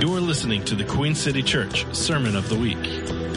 You're 0.00 0.18
listening 0.18 0.64
to 0.64 0.74
the 0.74 0.84
Queen 0.84 1.14
City 1.14 1.42
Church 1.42 1.84
Sermon 1.94 2.34
of 2.34 2.48
the 2.48 2.56
Week. 2.56 2.82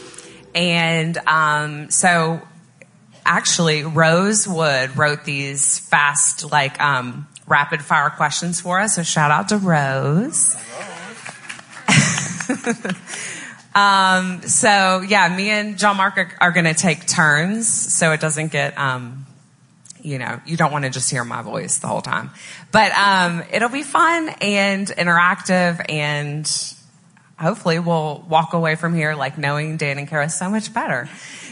And 0.53 1.17
um, 1.19 1.91
so 1.91 2.41
actually, 3.25 3.85
Rose 3.85 4.49
Wood 4.49 4.97
wrote 4.97 5.23
these 5.23 5.79
fast, 5.79 6.51
like 6.51 6.81
um, 6.81 7.25
rapid 7.47 7.83
fire 7.83 8.09
questions 8.09 8.59
for 8.59 8.81
us. 8.81 8.95
So 8.95 9.03
shout 9.03 9.31
out 9.31 9.47
to 9.47 9.57
Rose. 9.57 10.57
um, 13.75 14.41
so 14.43 15.01
yeah, 15.01 15.33
me 15.36 15.50
and 15.50 15.78
John 15.78 15.97
Mark 15.97 16.18
are, 16.18 16.32
are 16.41 16.51
going 16.51 16.65
to 16.65 16.73
take 16.73 17.05
turns 17.05 17.68
so 17.68 18.11
it 18.11 18.19
doesn't 18.19 18.51
get, 18.51 18.78
um, 18.78 19.25
you 20.01 20.18
know, 20.18 20.39
you 20.45 20.57
don't 20.57 20.71
want 20.71 20.86
to 20.86 20.92
just 20.92 21.09
hear 21.09 21.23
my 21.23 21.42
voice 21.42 21.79
the 21.79 21.87
whole 21.87 22.01
time. 22.01 22.32
But 22.71 22.92
um, 22.93 23.43
it'll 23.51 23.69
be 23.69 23.83
fun 23.83 24.29
and 24.42 24.87
interactive, 24.87 25.83
and 25.89 26.50
hopefully 27.37 27.79
we'll 27.79 28.23
walk 28.29 28.54
away 28.54 28.75
from 28.75 28.93
here 28.93 29.15
like 29.15 29.37
knowing 29.37 29.78
Dan 29.78 29.97
and 29.97 30.07
Kara 30.07 30.29
so 30.29 30.50
much 30.50 30.73
better. 30.73 31.09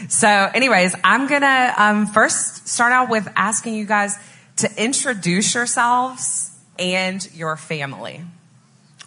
So, 0.08 0.28
anyways, 0.28 0.94
I'm 1.04 1.26
gonna 1.26 1.74
um, 1.76 2.06
first 2.06 2.68
start 2.68 2.92
out 2.92 3.10
with 3.10 3.28
asking 3.36 3.74
you 3.74 3.84
guys 3.84 4.16
to 4.56 4.82
introduce 4.82 5.54
yourselves 5.54 6.50
and 6.78 7.28
your 7.34 7.56
family. 7.56 8.22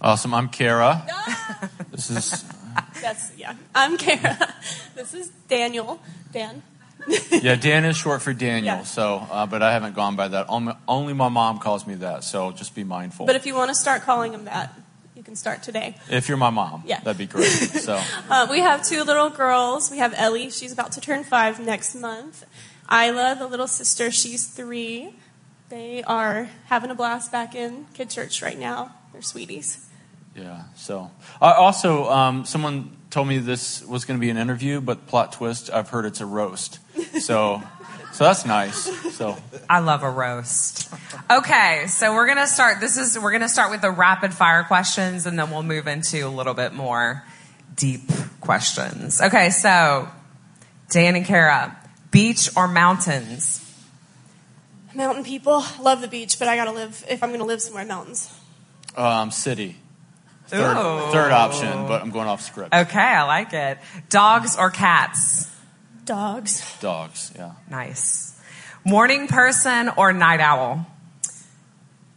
Awesome. 0.02 0.34
I'm 0.34 0.50
Kara. 0.50 1.06
this 1.92 2.10
is 2.10 2.44
That's 3.02 3.32
yeah. 3.38 3.56
I'm 3.76 3.98
Kara. 3.98 4.38
This 4.96 5.14
is 5.14 5.30
Daniel. 5.48 6.00
Dan. 6.32 6.62
yeah. 7.32 7.56
Dan 7.56 7.86
is 7.86 7.98
short 7.98 8.22
for 8.22 8.34
Daniel. 8.34 8.78
Yeah. 8.78 8.84
So, 8.84 9.26
uh, 9.32 9.46
but 9.48 9.64
I 9.64 9.72
haven't 9.74 9.96
gone 9.96 10.16
by 10.16 10.28
that. 10.28 10.46
Only, 10.88 11.14
my 11.14 11.30
mom 11.30 11.58
calls 11.60 11.88
me 11.88 11.96
that. 11.96 12.24
So 12.24 12.52
just 12.52 12.76
be 12.76 12.84
mindful. 12.84 13.26
But 13.26 13.36
if 13.36 13.46
you 13.46 13.56
want 13.56 13.70
to 13.70 13.76
start 13.76 14.04
calling 14.04 14.34
him 14.34 14.46
that, 14.46 14.74
you 15.16 15.24
can 15.24 15.36
start 15.36 15.64
today. 15.64 15.96
if 16.10 16.28
you're 16.28 16.38
my 16.38 16.50
mom, 16.52 16.84
Yeah. 16.86 17.00
that'd 17.00 17.18
be 17.18 17.26
great. 17.26 17.48
So 17.48 18.00
Uh, 18.30 18.48
we 18.52 18.60
have 18.60 18.86
two 18.86 19.04
little 19.04 19.30
girls. 19.30 19.90
We 19.90 19.98
have 19.98 20.14
Ellie. 20.18 20.52
She's 20.52 20.72
about 20.74 20.92
to 20.94 21.02
turn 21.02 21.24
five 21.24 21.60
next 21.60 21.96
month. 21.96 22.46
Isla, 22.92 23.36
the 23.40 23.48
little 23.48 23.68
sister, 23.68 24.12
she's 24.12 24.46
three. 24.46 25.16
They 25.70 26.04
are 26.04 26.50
having 26.66 26.92
a 26.92 26.96
blast 26.96 27.32
back 27.32 27.56
in 27.56 27.86
kid 27.94 28.10
church 28.10 28.42
right 28.42 28.60
now. 28.60 28.94
They're 29.14 29.22
sweeties. 29.22 29.88
Yeah. 30.36 30.64
So 30.76 31.12
uh, 31.42 31.46
also, 31.58 32.10
um, 32.10 32.46
someone 32.46 32.96
told 33.10 33.28
me 33.28 33.38
this 33.40 33.84
was 33.86 34.06
going 34.06 34.20
to 34.20 34.22
be 34.22 34.30
an 34.30 34.38
interview, 34.38 34.82
but 34.82 35.08
plot 35.08 35.34
twist, 35.34 35.70
I've 35.70 35.90
heard 35.90 36.06
it's 36.06 36.22
a 36.22 36.26
roast. 36.26 36.80
So, 37.20 37.62
so 38.14 38.24
that's 38.24 38.46
nice. 38.46 38.90
So 39.16 39.38
I 39.70 39.80
love 39.80 40.04
a 40.04 40.10
roast. 40.10 40.94
Okay, 41.30 41.86
so 41.88 42.14
we're 42.14 42.28
gonna 42.28 42.48
start. 42.48 42.80
This 42.80 42.98
is 42.98 43.20
we're 43.20 43.32
gonna 43.32 43.50
start 43.50 43.72
with 43.72 43.82
the 43.82 43.92
rapid 43.92 44.34
fire 44.34 44.64
questions, 44.64 45.26
and 45.26 45.38
then 45.38 45.52
we'll 45.52 45.64
move 45.64 45.88
into 45.88 46.26
a 46.26 46.30
little 46.30 46.54
bit 46.54 46.74
more 46.74 47.24
deep 47.76 48.02
questions. 48.40 49.22
Okay, 49.22 49.50
so 49.50 50.08
Dan 50.90 51.16
and 51.16 51.26
Kara, 51.26 51.78
beach 52.12 52.50
or 52.56 52.68
mountains? 52.68 53.58
Mountain 54.94 55.24
people 55.24 55.64
love 55.82 56.02
the 56.02 56.08
beach, 56.08 56.38
but 56.38 56.48
I 56.48 56.56
gotta 56.56 56.72
live 56.72 57.06
if 57.10 57.24
I'm 57.24 57.32
gonna 57.32 57.46
live 57.46 57.62
somewhere 57.62 57.86
mountains. 57.86 58.34
um, 58.98 59.32
city. 59.32 59.78
Third, 60.52 60.78
Ooh. 60.78 61.12
third 61.14 61.32
option, 61.32 61.88
but 61.88 62.02
I'm 62.02 62.12
going 62.12 62.28
off 62.28 62.42
script. 62.42 62.74
Okay, 62.76 63.00
I 63.00 63.24
like 63.24 63.54
it. 63.54 63.78
Dogs 64.10 64.58
or 64.58 64.70
cats? 64.70 65.50
Dogs. 66.04 66.62
Dogs. 66.82 67.32
Yeah. 67.38 67.52
Nice. 67.70 68.38
Morning 68.84 69.28
person 69.30 69.90
or 69.96 70.12
night 70.12 70.42
owl? 70.42 70.86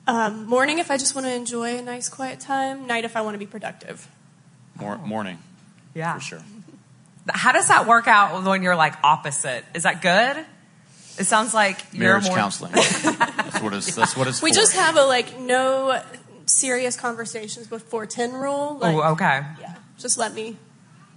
Um, 0.06 0.46
morning 0.46 0.78
if 0.80 0.90
I 0.90 0.96
just 0.98 1.14
want 1.14 1.26
to 1.26 1.32
enjoy 1.32 1.78
a 1.78 1.82
nice 1.82 2.08
quiet 2.08 2.40
time. 2.40 2.86
Night 2.86 3.04
if 3.04 3.16
I 3.16 3.20
want 3.22 3.34
to 3.34 3.38
be 3.38 3.46
productive. 3.46 4.08
Mor- 4.78 4.98
morning 4.98 5.38
Yeah. 5.94 6.14
for 6.14 6.20
sure. 6.20 6.42
How 7.30 7.52
does 7.52 7.68
that 7.68 7.86
work 7.86 8.06
out 8.08 8.42
when 8.44 8.62
you're 8.62 8.76
like 8.76 8.94
opposite? 9.02 9.64
Is 9.74 9.84
that 9.84 10.02
good? 10.02 10.44
It 11.16 11.24
sounds 11.24 11.54
like 11.54 11.78
you're 11.92 12.00
Marriage 12.08 12.26
more. 12.26 12.36
counseling. 12.36 12.72
that's 12.74 13.60
what 13.62 13.72
it's. 13.72 13.94
That's 13.94 14.16
what 14.16 14.26
it's. 14.26 14.42
We 14.42 14.50
for. 14.50 14.56
just 14.56 14.74
have 14.74 14.96
a 14.96 15.04
like 15.04 15.38
no 15.38 16.02
serious 16.46 16.96
conversations 16.96 17.66
before 17.66 18.06
ten 18.06 18.32
rule. 18.32 18.78
Like, 18.80 18.94
Ooh, 18.94 19.02
okay. 19.12 19.42
Yeah, 19.60 19.74
just 19.98 20.18
let 20.18 20.34
me 20.34 20.56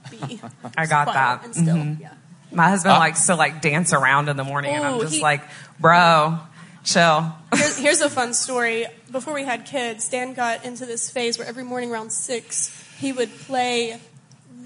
be. 0.10 0.40
I 0.78 0.86
got 0.86 1.08
quiet 1.08 1.14
that. 1.16 1.46
And 1.46 1.56
still, 1.56 1.76
Mhm. 1.76 2.00
yeah. 2.00 2.14
My 2.52 2.70
husband 2.70 2.96
Uh, 2.96 3.00
likes 3.00 3.26
to 3.28 3.36
like 3.36 3.62
dance 3.62 3.92
around 3.94 4.30
in 4.30 4.38
the 4.38 4.44
morning, 4.44 4.74
and 4.74 4.84
I'm 4.86 5.00
just 5.02 5.16
he- 5.16 5.22
like, 5.22 5.42
bro, 5.80 6.40
chill. 6.84 7.34
Here's, 7.54 7.78
here's 7.86 8.02
a 8.02 8.10
fun 8.10 8.34
story. 8.34 8.86
Before 9.12 9.34
we 9.34 9.44
had 9.44 9.66
kids, 9.66 10.08
Dan 10.08 10.34
got 10.34 10.64
into 10.66 10.86
this 10.86 11.10
phase 11.10 11.38
where 11.38 11.48
every 11.48 11.64
morning 11.64 11.92
around 11.92 12.12
six, 12.12 12.72
he 13.00 13.12
would 13.12 13.30
play 13.40 14.00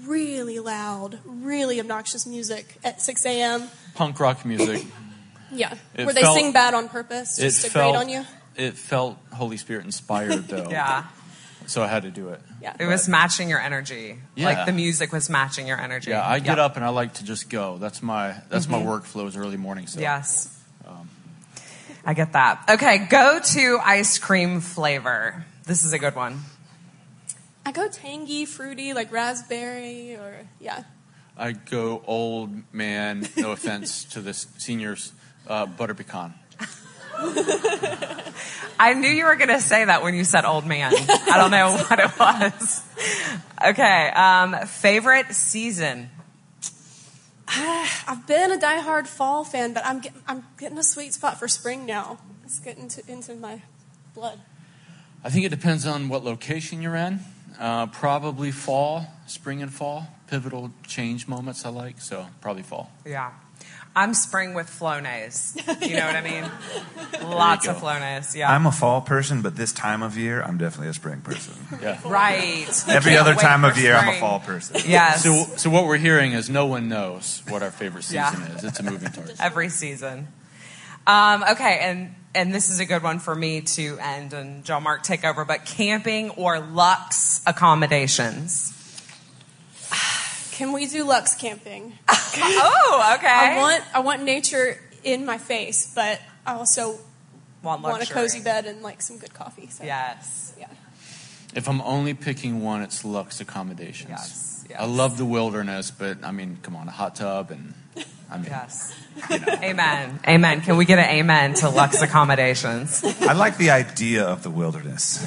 really 0.04 0.58
loud, 0.58 1.18
really 1.24 1.80
obnoxious 1.80 2.26
music 2.26 2.76
at 2.84 3.00
6 3.00 3.24
a.m. 3.26 3.68
punk 3.94 4.18
rock 4.20 4.44
music. 4.44 4.84
Yeah, 5.52 5.74
It 5.94 6.04
where 6.06 6.14
they 6.14 6.22
felt- 6.22 6.36
sing 6.38 6.52
bad 6.52 6.74
on 6.74 6.88
purpose 6.88 7.36
just 7.36 7.64
to 7.64 7.70
felt. 7.70 7.92
grate 7.94 8.02
on 8.02 8.08
you. 8.08 8.24
It 8.56 8.74
felt 8.74 9.16
Holy 9.32 9.56
Spirit 9.56 9.84
inspired 9.84 10.48
though. 10.48 10.68
Yeah, 10.70 11.04
So 11.66 11.82
I 11.82 11.86
had 11.88 12.02
to 12.02 12.10
do 12.10 12.28
it. 12.30 12.40
Yeah. 12.60 12.76
it 12.78 12.86
was 12.86 13.08
matching 13.08 13.48
your 13.48 13.60
energy. 13.60 14.18
Yeah. 14.34 14.46
Like 14.46 14.66
the 14.66 14.72
music 14.72 15.12
was 15.12 15.28
matching 15.30 15.66
your 15.66 15.78
energy. 15.80 16.10
Yeah, 16.10 16.26
I 16.26 16.38
get 16.38 16.58
Yep. 16.58 16.58
up 16.58 16.76
and 16.76 16.84
I 16.84 16.88
like 16.90 17.14
to 17.14 17.24
just 17.24 17.48
go. 17.50 17.78
That's 17.78 18.02
my 18.02 18.34
that's 18.50 18.66
Mm-hmm. 18.66 18.84
my 18.84 18.90
workflow 18.90 19.26
is 19.26 19.36
early 19.36 19.56
morning. 19.56 19.86
So 19.86 20.00
Yes. 20.00 20.58
I 22.04 22.14
get 22.14 22.32
that. 22.32 22.64
Okay, 22.68 23.06
go 23.08 23.38
to 23.38 23.78
ice 23.80 24.18
cream 24.18 24.60
flavor. 24.60 25.44
This 25.66 25.84
is 25.84 25.92
a 25.92 26.00
good 26.00 26.16
one. 26.16 26.40
I 27.64 27.70
go 27.70 27.86
tangy, 27.86 28.44
fruity, 28.44 28.92
like 28.92 29.12
raspberry, 29.12 30.16
or 30.16 30.48
yeah. 30.58 30.82
I 31.38 31.52
go 31.52 32.02
old 32.04 32.50
man. 32.74 33.28
No 33.36 33.52
offense 33.52 34.02
to 34.14 34.20
the 34.20 34.34
seniors, 34.34 35.12
uh, 35.46 35.66
butter 35.66 35.94
pecan. 35.94 36.34
I 38.78 38.94
knew 38.94 39.08
you 39.08 39.26
were 39.26 39.36
going 39.36 39.48
to 39.48 39.60
say 39.60 39.84
that 39.84 40.02
when 40.02 40.14
you 40.14 40.24
said 40.24 40.44
old 40.44 40.66
man. 40.66 40.92
I 40.94 41.36
don't 41.36 41.50
know 41.50 41.76
what 41.76 41.98
it 41.98 42.18
was. 42.18 42.82
Okay, 43.64 44.10
um, 44.10 44.66
favorite 44.66 45.32
season. 45.34 46.10
I've 47.48 48.26
been 48.26 48.50
a 48.52 48.56
diehard 48.56 49.06
fall 49.06 49.44
fan, 49.44 49.72
but 49.72 49.84
I'm 49.84 50.00
get, 50.00 50.12
I'm 50.26 50.44
getting 50.58 50.78
a 50.78 50.82
sweet 50.82 51.12
spot 51.12 51.38
for 51.38 51.48
spring 51.48 51.86
now. 51.86 52.18
It's 52.44 52.58
getting 52.58 52.88
to, 52.88 53.02
into 53.10 53.34
my 53.34 53.62
blood. 54.14 54.40
I 55.22 55.30
think 55.30 55.44
it 55.44 55.50
depends 55.50 55.86
on 55.86 56.08
what 56.08 56.24
location 56.24 56.82
you're 56.82 56.96
in. 56.96 57.20
Uh, 57.60 57.86
probably 57.86 58.50
fall, 58.50 59.06
spring 59.32 59.62
and 59.62 59.72
fall, 59.72 60.06
pivotal 60.28 60.70
change 60.86 61.26
moments 61.28 61.64
I 61.64 61.70
like. 61.70 62.00
So 62.00 62.26
probably 62.40 62.62
fall. 62.62 62.90
Yeah. 63.06 63.30
I'm 63.94 64.14
spring 64.14 64.54
with 64.54 64.68
Flonase. 64.68 65.54
You 65.86 65.96
know 65.96 66.06
what 66.06 66.16
I 66.16 66.20
mean? 67.20 67.30
Lots 67.30 67.68
of 67.68 67.78
go. 67.80 67.86
Flonase. 67.86 68.34
Yeah. 68.34 68.50
I'm 68.50 68.64
a 68.66 68.72
fall 68.72 69.02
person, 69.02 69.42
but 69.42 69.54
this 69.54 69.70
time 69.72 70.02
of 70.02 70.16
year, 70.16 70.42
I'm 70.42 70.56
definitely 70.56 70.88
a 70.88 70.94
spring 70.94 71.20
person. 71.20 71.54
Yeah. 71.82 72.00
right. 72.06 72.84
Every 72.88 73.16
other 73.18 73.34
time 73.34 73.64
of 73.66 73.76
year, 73.78 73.94
I'm 73.94 74.08
a 74.08 74.18
fall 74.18 74.40
person. 74.40 74.80
Yes. 74.86 75.22
So 75.22 75.44
so 75.56 75.68
what 75.70 75.84
we're 75.84 75.98
hearing 75.98 76.32
is 76.32 76.48
no 76.48 76.64
one 76.66 76.88
knows 76.88 77.42
what 77.48 77.62
our 77.62 77.70
favorite 77.70 78.04
season 78.04 78.40
Yeah. 78.40 78.56
is. 78.56 78.64
It's 78.64 78.80
a 78.80 78.82
moving 78.82 79.10
target. 79.12 79.36
Every 79.38 79.68
season. 79.68 80.28
Um, 81.06 81.44
okay, 81.52 81.78
and 81.82 82.14
and 82.34 82.54
this 82.54 82.70
is 82.70 82.80
a 82.80 82.86
good 82.86 83.02
one 83.02 83.18
for 83.18 83.34
me 83.34 83.60
to 83.60 83.98
end 84.00 84.32
and 84.32 84.64
John 84.64 84.84
Mark 84.84 85.02
take 85.02 85.22
over. 85.24 85.44
But 85.44 85.66
camping 85.66 86.30
or 86.30 86.60
Lux 86.60 87.42
accommodations. 87.46 88.72
Can 90.52 90.72
we 90.72 90.86
do 90.86 91.04
Lux 91.04 91.34
camping? 91.34 91.98
Oh, 92.34 93.14
okay. 93.18 93.28
I 93.28 93.58
want 93.58 93.84
I 93.94 94.00
want 94.00 94.22
nature 94.22 94.78
in 95.04 95.26
my 95.26 95.36
face, 95.36 95.92
but 95.94 96.18
I 96.46 96.54
also 96.54 96.98
want, 97.62 97.82
want 97.82 98.02
a 98.02 98.10
cozy 98.10 98.40
bed 98.40 98.64
and 98.64 98.80
like 98.80 99.02
some 99.02 99.18
good 99.18 99.34
coffee. 99.34 99.66
So. 99.66 99.84
Yes. 99.84 100.54
Yeah. 100.58 100.68
If 101.54 101.68
I'm 101.68 101.82
only 101.82 102.14
picking 102.14 102.62
one, 102.62 102.80
it's 102.80 103.04
Lux 103.04 103.42
accommodations. 103.42 104.08
Yes, 104.08 104.66
yes. 104.70 104.80
I 104.80 104.86
love 104.86 105.18
the 105.18 105.26
wilderness, 105.26 105.90
but 105.90 106.24
I 106.24 106.30
mean, 106.30 106.56
come 106.62 106.74
on, 106.74 106.88
a 106.88 106.90
hot 106.90 107.16
tub 107.16 107.50
and 107.50 107.74
I 108.30 108.38
mean, 108.38 108.46
Yes. 108.46 108.94
Amen. 109.30 110.20
Amen. 110.26 110.62
Can 110.62 110.78
we 110.78 110.86
get 110.86 110.98
an 110.98 111.10
amen 111.10 111.52
to 111.54 111.68
Lux 111.68 112.00
accommodations? 112.00 113.04
I 113.20 113.34
like 113.34 113.58
the 113.58 113.70
idea 113.70 114.24
of 114.24 114.42
the 114.42 114.50
wilderness. 114.50 115.26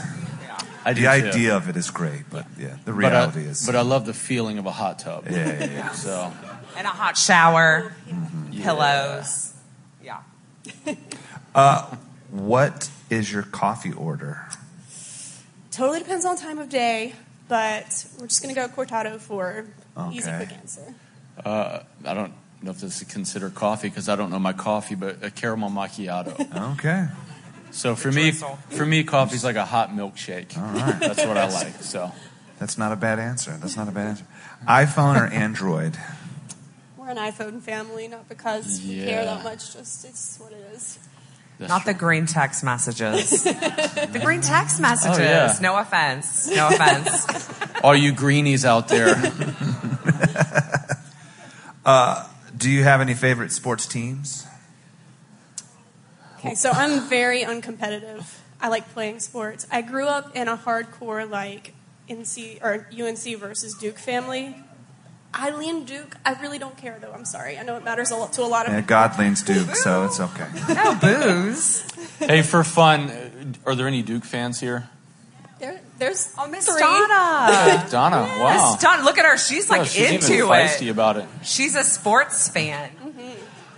I 0.86 0.94
do 0.94 1.02
The 1.02 1.08
too. 1.20 1.28
idea 1.30 1.56
of 1.58 1.68
it 1.68 1.76
is 1.76 1.90
great, 1.90 2.30
but 2.30 2.46
yeah, 2.60 2.78
the 2.86 2.94
But 2.94 3.06
I, 3.06 3.10
reality 3.10 3.42
is. 3.42 3.66
but 3.66 3.76
I 3.76 3.82
love 3.82 4.06
the 4.06 4.14
feeling 4.14 4.58
of 4.60 4.66
a 4.68 4.72
hot 4.72 5.00
tub. 5.00 5.26
yeah, 5.30 5.36
yeah, 5.60 5.66
yeah. 5.66 5.92
So 6.08 6.32
And 6.78 6.86
a 6.86 6.92
hot 6.92 7.18
shower, 7.18 7.94
pillows. 8.56 9.54
Yeah. 10.04 10.20
What 12.32 12.90
is 13.10 13.32
your 13.32 13.44
coffee 13.44 13.94
order? 13.94 14.48
Totally 15.72 16.00
depends 16.00 16.26
on 16.26 16.38
time 16.38 16.60
of 16.60 16.70
day, 16.70 17.14
but 17.48 18.06
we're 18.20 18.28
just 18.28 18.42
going 18.44 18.54
to 18.54 18.60
go 18.60 18.68
cortado 18.68 19.20
for 19.20 19.66
easy, 20.12 20.30
quick 20.36 20.52
answer. 20.52 20.94
Uh, 21.44 21.80
I 22.06 22.14
don't 22.14 22.34
know 22.62 22.72
if 22.72 22.80
this 22.82 23.02
is 23.02 23.08
considered 23.08 23.56
coffee 23.56 23.90
because 23.90 24.10
I 24.10 24.16
don't 24.16 24.32
know 24.32 24.40
my 24.40 24.54
coffee, 24.54 24.96
but 24.96 25.24
a 25.24 25.30
caramel 25.32 25.70
macchiato. 25.70 26.34
Okay. 26.74 27.08
So 27.76 27.94
for 27.94 28.10
me, 28.10 28.32
for 28.32 28.86
me, 28.86 29.04
coffee's 29.04 29.44
like 29.44 29.58
a 29.58 29.66
hot 29.66 29.90
milkshake. 29.90 30.58
All 30.58 30.64
right. 30.64 30.98
That's 30.98 31.26
what 31.26 31.36
I 31.36 31.50
like. 31.50 31.74
So 31.82 32.10
That's 32.58 32.78
not 32.78 32.94
a 32.94 32.96
bad 32.96 33.20
answer. 33.20 33.52
That's 33.60 33.76
not 33.76 33.90
a 33.90 33.92
bad 33.92 34.08
answer. 34.08 34.26
iPhone 34.66 35.20
or 35.20 35.26
Android? 35.26 35.98
We're 36.98 37.10
an 37.10 37.18
iPhone 37.18 37.62
family, 37.62 38.08
not 38.08 38.30
because 38.30 38.82
we 38.82 39.04
care 39.04 39.26
that 39.26 39.44
much, 39.44 39.74
just 39.74 40.06
it's 40.06 40.40
what 40.40 40.54
it 40.54 40.66
is. 40.74 40.98
that's 41.60 41.70
Not 41.70 41.84
the 41.84 41.94
green 41.94 42.28
text 42.28 42.64
messages. 42.64 43.44
the 43.44 44.22
green 44.24 44.40
text 44.40 44.80
messages. 44.80 45.20
Oh, 45.20 45.22
yeah. 45.22 45.54
No 45.62 45.78
offense. 45.78 46.48
No 46.48 46.70
offense. 46.70 47.50
all 47.84 47.94
you 47.96 48.14
greenies 48.14 48.64
out 48.64 48.88
there. 48.88 49.16
Uh, 51.86 52.28
do 52.58 52.68
you 52.68 52.82
have 52.82 53.00
any 53.00 53.14
favorite 53.14 53.52
sports 53.52 53.86
teams? 53.86 54.48
Okay, 56.46 56.56
so 56.56 56.72
I'm 56.72 57.02
very 57.10 57.42
uncompetitive. 57.44 58.26
I 58.62 58.68
like 58.70 58.88
playing 58.94 59.20
sports. 59.20 59.68
I 59.72 59.82
grew 59.82 60.06
up 60.08 60.36
in 60.36 60.48
a 60.48 60.58
hardcore 60.58 61.30
like 61.30 61.74
NC 62.10 62.62
or 62.64 62.88
UNC 62.92 63.40
versus 63.40 63.74
Duke 63.76 63.98
family. 63.98 64.56
I 65.34 65.50
lean 65.50 65.84
Duke. 65.86 66.16
I 66.26 66.34
really 66.42 66.58
don't 66.60 66.78
care 66.78 66.98
though. 67.02 67.12
I'm 67.12 67.26
sorry. 67.26 67.58
I 67.58 67.64
know 67.64 67.76
it 67.76 67.84
matters 67.84 68.12
a 68.12 68.16
lot 68.16 68.32
to 68.34 68.42
a 68.44 68.46
lot 68.48 68.68
of 68.68 68.72
Yeah, 68.74 68.80
people. 68.82 68.90
God 68.90 69.20
leans 69.20 69.44
Duke, 69.44 69.76
so 69.76 70.06
it's 70.06 70.20
okay. 70.20 70.48
No 70.74 70.96
booze. 70.96 71.86
hey, 72.20 72.42
for 72.42 72.64
fun, 72.64 73.10
uh, 73.10 73.30
are 73.66 73.76
there 73.76 73.88
any 73.88 74.02
Duke 74.02 74.24
fans 74.24 74.60
here? 74.62 74.90
There, 75.60 75.80
there's 76.00 76.34
Oh, 76.38 76.48
Miss 76.48 76.66
three. 76.68 76.80
Donna. 76.80 77.86
Donna, 77.92 78.18
wow. 78.40 78.72
Miss 78.72 78.82
Donna. 78.82 79.04
Look 79.04 79.18
at 79.18 79.26
her. 79.26 79.38
She's 79.38 79.70
like 79.70 79.80
Yeah, 79.80 79.86
she's 79.86 80.12
into 80.12 80.34
even 80.36 80.50
feisty 80.50 80.88
it. 80.88 80.90
about 80.92 81.18
it. 81.18 81.26
She's 81.44 81.76
a 81.76 81.84
sports 81.84 82.48
fan. 82.50 82.90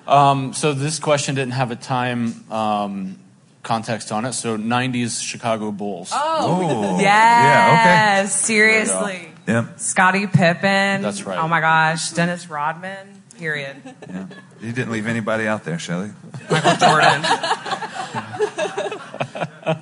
Um, 0.07 0.53
so 0.53 0.73
this 0.73 0.99
question 0.99 1.35
didn't 1.35 1.53
have 1.53 1.71
a 1.71 1.75
time 1.75 2.49
um, 2.51 3.19
context 3.63 4.11
on 4.11 4.25
it. 4.25 4.33
So 4.33 4.57
90s 4.57 5.21
Chicago 5.21 5.71
Bulls. 5.71 6.11
Oh. 6.13 6.97
Yes. 6.99 7.03
Yeah, 7.03 8.19
Okay. 8.21 8.29
Seriously. 8.29 8.95
okay. 9.13 9.31
Yep. 9.47 9.79
Scottie 9.79 10.27
Pippen. 10.27 11.01
That's 11.01 11.23
right. 11.23 11.37
Oh 11.37 11.47
my 11.47 11.61
gosh. 11.61 12.11
Dennis 12.11 12.49
Rodman. 12.49 13.21
Period. 13.37 13.77
Yeah. 14.09 14.25
You 14.61 14.71
didn't 14.73 14.91
leave 14.91 15.05
anybody 15.07 15.47
out 15.47 15.63
there, 15.63 15.77
Shelly. 15.77 16.09
Michael 16.49 16.75
Jordan. 16.75 17.21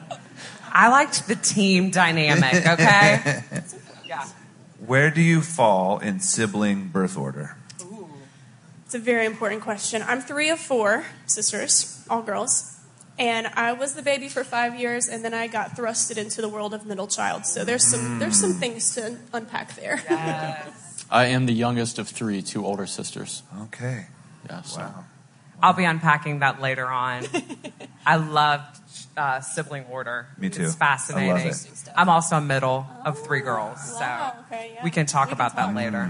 I 0.78 0.90
liked 0.90 1.28
the 1.30 1.36
team 1.36 1.90
dynamic, 1.92 2.66
okay? 2.68 3.44
Yeah. 4.06 4.28
Where 4.86 5.10
do 5.10 5.22
you 5.22 5.42
fall 5.42 6.00
in 6.00 6.20
sibling 6.20 6.90
birth 6.90 7.18
order? 7.18 7.56
It's 8.96 9.02
a 9.02 9.04
very 9.04 9.26
important 9.26 9.62
question. 9.62 10.02
I'm 10.08 10.22
three 10.22 10.50
of 10.52 10.58
four 10.58 11.04
sisters, 11.26 12.02
all 12.10 12.22
girls. 12.22 12.80
And 13.20 13.46
I 13.48 13.74
was 13.74 13.94
the 13.94 14.02
baby 14.02 14.30
for 14.30 14.46
five 14.46 14.80
years, 14.80 15.10
and 15.10 15.22
then 15.22 15.34
I 15.34 15.48
got 15.48 15.72
thrusted 15.76 16.16
into 16.18 16.42
the 16.42 16.48
world 16.48 16.74
of 16.74 16.86
middle 16.86 17.08
child. 17.08 17.46
So 17.46 17.66
there's 17.66 17.84
some 17.84 18.20
there's 18.20 18.40
some 18.40 18.54
things 18.54 18.96
to 18.96 19.18
unpack 19.34 19.76
there. 19.76 20.02
I 21.12 21.26
am 21.26 21.46
the 21.46 21.52
youngest 21.54 22.00
of 22.00 22.08
three, 22.08 22.42
two 22.42 22.66
older 22.66 22.86
sisters. 22.86 23.44
Okay. 23.64 24.06
Yeah, 24.46 24.62
so. 24.62 24.80
Wow. 24.80 25.04
I'll 25.62 25.74
be 25.74 25.84
unpacking 25.84 26.40
that 26.40 26.62
later 26.62 26.86
on. 26.88 27.26
I 28.06 28.16
loved 28.16 28.80
uh, 29.18 29.42
sibling 29.42 29.84
order. 29.92 30.28
Me 30.38 30.50
too. 30.50 30.64
It's 30.64 30.76
I 30.76 30.78
fascinating. 30.78 31.32
love 31.32 31.46
it. 31.48 31.90
I'm 31.98 32.08
also 32.08 32.38
a 32.38 32.42
middle 32.42 32.88
of 33.04 33.20
three 33.26 33.42
girls, 33.42 33.82
so 33.94 34.00
Wow, 34.00 34.36
okay, 34.48 34.72
yeah. 34.76 34.84
we 34.86 34.92
can 34.92 35.06
talk 35.06 35.28
We 35.28 35.32
can 35.32 35.38
about 35.38 35.56
that 35.58 35.66
talk. 35.68 35.76
later. 35.76 36.10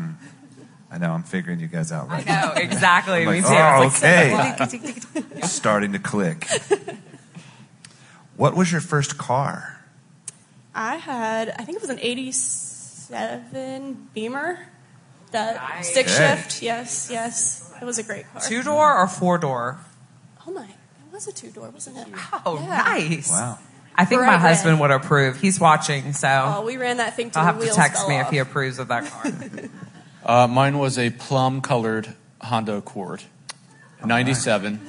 I 0.96 0.98
know. 0.98 1.12
I'm 1.12 1.24
figuring 1.24 1.60
you 1.60 1.68
guys 1.68 1.92
out 1.92 2.10
I 2.10 2.14
right 2.14 2.26
now. 2.26 2.46
know 2.46 2.52
exactly. 2.54 3.28
I'm 3.28 3.34
Me 3.34 3.42
too. 3.42 3.48
oh, 3.50 3.50
like- 3.50 4.62
okay. 4.62 5.42
Starting 5.42 5.92
to 5.92 6.00
click. 6.00 6.48
What 8.38 8.56
was 8.56 8.72
your 8.72 8.82
first 8.82 9.18
car? 9.18 9.82
I 10.74 10.96
had, 10.96 11.50
I 11.50 11.64
think 11.64 11.78
it 11.78 11.82
was 11.82 11.90
an 11.90 12.00
87 12.02 14.08
Beamer. 14.14 14.68
That 15.32 15.56
Nice. 15.56 15.92
stick 15.92 16.08
Okay. 16.08 16.16
shift. 16.36 16.62
Yes, 16.62 17.10
yes. 17.12 17.72
It 17.82 17.86
was 17.86 17.98
a 17.98 18.04
great 18.04 18.32
car. 18.32 18.42
Two 18.42 18.64
door 18.64 18.98
or 18.98 19.08
four 19.08 19.38
door? 19.38 19.80
Oh 20.48 20.52
my, 20.52 20.64
it 20.64 21.12
was 21.12 21.28
a 21.28 21.34
two 21.34 21.50
door, 21.50 21.70
wasn't 21.72 21.98
it? 21.98 22.08
Oh, 22.46 22.58
Yeah. 22.62 22.68
nice. 22.84 23.30
Wow. 23.32 23.58
I 23.98 24.06
think 24.06 24.20
Bright 24.20 24.28
my 24.34 24.38
husband 24.38 24.74
red. 24.76 24.82
would 24.82 24.92
approve. 24.92 25.40
He's 25.42 25.60
watching, 25.60 26.14
so 26.14 26.54
Oh, 26.58 26.66
we 26.66 26.78
ran 26.78 26.98
that 26.98 27.16
thing 27.16 27.32
till 27.32 27.42
I'll 27.42 27.54
the 27.54 27.60
have 27.66 27.70
to 27.70 27.76
text 27.76 28.08
me 28.08 28.20
off. 28.20 28.28
if 28.28 28.32
he 28.32 28.38
approves 28.40 28.78
of 28.80 28.90
that 28.90 29.06
car. 29.06 29.24
Uh, 30.26 30.48
mine 30.48 30.78
was 30.80 30.98
a 30.98 31.12
plum 31.12 31.62
colored 31.62 32.16
Honda 32.42 32.76
Accord, 32.76 33.24
97, 34.04 34.80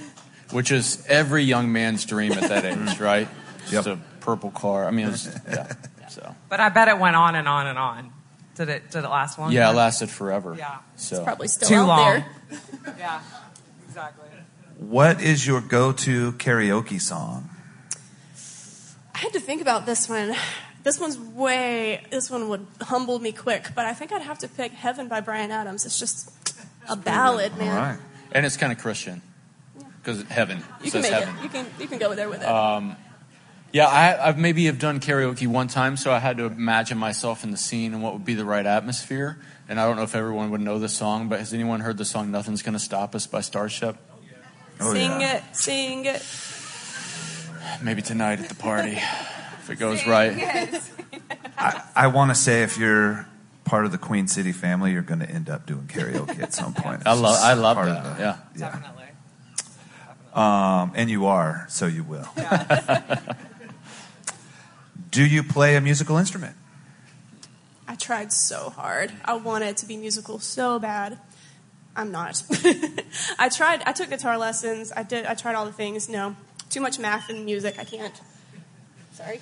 which 0.51 0.71
is 0.73 1.05
every 1.09 1.43
young 1.45 1.71
man's 1.73 2.05
dream 2.07 2.33
at 2.33 2.49
that 2.49 2.65
age, 2.65 2.99
right? 3.01 3.29
Just 3.69 3.87
Yep. 3.87 3.99
a 3.99 4.01
purple 4.21 4.51
car. 4.51 4.87
I 4.87 4.91
mean, 4.91 5.09
it 5.09 5.11
was, 5.13 5.41
yeah. 5.49 5.73
So, 6.09 6.35
but 6.49 6.61
I 6.61 6.69
bet 6.69 6.87
it 6.89 6.99
went 7.01 7.17
on 7.17 7.35
and 7.35 7.49
on 7.49 7.67
and 7.67 7.77
on. 7.79 8.13
Did 8.55 8.69
it? 8.69 8.91
Did 8.93 9.05
it 9.05 9.09
last 9.09 9.39
long? 9.41 9.51
yeah, 9.53 9.69
it 9.71 9.75
lasted 9.75 10.09
forever. 10.09 10.55
Yeah. 10.57 10.79
So, 10.95 11.25
Probably 11.25 11.49
still 11.49 11.69
Too 11.69 11.75
out 11.75 11.87
long. 11.89 12.11
there. 12.13 12.27
Yeah. 12.99 13.21
Exactly. 13.89 14.29
What 14.79 15.21
is 15.21 15.45
your 15.47 15.61
go-to 15.61 16.33
karaoke 16.35 17.01
song? 17.01 17.51
I 19.15 19.19
had 19.19 19.33
to 19.33 19.41
think 19.41 19.61
about 19.61 19.85
this 19.85 20.09
one. 20.09 20.35
This 20.87 21.01
one's 21.01 21.19
way. 21.19 22.05
This 22.11 22.31
one 22.31 22.49
would 22.49 22.65
humble 22.81 23.19
me 23.19 23.33
quick, 23.33 23.71
but 23.75 23.87
I 23.87 23.93
think 23.93 24.13
I'd 24.13 24.23
have 24.23 24.39
to 24.39 24.49
pick 24.49 24.71
"Heaven" 24.71 25.09
by 25.09 25.21
Bryan 25.21 25.51
Adams. 25.51 25.85
It's 25.85 25.99
just 25.99 26.31
a 26.89 26.95
ballad, 26.95 27.59
man. 27.59 27.75
right. 27.75 27.99
and 28.31 28.47
it's 28.47 28.57
kind 28.57 28.73
of 28.73 28.79
Christian 28.79 29.21
because 30.01 30.23
heaven 30.29 30.63
You 30.85 30.91
says 30.91 31.09
heaven. 31.09 31.35
it. 31.39 31.43
You 31.43 31.49
can 31.49 31.67
you 31.81 31.89
can 31.89 31.99
go 31.99 32.15
there 32.15 32.29
with 32.29 32.41
it. 32.41 32.47
Um, 32.49 32.95
yeah, 33.73 33.87
I, 33.89 34.29
I've 34.29 34.39
maybe 34.39 34.67
have 34.67 34.79
done 34.79 35.01
karaoke 35.01 35.49
one 35.49 35.67
time, 35.67 35.97
so 35.97 36.13
I 36.13 36.21
had 36.21 36.37
to 36.37 36.45
imagine 36.45 36.99
myself 36.99 37.43
in 37.43 37.51
the 37.51 37.57
scene 37.57 37.93
and 37.93 38.01
what 38.01 38.13
would 38.13 38.25
be 38.25 38.35
the 38.35 38.45
right 38.45 38.65
atmosphere. 38.65 39.39
And 39.69 39.81
I 39.81 39.87
don't 39.87 39.97
know 39.97 40.05
if 40.05 40.15
everyone 40.15 40.53
would 40.53 40.61
know 40.61 40.79
the 40.79 40.89
song, 40.89 41.29
but 41.29 41.41
has 41.41 41.53
anyone 41.53 41.81
heard 41.81 41.99
the 41.99 42.05
song 42.05 42.31
"Nothing's 42.31 42.63
Gonna 42.63 42.79
Stop 42.79 43.17
Us" 43.17 43.27
by 43.27 43.41
Starship? 43.41 43.97
Oh, 44.79 44.93
sing 44.93 45.21
yeah. 45.21 45.39
it, 45.39 45.43
sing 45.57 46.05
it. 46.05 46.25
Maybe 47.83 48.03
tonight 48.03 48.39
at 48.39 48.49
the 48.49 48.55
party, 48.55 49.01
if 49.67 49.71
it 49.71 49.77
goes 49.81 50.07
right. 50.07 50.81
I, 51.59 51.83
I 51.95 52.07
want 52.09 52.31
to 52.31 52.35
say 52.35 52.63
if 52.63 52.79
you're 52.79 53.27
part 53.65 53.85
of 53.85 53.91
the 53.93 53.99
Queen 53.99 54.29
City 54.29 54.53
family, 54.53 54.93
you're 54.93 55.03
going 55.03 55.19
to 55.21 55.29
end 55.29 55.51
up 55.51 55.67
doing 55.67 55.87
karaoke 55.89 56.41
at 56.41 56.55
some 56.55 56.73
point. 56.73 57.03
I 57.07 57.13
It's 57.13 57.21
love, 57.21 57.39
I 57.43 57.53
love 57.55 57.77
that. 57.77 57.89
of 58.07 58.17
the- 58.17 58.23
yeah. 58.23 58.37
Definitely. 58.57 58.93
Um, 60.35 60.93
and 60.95 61.11
you 61.11 61.27
are, 61.27 61.65
so 61.69 61.87
you 61.87 62.05
will. 62.05 62.29
Do 65.11 65.25
you 65.25 65.43
play 65.43 65.77
a 65.77 65.81
musical 65.81 66.17
instrument? 66.19 66.55
I 67.89 67.95
tried 67.95 68.33
so 68.33 68.71
hard. 68.71 69.13
I 69.25 69.35
wanted 69.35 69.77
to 69.79 69.87
be 69.87 69.97
musical 69.97 70.39
so 70.39 70.79
bad. 70.79 71.19
I'm 71.95 72.13
not. 72.13 72.43
I 73.39 73.49
tried. 73.49 73.83
I 73.87 73.93
took 73.93 74.11
guitar 74.11 74.37
lessons. 74.37 74.93
I 74.95 75.03
did. 75.03 75.25
I 75.25 75.35
tried 75.35 75.55
all 75.55 75.65
the 75.65 75.73
things. 75.73 76.09
No, 76.09 76.37
too 76.69 76.81
much 76.81 76.99
math 76.99 77.31
and 77.31 77.45
music. 77.47 77.79
I 77.79 77.85
can't. 77.85 78.13
Sorry. 79.17 79.41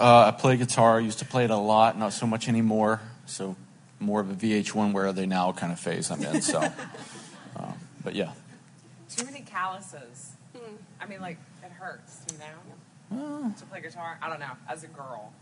Uh, 0.00 0.24
I 0.26 0.30
play 0.30 0.56
guitar. 0.56 0.96
I 0.96 1.00
used 1.00 1.18
to 1.18 1.24
play 1.24 1.44
it 1.44 1.50
a 1.50 1.56
lot, 1.56 1.98
not 1.98 2.12
so 2.12 2.26
much 2.26 2.48
anymore. 2.48 3.00
So 3.26 3.56
more 4.00 4.20
of 4.20 4.30
a 4.30 4.34
VH1 4.34 4.92
where 4.92 5.06
are 5.06 5.12
they 5.12 5.26
now 5.26 5.52
kind 5.52 5.72
of 5.72 5.78
phase 5.78 6.10
I'm 6.10 6.22
in. 6.24 6.40
So, 6.42 6.60
um, 7.56 7.74
but 8.02 8.14
yeah. 8.14 8.32
Too 9.14 9.24
many 9.26 9.40
calluses. 9.40 10.32
I 11.00 11.06
mean, 11.06 11.20
like 11.20 11.36
it 11.62 11.70
hurts, 11.72 12.22
you 12.32 12.38
know, 12.38 13.52
to 13.58 13.64
play 13.66 13.80
guitar. 13.82 14.18
I 14.22 14.28
don't 14.30 14.40
know. 14.40 14.52
As 14.68 14.84
a 14.84 14.88
girl, 14.88 15.32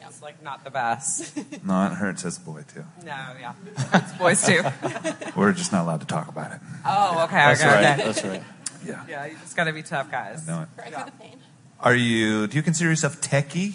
it's 0.00 0.20
like 0.22 0.42
not 0.42 0.64
the 0.64 0.70
best. 0.70 1.32
No, 1.64 1.86
it 1.86 1.92
hurts 1.92 2.24
as 2.26 2.36
a 2.36 2.40
boy 2.40 2.62
too. 2.74 2.84
no, 3.04 3.12
yeah, 3.40 3.54
it 3.66 3.78
hurts 3.78 4.12
boys 4.18 4.44
too. 4.46 4.62
We're 5.36 5.52
just 5.52 5.72
not 5.72 5.82
allowed 5.84 6.00
to 6.00 6.06
talk 6.06 6.28
about 6.28 6.52
it. 6.52 6.58
Oh, 6.84 7.24
okay, 7.24 7.36
That's 7.36 7.60
okay, 7.62 7.70
right. 7.70 7.84
okay. 7.98 8.04
That's 8.04 8.24
right. 8.24 8.42
Yeah. 8.86 9.04
Yeah, 9.08 9.26
you 9.26 9.36
just 9.38 9.56
got 9.56 9.64
to 9.64 9.72
be 9.72 9.82
tough, 9.82 10.10
guys. 10.10 10.46
No. 10.46 10.66
Right 10.76 10.90
Yeah. 10.90 11.04
the 11.04 11.12
pain. 11.12 11.38
Are 11.84 11.94
you? 11.94 12.46
Do 12.46 12.56
you 12.56 12.62
consider 12.62 12.88
yourself 12.88 13.20
techie? 13.20 13.74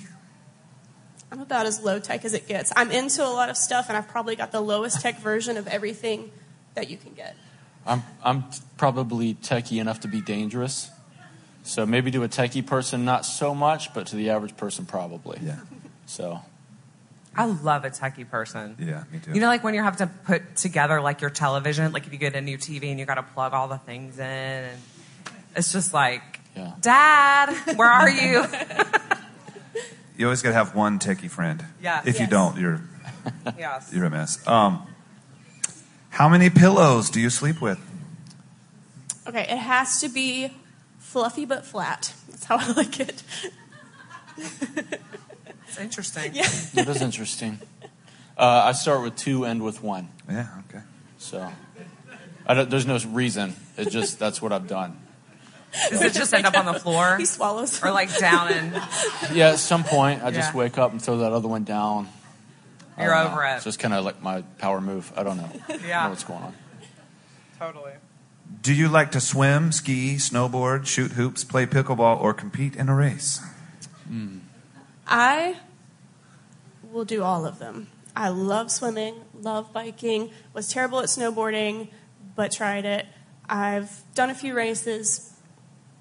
I'm 1.32 1.42
about 1.42 1.68
as 1.68 1.80
low 1.80 2.00
tech 2.00 2.25
as 2.25 2.34
it 2.34 2.48
gets. 2.48 2.74
I'm 2.75 2.89
into 2.89 3.24
a 3.24 3.30
lot 3.30 3.50
of 3.50 3.56
stuff, 3.56 3.86
and 3.88 3.96
I've 3.96 4.08
probably 4.08 4.36
got 4.36 4.51
the 4.51 4.62
lowest 4.62 5.00
tech 5.01 5.20
version 5.20 5.58
of 5.58 5.68
everything 5.68 6.32
that 6.74 6.89
you 6.89 6.98
can 6.98 7.13
get. 7.13 7.36
I'm, 7.86 8.01
I'm 8.24 8.46
probably 8.78 9.36
techie 9.36 9.80
enough 9.80 10.00
to 10.00 10.08
be 10.08 10.22
dangerous. 10.22 10.89
So 11.62 11.86
maybe 11.86 12.10
to 12.10 12.24
a 12.24 12.28
techie 12.28 12.66
person, 12.66 13.06
not 13.06 13.28
so 13.28 13.54
much, 13.54 13.94
but 13.94 14.08
to 14.08 14.16
the 14.16 14.32
average 14.32 14.58
person, 14.58 14.88
probably. 14.88 15.38
Yeah. 15.44 15.60
So 16.08 16.42
I 17.36 17.46
love 17.46 17.86
a 17.86 17.92
techie 17.92 18.28
person. 18.28 18.75
Yeah, 18.80 19.04
me 19.12 19.20
too. 19.20 19.34
You 19.34 19.39
know, 19.39 19.48
like 19.48 19.63
when 19.63 19.75
you 19.75 19.84
have 19.84 19.98
to 19.98 20.08
put 20.08 20.56
together 20.56 21.00
like 21.00 21.22
your 21.22 21.30
television, 21.30 21.92
like 21.92 22.08
if 22.08 22.12
you 22.12 22.18
get 22.18 22.36
a 22.36 22.42
new 22.42 22.58
TV 22.58 22.89
and 22.89 23.00
you 23.00 23.06
got 23.06 23.16
to 23.16 23.24
plug 23.24 23.54
all 23.54 23.68
the 23.68 23.78
things 23.78 24.18
in, 24.18 24.25
and 24.25 24.82
it's 25.56 25.72
just 25.72 25.94
like, 25.94 26.38
Yeah. 26.60 26.74
Dad, 26.82 27.78
where 27.78 27.89
are 27.89 28.10
you? 28.10 28.46
You 30.18 30.25
always 30.25 30.42
got 30.42 30.50
to 30.50 30.56
have 30.56 30.75
one 30.75 31.00
techie 31.00 31.30
friend. 31.32 31.63
Yes. 31.82 32.06
If 32.06 32.20
you 32.20 32.28
don't, 32.28 32.58
you're 32.58 32.82
Yes. 33.58 33.89
you're 33.94 34.04
a 34.04 34.10
mess. 34.10 34.46
Um, 34.46 34.86
how 36.10 36.28
many 36.28 36.50
pillows 36.50 37.10
do 37.10 37.22
you 37.22 37.30
sleep 37.30 37.62
with? 37.62 37.80
Okay, 39.25 39.44
it 39.44 39.58
has 39.58 40.01
to 40.01 40.10
be 40.10 40.51
fluffy 40.98 41.46
but 41.46 41.66
flat. 41.66 42.13
That's 42.28 42.44
how 42.44 42.58
I 42.58 42.70
like 42.74 43.00
it. 43.00 43.24
It's 44.38 45.80
interesting. 45.80 46.32
Yeah. 46.34 46.50
That 46.74 46.89
is 46.89 47.01
interesting. 47.01 47.60
Uh, 48.38 48.63
I 48.66 48.72
start 48.74 49.01
with 49.04 49.16
two, 49.16 49.46
end 49.46 49.63
with 49.63 49.82
one. 49.82 50.10
Yeah. 50.30 50.48
Okay. 50.68 50.84
So 51.18 51.50
I 52.46 52.54
don't, 52.56 52.70
there's 52.70 52.86
no 52.86 52.98
reason. 53.08 53.56
It's 53.78 53.92
just 53.94 54.20
that's 54.20 54.42
what 54.42 54.51
I've 54.51 54.68
done. 54.68 55.00
Does 55.90 56.02
it 56.02 56.14
just 56.14 56.34
end 56.34 56.46
up 56.46 56.58
on 56.58 56.66
the 56.66 56.80
floor? 56.80 57.16
He 57.20 57.26
swallows. 57.26 57.84
Or 57.84 57.92
like 57.92 58.16
down 58.18 58.52
and 58.52 58.74
Yeah, 59.34 59.50
at 59.52 59.60
some 59.60 59.84
point 59.84 60.24
I 60.24 60.32
just 60.32 60.54
Yeah. 60.54 60.58
wake 60.60 60.78
up 60.78 60.92
and 60.92 61.02
throw 61.02 61.20
that 61.20 61.32
other 61.32 61.48
one 61.48 61.64
down. 61.64 62.08
I 62.98 63.04
you're 63.04 63.14
don't 63.14 63.26
know. 63.26 63.32
over 63.32 63.46
it? 63.46 63.56
It's 63.56 63.64
just 63.66 63.80
kind 63.80 63.94
of 63.94 64.04
like 64.04 64.22
my 64.22 64.42
power 64.58 64.82
move. 64.82 65.12
I 65.16 65.24
don't 65.24 65.38
know. 65.38 65.50
I 65.68 65.72
don't 65.72 65.84
Yeah. 65.86 66.04
know 66.04 66.10
what's 66.10 66.24
going 66.24 66.42
on. 66.44 66.54
Totally. 67.60 67.94
Do 68.62 68.74
you 68.74 68.90
like 68.90 69.12
to 69.12 69.22
swim, 69.22 69.72
ski, 69.72 70.16
snowboard, 70.16 70.86
shoot 70.88 71.12
hoops, 71.12 71.44
play 71.44 71.66
pickleball, 71.66 72.20
or 72.20 72.34
compete 72.34 72.76
in 72.76 72.90
a 72.90 72.96
race? 72.96 73.40
Hmm. 74.08 74.40
I 75.08 75.58
will 76.92 77.06
do 77.06 77.22
all 77.24 77.46
of 77.46 77.60
them. 77.60 77.88
I 78.16 78.30
love 78.30 78.72
swimming, 78.72 79.16
love 79.40 79.72
biking, 79.72 80.32
was 80.54 80.68
terrible 80.68 81.00
at 81.00 81.06
snowboarding, 81.06 81.90
but 82.36 82.52
tried 82.52 82.86
it. 82.86 83.06
I've 83.48 84.02
done 84.16 84.30
a 84.30 84.36
few 84.36 84.56
races, 84.56 85.32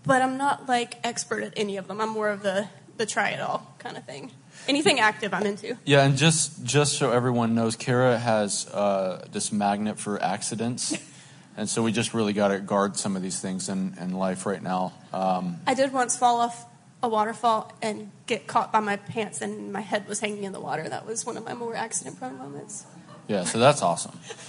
but 0.09 0.23
I'm 0.23 0.39
not 0.39 0.67
like 0.67 0.97
expert 1.05 1.45
at 1.45 1.53
any 1.57 1.77
of 1.77 1.87
them. 1.87 2.01
I'm 2.01 2.09
more 2.09 2.31
of 2.31 2.43
the, 2.43 2.67
the 2.97 3.05
try 3.05 3.29
it 3.29 3.41
all 3.41 3.75
kind 3.79 3.97
of 3.99 4.05
thing. 4.05 4.33
Anything 4.67 4.99
active, 4.99 5.35
I'm 5.35 5.45
into. 5.45 5.77
Yeah, 5.85 6.05
and 6.05 6.17
just 6.17 6.65
just 6.65 6.95
so 6.95 7.13
everyone 7.13 7.55
knows, 7.55 7.77
Kara 7.77 8.19
has 8.19 8.67
uh, 8.69 9.25
this 9.31 9.53
magnet 9.53 9.99
for 9.99 10.21
accidents, 10.21 10.97
and 11.57 11.69
so 11.69 11.83
we 11.83 11.93
just 11.93 12.15
really 12.15 12.33
got 12.33 12.49
to 12.49 12.59
guard 12.59 12.97
some 12.97 13.17
of 13.17 13.23
these 13.23 13.39
things 13.39 13.69
in, 13.69 13.95
in 14.01 14.13
life 14.15 14.47
right 14.47 14.63
now. 14.63 14.95
Um, 15.13 15.59
I 15.67 15.75
did 15.75 15.93
once 15.93 16.17
fall 16.17 16.41
off 16.41 16.67
a 17.03 17.09
waterfall 17.09 17.73
and 17.81 18.11
get 18.27 18.47
caught 18.47 18.73
by 18.73 18.81
my 18.81 18.97
pants, 18.97 19.43
and 19.43 19.73
my 19.73 19.83
head 19.83 20.09
was 20.09 20.21
hanging 20.21 20.45
in 20.45 20.53
the 20.53 20.61
water. 20.61 20.89
That 20.89 21.07
was 21.07 21.25
one 21.25 21.37
of 21.37 21.45
my 21.45 21.55
more 21.55 21.77
accident 21.77 22.19
prone 22.19 22.39
moments. 22.39 22.87
Yeah, 23.29 23.45
so 23.45 23.59
that's 23.59 23.83
awesome. 23.83 24.19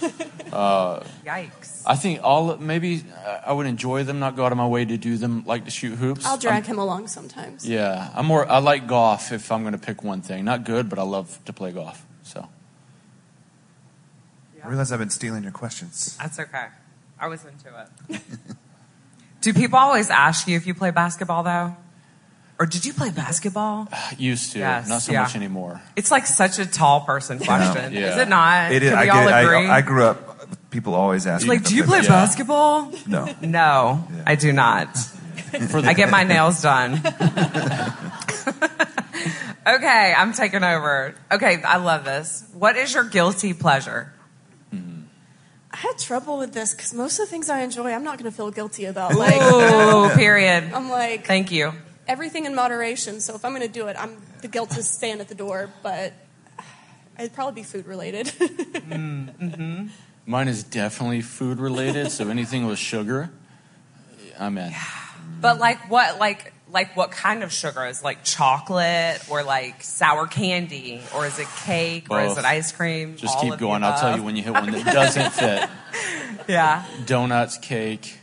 Yikes. 0.50 1.82
I 1.86 1.94
think 1.96 2.20
all 2.24 2.56
maybe 2.56 3.04
uh, 3.24 3.40
I 3.46 3.52
would 3.52 3.66
enjoy 3.66 4.02
them, 4.04 4.18
not 4.18 4.34
go 4.36 4.44
out 4.44 4.52
of 4.52 4.58
my 4.58 4.66
way 4.66 4.84
to 4.84 4.96
do 4.96 5.16
them, 5.16 5.44
like 5.46 5.64
to 5.66 5.70
shoot 5.70 5.96
hoops. 5.96 6.26
I'll 6.26 6.38
drag 6.38 6.64
I'm- 6.64 6.64
him 6.64 6.78
along 6.78 7.08
sometimes. 7.08 7.68
yeah, 7.68 8.10
I'm 8.14 8.26
more. 8.26 8.48
I 8.50 8.58
like 8.58 8.86
golf 8.86 9.30
if 9.32 9.52
I'm 9.52 9.62
going 9.62 9.72
to 9.72 9.78
pick 9.78 10.02
one 10.02 10.22
thing. 10.22 10.44
Not 10.44 10.64
good, 10.64 10.88
but 10.88 10.98
I 10.98 11.02
love 11.02 11.38
to 11.44 11.52
play 11.52 11.70
golf. 11.72 12.04
So 12.22 12.48
I 14.64 14.68
realize 14.68 14.92
I've 14.92 14.98
been 14.98 15.10
stealing 15.10 15.42
your 15.42 15.52
questions. 15.52 16.16
That's 16.18 16.38
okay. 16.38 16.66
I 17.18 17.28
was 17.28 17.44
into 17.44 17.68
it. 18.10 18.20
Do 19.40 19.52
people 19.54 19.78
always 19.78 20.10
ask 20.10 20.46
you 20.48 20.56
if 20.56 20.66
you 20.66 20.74
play 20.74 20.90
basketball 20.90 21.42
though? 21.42 21.76
Or 22.60 22.66
did 22.66 22.84
you 22.84 22.92
play 22.92 23.10
basketball? 23.10 23.88
used 24.18 24.52
to, 24.52 24.58
Yes, 24.58 24.86
not 24.88 25.00
so 25.02 25.12
yeah. 25.12 25.22
much 25.22 25.34
anymore. 25.34 25.80
It's 25.96 26.10
like 26.10 26.26
such 26.26 26.58
a 26.58 26.66
tall 26.66 27.00
person 27.00 27.38
question. 27.38 27.92
Yeah. 27.94 28.12
Is 28.12 28.18
it 28.18 28.28
not? 28.28 28.70
It 28.70 28.82
is. 28.82 28.90
Can 28.90 28.98
I 28.98 29.00
we 29.02 29.06
get. 29.06 29.16
all 29.16 29.28
it. 29.28 29.44
agree? 29.44 29.66
I, 29.66 29.78
I 29.78 29.80
grew 29.80 30.04
up. 30.04 30.26
People 30.70 30.94
always 30.94 31.26
ask. 31.26 31.42
It's 31.42 31.48
me 31.50 31.56
like, 31.56 31.64
do 31.64 31.74
you 31.74 31.84
play 31.84 32.02
Yeah. 32.02 32.08
basketball? 32.08 32.92
No. 33.06 33.26
No, 33.40 34.04
Yeah. 34.14 34.22
I 34.26 34.34
do 34.36 34.52
not. 34.52 34.94
For 34.96 35.80
the, 35.82 35.88
I 35.88 35.94
get 35.94 36.10
my 36.10 36.22
nails 36.34 36.60
done. 36.62 37.00
okay, 39.66 40.14
I'm 40.16 40.32
taking 40.32 40.62
over. 40.62 41.14
Okay, 41.32 41.62
I 41.62 41.78
love 41.78 42.04
this. 42.04 42.44
What 42.52 42.76
is 42.76 42.94
your 42.94 43.04
guilty 43.04 43.52
pleasure? 43.54 44.12
I 45.72 45.76
had 45.76 45.98
trouble 45.98 46.36
with 46.38 46.52
this 46.52 46.74
because 46.74 46.92
most 46.92 47.18
of 47.20 47.26
the 47.26 47.30
things 47.30 47.48
I 47.48 47.60
enjoy, 47.62 47.92
I'm 47.92 48.02
not 48.04 48.18
going 48.18 48.28
to 48.30 48.36
feel 48.36 48.50
guilty 48.50 48.84
about. 48.86 49.14
Like, 49.14 49.40
Ooh, 49.40 50.10
period. 50.16 50.72
I'm 50.74 50.90
like 50.90 51.26
Thank 51.26 51.52
you. 51.52 51.72
Everything 52.10 52.44
in 52.44 52.54
moderation. 52.54 53.20
So 53.20 53.34
if 53.34 53.44
I'm 53.44 53.52
going 53.54 53.66
to 53.66 53.72
do 53.72 53.86
it, 53.86 53.96
I'm 53.98 54.16
the 54.42 54.48
guilt 54.48 54.76
is 54.76 54.90
staying 54.90 55.20
at 55.20 55.28
the 55.28 55.34
door. 55.34 55.70
But 55.82 56.12
it'd 57.18 57.32
probably 57.32 57.62
be 57.62 57.64
food 57.64 57.86
related. 57.86 58.26
Mm-hmm. 58.90 59.86
mine 60.26 60.48
is 60.48 60.64
definitely 60.64 61.20
food 61.20 61.60
related. 61.60 62.10
so 62.10 62.28
anything 62.28 62.66
with 62.66 62.78
sugar, 62.78 63.30
I'm 64.38 64.58
in. 64.58 64.72
But 65.40 65.58
like 65.60 65.88
what 65.88 66.18
like 66.18 66.52
like 66.72 66.96
what 66.96 67.12
kind 67.12 67.42
of 67.42 67.52
sugar 67.52 67.86
is 67.86 68.02
like 68.02 68.24
chocolate 68.24 69.22
or 69.30 69.42
like 69.44 69.82
sour 69.82 70.26
candy 70.26 71.02
or 71.14 71.24
is 71.24 71.38
it 71.38 71.46
cake 71.64 72.08
or 72.10 72.20
is 72.20 72.36
it 72.36 72.44
ice 72.44 72.72
cream? 72.72 73.16
Just 73.16 73.36
All 73.36 73.42
keep 73.42 73.58
going. 73.58 73.84
I'll 73.84 73.98
tell 73.98 74.16
you 74.16 74.22
when 74.24 74.34
you 74.36 74.42
hit 74.42 74.52
one 74.52 74.70
that 74.72 74.84
doesn't 74.92 75.32
fit. 75.32 75.68
Yeah. 76.48 76.84
Donuts, 77.06 77.56
cake. 77.58 78.19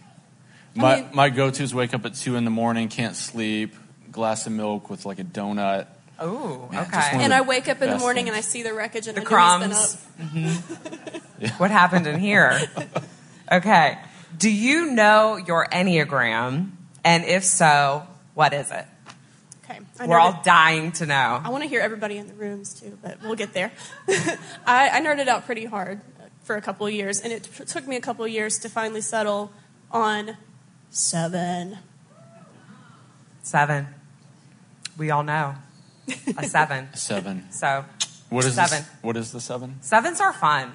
My 0.78 0.96
mean- 1.02 1.10
my 1.14 1.30
go 1.30 1.50
to 1.50 1.64
is 1.64 1.74
wake 1.74 1.94
up 1.94 2.06
at 2.06 2.16
two 2.16 2.36
in 2.36 2.46
the 2.46 2.52
morning, 2.52 2.88
can't 2.90 3.16
sleep, 3.16 3.76
glass 4.12 4.46
of 4.46 4.54
milk 4.54 4.90
with 4.90 5.06
like 5.06 5.20
a 5.20 5.24
donut. 5.24 5.88
Ooh, 6.24 6.68
Man, 6.72 6.86
just 6.92 7.14
okay. 7.14 7.24
and 7.24 7.32
I 7.34 7.42
wake 7.42 7.68
up 7.70 7.80
in 7.82 7.92
the 7.92 8.00
morning 8.00 8.26
things. 8.26 8.36
and 8.36 8.38
I 8.38 8.42
see 8.42 8.64
the 8.64 8.74
wreckage 8.74 9.08
and 9.08 9.16
The 9.18 9.22
I 9.22 9.60
know 9.60 9.68
he's 9.68 9.96
been 9.96 10.28
crumbs. 10.28 10.52
Mm-hmm. 10.60 11.18
What 11.60 11.70
happened 11.70 12.08
in 12.08 12.20
here? 12.20 12.60
Okay. 13.52 14.00
Do 14.36 14.50
you 14.52 14.88
know 14.92 15.36
your 15.38 15.68
Enneagram? 15.68 16.72
And 17.04 17.24
if 17.26 17.44
so, 17.44 18.08
what 18.34 18.54
is 18.54 18.72
it? 18.72 18.86
Okay, 19.64 19.80
I 20.00 20.08
We're 20.08 20.18
all 20.20 20.42
dying 20.44 20.92
to 20.94 21.06
know. 21.06 21.42
I 21.44 21.50
want 21.50 21.64
to 21.64 21.70
hear 21.70 21.82
everybody 21.82 22.18
in 22.18 22.28
the 22.28 22.34
rooms 22.34 22.74
too, 22.80 22.98
but 23.04 23.22
we'll 23.22 23.36
get 23.36 23.54
there. 23.54 23.72
I, 24.66 24.90
I 24.90 25.02
nerded 25.02 25.28
out 25.28 25.46
pretty 25.46 25.66
hard 25.66 26.02
for 26.44 26.56
a 26.56 26.62
couple 26.62 26.88
of 26.88 26.94
years, 26.94 27.20
and 27.22 27.32
it 27.32 27.44
t- 27.44 27.66
took 27.66 27.86
me 27.88 27.96
a 27.96 28.02
couple 28.02 28.26
of 28.26 28.32
years 28.32 28.58
to 28.60 28.70
finally 28.70 29.02
settle 29.02 29.52
on 29.92 30.38
seven. 30.90 31.78
Seven. 33.44 33.88
We 34.98 35.10
all 35.12 35.24
know. 35.24 35.56
A 36.38 36.44
seven. 36.44 36.90
a 36.94 36.98
Seven. 36.98 37.52
So 37.52 37.86
What 38.30 38.46
is 38.46 38.56
Seven. 38.56 38.80
This? 38.80 38.90
What 39.02 39.18
is 39.18 39.32
the 39.32 39.42
seven? 39.42 39.78
sevens 39.82 40.20
are 40.22 40.34
fun, 40.34 40.72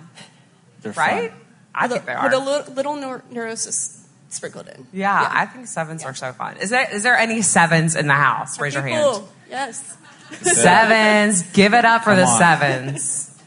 They're 0.83 0.92
right? 0.92 1.31
fun. 1.31 1.40
I 1.75 1.85
with 1.87 1.92
think 1.92 2.02
a, 2.02 2.07
they 2.07 2.12
are. 2.12 2.25
With 2.25 2.33
a 2.35 2.38
little, 2.38 2.75
little 2.75 2.95
neur- 2.97 3.31
neurosis 3.31 4.07
sprinkled 4.28 4.69
in. 4.69 4.87
Yeah, 4.92 5.26
I 5.31 5.47
think 5.47 5.66
sevens 5.66 6.04
are 6.04 6.14
so 6.14 6.33
fun. 6.33 6.57
Is 6.59 6.71
there 6.71 6.87
is 6.95 7.02
there 7.02 7.16
any 7.16 7.42
sevens 7.42 7.97
in 7.97 8.07
the 8.07 8.14
house? 8.14 8.61
Raise 8.61 8.75
your 8.75 8.83
hand. 8.83 9.23
Yes. 9.50 9.97
Sevens. 10.42 11.42
Give 11.52 11.75
it 11.75 11.85
up 11.85 12.04
for 12.04 12.14
the 12.14 12.25
on. 12.25 12.38
sevens. 12.38 13.38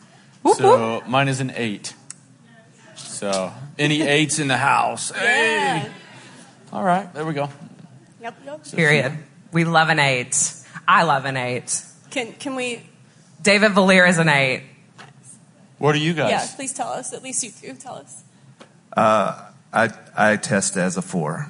Whoop, 0.43 0.59
whoop. 0.61 1.03
So 1.03 1.09
mine 1.09 1.27
is 1.27 1.39
an 1.39 1.51
eight. 1.55 1.93
So 2.95 3.51
any 3.79 4.01
eights 4.03 4.37
in 4.39 4.47
the 4.47 4.57
house? 4.57 5.11
Yeah. 5.15 5.79
Hey. 5.79 5.91
All 6.75 6.83
right, 6.83 7.11
there 7.13 7.25
we 7.25 7.33
go. 7.33 7.47
Yep, 8.21 8.35
yep. 8.45 8.65
Period. 8.73 9.17
We 9.53 9.63
love 9.63 9.87
an 9.87 9.97
eight. 9.97 10.35
I 10.85 11.03
love 11.03 11.23
an 11.23 11.37
eight. 11.37 11.81
Can, 12.11 12.33
can 12.33 12.55
we, 12.55 12.81
David 13.41 13.71
Valier 13.71 14.05
is 14.09 14.17
an 14.19 14.27
eight. 14.27 14.63
What 15.77 15.95
are 15.95 15.99
you 15.99 16.13
guys? 16.13 16.31
yeah, 16.31 16.45
please 16.53 16.73
tell 16.73 16.89
us. 16.89 17.13
At 17.13 17.23
least 17.23 17.45
you 17.45 17.51
two 17.51 17.75
tell 17.75 17.95
us. 17.95 18.25
Uh, 18.91 19.51
I 19.71 19.89
I 20.17 20.35
test 20.35 20.75
as 20.75 20.97
a 20.97 21.01
four. 21.01 21.49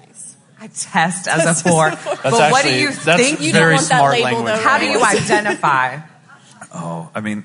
Nice. 0.00 0.36
I 0.60 0.66
test 0.66 1.28
as 1.28 1.46
a 1.46 1.54
four. 1.70 1.88
but 1.88 2.22
That's 2.22 2.52
what 2.52 2.62
do 2.62 2.74
you 2.78 2.92
that's 2.92 3.22
think? 3.22 3.40
You 3.40 3.52
don't 3.52 3.60
very 3.62 3.74
want 3.76 3.88
that 3.88 4.02
label, 4.10 4.22
language. 4.24 4.54
though, 4.54 4.60
How 4.60 4.78
do 4.78 4.84
you 4.84 5.02
identify? 5.02 6.00
Oh, 6.74 7.10
I 7.14 7.22
mean, 7.22 7.42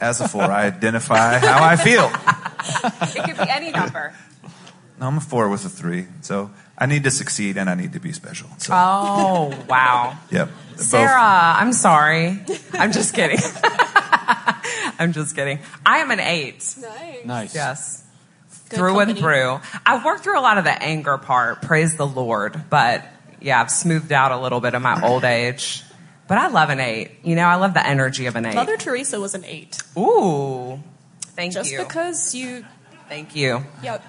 as 0.00 0.20
a 0.20 0.26
four, 0.26 0.42
I 0.42 0.64
identify 0.66 1.38
how 1.38 1.62
I 1.64 1.76
feel. 1.76 2.10
It 2.68 3.22
could 3.24 3.36
be 3.46 3.48
any 3.48 3.70
number. 3.70 4.12
No, 4.98 5.06
I'm 5.06 5.16
a 5.18 5.20
four 5.20 5.48
with 5.48 5.64
a 5.64 5.68
three, 5.68 6.06
so 6.22 6.50
I 6.78 6.86
need 6.86 7.04
to 7.04 7.10
succeed 7.10 7.56
and 7.58 7.68
I 7.68 7.74
need 7.74 7.92
to 7.92 8.00
be 8.00 8.12
special. 8.12 8.48
So, 8.58 8.72
Oh 8.74 9.54
wow. 9.68 10.16
yep. 10.30 10.48
Sarah, 10.76 11.20
I'm 11.20 11.72
sorry. 11.72 12.42
I'm 12.72 12.92
just 12.92 13.14
kidding. 13.14 13.38
I'm 14.98 15.12
just 15.12 15.34
kidding. 15.34 15.58
I 15.84 15.98
am 15.98 16.10
an 16.10 16.20
eight. 16.20 16.74
Nice. 16.80 17.24
Nice. 17.24 17.54
Yes. 17.54 18.04
Good 18.68 18.78
through 18.78 18.98
and 19.00 19.18
through. 19.18 19.60
I've 19.84 20.04
worked 20.04 20.24
through 20.24 20.38
a 20.38 20.42
lot 20.42 20.58
of 20.58 20.64
the 20.64 20.82
anger 20.82 21.18
part, 21.18 21.62
praise 21.62 21.96
the 21.96 22.06
Lord, 22.06 22.64
but 22.68 23.04
yeah, 23.40 23.60
I've 23.60 23.70
smoothed 23.70 24.12
out 24.12 24.32
a 24.32 24.38
little 24.38 24.60
bit 24.60 24.74
in 24.74 24.82
my 24.82 25.00
old 25.02 25.24
age. 25.24 25.82
But 26.28 26.38
I 26.38 26.48
love 26.48 26.70
an 26.70 26.80
eight. 26.80 27.12
You 27.22 27.36
know, 27.36 27.44
I 27.44 27.54
love 27.54 27.74
the 27.74 27.86
energy 27.86 28.26
of 28.26 28.34
an 28.34 28.46
eight. 28.46 28.54
Mother 28.56 28.76
Teresa 28.76 29.20
was 29.20 29.34
an 29.36 29.44
eight. 29.44 29.80
Ooh. 29.96 30.80
Thank 31.20 31.52
Just 31.52 31.70
you. 31.70 31.78
Just 31.78 31.88
because 31.88 32.34
you, 32.34 32.64
Thank 33.08 33.36
you. 33.36 33.64
yep. 33.82 34.02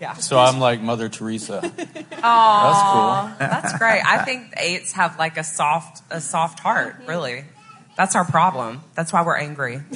Yeah. 0.00 0.14
So 0.14 0.38
I'm 0.38 0.58
like 0.58 0.80
Mother 0.80 1.08
Teresa. 1.08 1.60
Aw, 2.22 3.36
That's 3.38 3.62
That's 3.62 3.78
great. 3.78 4.02
I 4.04 4.24
think 4.24 4.52
eights 4.56 4.92
have 4.92 5.18
like 5.18 5.36
a 5.36 5.44
soft, 5.44 6.02
a 6.10 6.20
soft 6.20 6.60
heart. 6.60 7.00
Mm-hmm. 7.00 7.08
Really, 7.08 7.44
that's 7.96 8.14
our 8.14 8.24
problem. 8.24 8.82
That's 8.94 9.12
why 9.12 9.22
we're 9.24 9.36
angry. 9.38 9.80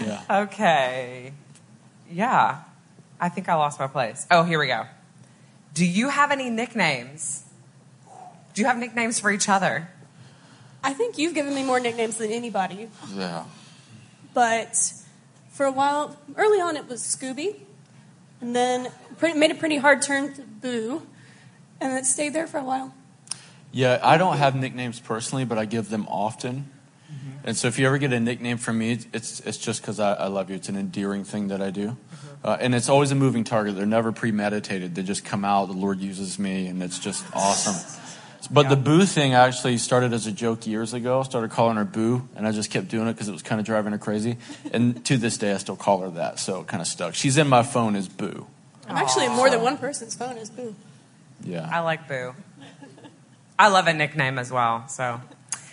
Yeah. 0.00 0.22
Okay. 0.42 1.32
Yeah. 2.10 2.62
I 3.20 3.28
think 3.28 3.48
I 3.48 3.54
lost 3.54 3.78
my 3.78 3.86
place. 3.86 4.26
Oh, 4.30 4.44
here 4.44 4.58
we 4.58 4.66
go. 4.66 4.86
Do 5.74 5.84
you 5.84 6.08
have 6.08 6.30
any 6.30 6.50
nicknames? 6.50 7.44
Do 8.54 8.62
you 8.62 8.66
have 8.66 8.78
nicknames 8.78 9.20
for 9.20 9.30
each 9.30 9.48
other? 9.48 9.88
I 10.82 10.94
think 10.94 11.18
you've 11.18 11.34
given 11.34 11.54
me 11.54 11.62
more 11.62 11.78
nicknames 11.78 12.16
than 12.16 12.30
anybody. 12.30 12.88
Yeah. 13.14 13.44
But 14.32 14.92
for 15.50 15.66
a 15.66 15.72
while, 15.72 16.16
early 16.36 16.60
on, 16.60 16.76
it 16.76 16.88
was 16.88 17.02
Scooby, 17.02 17.56
and 18.40 18.54
then 18.54 18.90
pretty, 19.18 19.38
made 19.38 19.50
a 19.50 19.54
pretty 19.54 19.76
hard 19.76 20.02
turn 20.02 20.32
to 20.34 20.42
Boo, 20.42 21.06
and 21.80 21.92
it 21.98 22.06
stayed 22.06 22.32
there 22.32 22.46
for 22.46 22.58
a 22.58 22.64
while. 22.64 22.94
Yeah, 23.72 24.00
I 24.02 24.16
don't 24.16 24.36
have 24.36 24.54
nicknames 24.54 24.98
personally, 24.98 25.44
but 25.44 25.58
I 25.58 25.64
give 25.64 25.90
them 25.90 26.06
often. 26.08 26.70
And 27.42 27.56
so 27.56 27.68
if 27.68 27.78
you 27.78 27.86
ever 27.86 27.98
get 27.98 28.12
a 28.12 28.20
nickname 28.20 28.58
from 28.58 28.78
me, 28.78 28.98
it's, 29.12 29.40
it's 29.40 29.56
just 29.56 29.80
because 29.80 29.98
I, 29.98 30.12
I 30.12 30.26
love 30.26 30.50
you. 30.50 30.56
It's 30.56 30.68
an 30.68 30.76
endearing 30.76 31.24
thing 31.24 31.48
that 31.48 31.62
I 31.62 31.70
do. 31.70 31.96
Uh, 32.44 32.56
and 32.60 32.74
it's 32.74 32.88
always 32.88 33.12
a 33.12 33.14
moving 33.14 33.44
target. 33.44 33.76
They're 33.76 33.86
never 33.86 34.12
premeditated. 34.12 34.94
They 34.94 35.02
just 35.02 35.24
come 35.24 35.44
out. 35.44 35.66
The 35.66 35.74
Lord 35.74 36.00
uses 36.00 36.38
me, 36.38 36.66
and 36.66 36.82
it's 36.82 36.98
just 36.98 37.24
awesome. 37.34 37.96
But 38.48 38.68
the 38.68 38.76
boo 38.76 39.04
thing 39.04 39.34
actually 39.34 39.76
started 39.78 40.12
as 40.12 40.26
a 40.26 40.32
joke 40.32 40.66
years 40.66 40.94
ago. 40.94 41.20
I 41.20 41.22
Started 41.24 41.50
calling 41.50 41.76
her 41.76 41.84
boo, 41.84 42.28
and 42.36 42.46
I 42.46 42.52
just 42.52 42.70
kept 42.70 42.88
doing 42.88 43.08
it 43.08 43.12
because 43.12 43.28
it 43.28 43.32
was 43.32 43.42
kind 43.42 43.60
of 43.60 43.66
driving 43.66 43.92
her 43.92 43.98
crazy. 43.98 44.38
And 44.72 45.04
to 45.06 45.16
this 45.16 45.38
day, 45.38 45.52
I 45.52 45.58
still 45.58 45.76
call 45.76 46.00
her 46.00 46.10
that, 46.10 46.38
so 46.38 46.60
it 46.60 46.66
kind 46.66 46.80
of 46.80 46.86
stuck. 46.86 47.14
She's 47.14 47.36
in 47.36 47.48
my 47.48 47.62
phone 47.62 47.96
as 47.96 48.08
boo. 48.08 48.46
I'm 48.90 48.96
actually 48.96 49.26
in 49.26 49.32
more 49.32 49.48
than 49.48 49.62
one 49.62 49.78
person's 49.78 50.16
phone 50.16 50.36
is 50.36 50.50
Boo. 50.50 50.74
Yeah. 51.44 51.68
I 51.70 51.80
like 51.80 52.08
Boo. 52.08 52.34
I 53.58 53.68
love 53.68 53.86
a 53.86 53.92
nickname 53.92 54.38
as 54.38 54.50
well. 54.50 54.88
So 54.88 55.20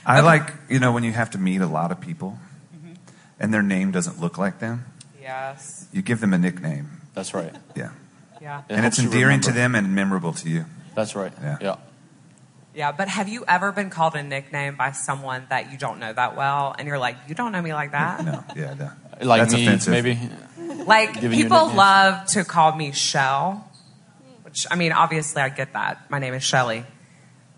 I 0.06 0.20
like, 0.20 0.54
you 0.70 0.80
know, 0.80 0.92
when 0.92 1.04
you 1.04 1.12
have 1.14 1.32
to 1.32 1.38
meet 1.38 1.62
a 1.62 1.68
lot 1.68 1.92
of 1.92 2.00
people 2.00 2.38
mm-hmm. 2.76 2.94
and 3.40 3.54
their 3.54 3.64
name 3.64 3.92
doesn't 3.92 4.22
look 4.22 4.38
like 4.38 4.60
them, 4.60 4.86
yes, 5.20 5.88
you 5.92 6.02
give 6.02 6.20
them 6.20 6.34
a 6.34 6.38
nickname. 6.38 7.02
That's 7.16 7.34
right. 7.34 7.56
Yeah. 7.76 7.92
yeah, 8.40 8.62
It 8.70 8.76
and 8.76 8.86
it's 8.86 9.00
endearing 9.00 9.42
to 9.42 9.52
them 9.52 9.74
and 9.74 9.96
memorable 9.96 10.34
to 10.34 10.50
you. 10.50 10.66
That's 10.94 11.16
right. 11.16 11.32
Yeah. 11.42 11.58
yeah. 11.60 11.76
Yeah. 12.78 12.92
But 12.92 13.08
have 13.10 13.28
you 13.28 13.44
ever 13.48 13.72
been 13.72 13.90
called 13.90 14.16
a 14.16 14.22
nickname 14.22 14.76
by 14.76 14.92
someone 14.92 15.48
that 15.50 15.72
you 15.72 15.78
don't 15.80 16.00
know 16.00 16.14
that 16.14 16.38
well, 16.38 16.76
and 16.78 16.88
you're 16.88 17.00
like, 17.00 17.18
you 17.28 17.34
don't 17.34 17.52
know 17.52 17.62
me 17.62 17.74
like 17.74 17.92
that? 17.92 18.24
No, 18.24 18.44
yeah, 18.56 18.76
no. 18.76 18.92
Like 19.20 19.42
That's 19.42 19.54
me, 19.56 19.66
offensive. 19.66 19.92
maybe. 19.92 20.20
Like 20.86 21.20
people 21.20 21.74
love 21.74 22.28
to 22.30 22.46
call 22.46 22.76
me 22.76 22.92
Shell, 22.92 23.68
which 24.44 24.68
I 24.70 24.76
mean, 24.76 24.92
obviously 24.92 25.42
I 25.42 25.50
get 25.50 25.74
that. 25.74 26.10
My 26.12 26.20
name 26.20 26.36
is 26.36 26.44
Shelly. 26.44 26.86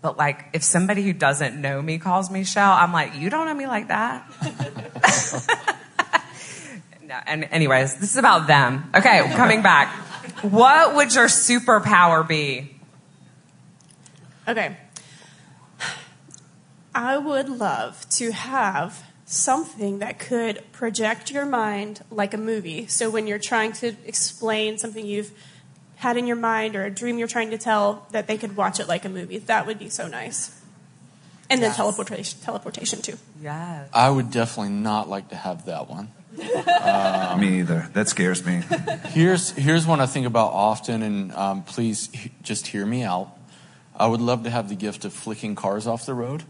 But 0.00 0.16
like 0.16 0.46
if 0.54 0.64
somebody 0.64 1.02
who 1.02 1.12
doesn't 1.12 1.60
know 1.60 1.82
me 1.82 1.98
calls 1.98 2.30
me 2.30 2.44
Shell, 2.44 2.72
I'm 2.72 2.92
like, 2.92 3.14
you 3.14 3.28
don't 3.28 3.46
know 3.46 3.54
me 3.54 3.66
like 3.66 3.88
that. 3.88 4.26
no, 7.04 7.14
and 7.26 7.44
anyways, 7.50 7.96
this 7.96 8.12
is 8.12 8.16
about 8.16 8.46
them. 8.46 8.90
Okay, 8.94 9.20
coming 9.34 9.62
back. 9.62 9.94
What 10.42 10.96
would 10.96 11.14
your 11.14 11.26
superpower 11.26 12.26
be? 12.26 12.74
Okay. 14.48 14.76
I 16.94 17.18
would 17.18 17.48
love 17.48 18.08
to 18.10 18.32
have 18.32 19.04
something 19.24 20.00
that 20.00 20.18
could 20.18 20.60
project 20.72 21.30
your 21.30 21.46
mind 21.46 22.02
like 22.10 22.34
a 22.34 22.38
movie. 22.38 22.86
So 22.88 23.08
when 23.10 23.26
you're 23.26 23.38
trying 23.38 23.72
to 23.74 23.94
explain 24.04 24.76
something 24.76 25.06
you've 25.06 25.30
had 25.96 26.16
in 26.16 26.26
your 26.26 26.36
mind 26.36 26.74
or 26.74 26.84
a 26.84 26.90
dream 26.90 27.18
you're 27.18 27.28
trying 27.28 27.50
to 27.50 27.58
tell, 27.58 28.06
that 28.10 28.26
they 28.26 28.36
could 28.36 28.56
watch 28.56 28.80
it 28.80 28.88
like 28.88 29.04
a 29.04 29.08
movie. 29.08 29.38
That 29.38 29.66
would 29.66 29.78
be 29.78 29.88
so 29.88 30.08
nice. 30.08 30.60
And 31.48 31.62
then 31.62 31.74
teleportation, 31.74 32.40
teleportation 32.40 33.02
too. 33.02 33.18
Yes. 33.40 33.88
I 33.92 34.08
would 34.08 34.30
definitely 34.30 34.72
not 34.72 35.08
like 35.08 35.28
to 35.30 35.36
have 35.36 35.66
that 35.66 35.88
one. 35.88 36.10
me 36.36 37.58
either. 37.58 37.88
That 37.92 38.08
scares 38.08 38.44
me. 38.46 38.62
Here's 39.08 39.50
here's 39.50 39.84
one 39.84 40.00
I 40.00 40.06
think 40.06 40.26
about 40.26 40.52
often, 40.52 41.02
and 41.02 41.32
um, 41.32 41.64
please 41.64 42.08
h- 42.14 42.30
just 42.42 42.68
hear 42.68 42.86
me 42.86 43.02
out. 43.02 43.36
I 44.00 44.06
would 44.06 44.20
love 44.20 44.44
to 44.44 44.50
have 44.50 44.68
the 44.68 44.74
gift 44.74 45.04
of 45.04 45.12
flicking 45.12 45.54
cars 45.54 45.86
off 45.86 46.06
the 46.06 46.14
road, 46.14 46.42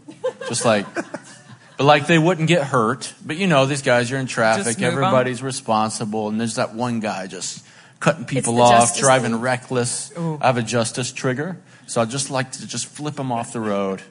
just 0.47 0.63
like, 0.65 0.85
but 0.95 1.83
like 1.83 2.07
they 2.07 2.17
wouldn't 2.17 2.47
get 2.47 2.63
hurt. 2.63 3.13
But 3.25 3.37
you 3.37 3.47
know, 3.47 3.65
these 3.65 3.81
guys 3.81 4.11
are 4.11 4.17
in 4.17 4.25
traffic. 4.27 4.65
Just 4.65 4.79
move 4.79 4.87
'em. 4.87 4.93
Everybody's 4.93 5.43
responsible, 5.43 6.29
and 6.29 6.39
there's 6.39 6.55
that 6.55 6.73
one 6.73 6.99
guy 7.01 7.27
just 7.27 7.63
cutting 7.99 8.25
people 8.25 8.61
off, 8.61 8.97
driving 8.97 9.33
league. 9.33 9.41
reckless. 9.41 10.11
Ooh. 10.17 10.37
I 10.41 10.47
have 10.47 10.57
a 10.57 10.63
justice 10.63 11.11
trigger, 11.11 11.57
so 11.87 12.01
I'd 12.01 12.09
just 12.09 12.31
like 12.31 12.51
to 12.53 12.65
just 12.67 12.85
flip 12.87 13.15
them 13.15 13.31
off 13.31 13.53
the 13.53 13.59
road. 13.59 14.01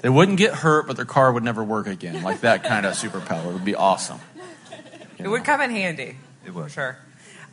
They 0.00 0.08
wouldn't 0.08 0.38
get 0.38 0.54
hurt, 0.54 0.86
but 0.86 0.96
their 0.96 1.04
car 1.04 1.32
would 1.32 1.42
never 1.44 1.64
work 1.64 1.86
again. 1.86 2.22
Like 2.22 2.40
that 2.42 2.64
kind 2.64 2.86
of 2.86 2.94
superpower 2.94 3.52
would 3.52 3.64
be 3.64 3.74
awesome. 3.74 4.20
It 5.18 5.28
would 5.28 5.44
come 5.44 5.60
in 5.60 5.70
handy. 5.70 6.16
It 6.46 6.54
would. 6.54 6.70
Sure. 6.70 6.96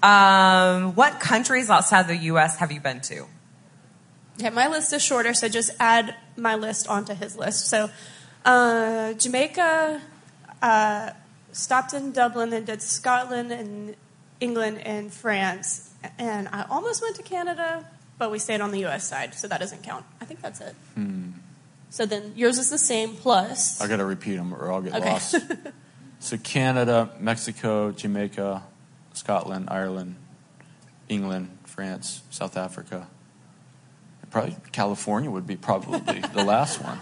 Um, 0.04 0.94
what 0.96 1.20
countries 1.20 1.70
outside 1.70 2.08
the 2.08 2.16
U.S. 2.32 2.58
have 2.58 2.72
you 2.72 2.80
been 2.80 3.02
to? 3.02 3.26
Yeah, 4.38 4.50
my 4.52 4.68
list 4.68 4.94
is 4.94 5.04
shorter, 5.04 5.34
so 5.34 5.48
just 5.50 5.72
add 5.80 6.16
my 6.36 6.56
list 6.56 6.88
onto 6.88 7.14
his 7.16 7.36
list. 7.36 7.68
So, 7.70 7.90
uh, 8.46 9.14
Jamaica, 9.14 10.02
uh, 10.62 11.10
stopped 11.52 11.94
in 11.94 12.12
Dublin, 12.12 12.52
then 12.52 12.66
did 12.66 12.82
Scotland 12.82 13.52
and 13.52 13.96
England 14.40 14.80
and 14.86 15.12
France, 15.12 15.90
and 16.20 16.48
I 16.50 16.66
almost 16.70 17.02
went 17.02 17.16
to 17.16 17.24
Canada, 17.24 17.84
but 18.20 18.30
we 18.30 18.38
stayed 18.38 18.62
on 18.62 18.70
the 18.72 18.80
U.S. 18.82 19.08
side, 19.08 19.34
so 19.34 19.48
that 19.48 19.60
doesn't 19.60 19.82
count. 19.84 20.06
I 20.22 20.26
think 20.26 20.42
that's 20.42 20.62
it. 20.62 20.76
So 21.90 22.06
then 22.06 22.34
yours 22.36 22.58
is 22.60 22.70
the 22.70 22.78
same 22.78 23.16
plus. 23.16 23.82
I 23.82 23.88
got 23.88 23.98
to 23.98 24.06
repeat 24.06 24.36
them 24.36 24.54
or 24.54 24.72
I'll 24.72 24.82
get 24.82 24.94
Okay. 24.96 25.10
lost. 25.10 25.36
so 26.20 26.38
Canada, 26.38 27.10
Mexico, 27.20 27.92
Jamaica, 27.92 28.62
Scotland, 29.14 29.70
Ireland, 29.72 30.16
England, 31.10 31.58
France, 31.66 32.22
South 32.30 32.58
Africa. 32.58 33.08
Probably 34.30 34.56
California 34.72 35.30
would 35.30 35.48
be 35.48 35.56
probably 35.56 36.20
the 36.34 36.44
last 36.44 36.82
one. 36.82 37.00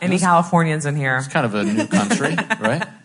Any 0.00 0.18
Californians 0.18 0.84
in 0.84 0.96
here? 0.96 1.16
It's 1.16 1.28
kind 1.28 1.46
of 1.46 1.54
a 1.54 1.62
new 1.64 1.86
country, 1.86 2.34
right? 2.60 2.86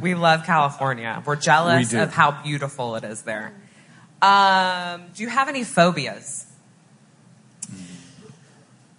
We 0.00 0.14
love 0.16 0.44
California. 0.44 1.22
We're 1.24 1.36
jealous 1.36 1.92
We 1.92 2.00
of 2.00 2.12
how 2.12 2.42
beautiful 2.42 2.96
it 2.96 3.04
is 3.04 3.22
there. 3.22 3.54
Um, 4.20 5.04
do 5.14 5.22
you 5.22 5.28
have 5.28 5.48
any 5.48 5.62
phobias? 5.62 6.46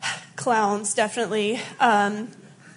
Clowns, 0.38 0.94
definitely. 0.94 1.60
Um, 1.82 2.30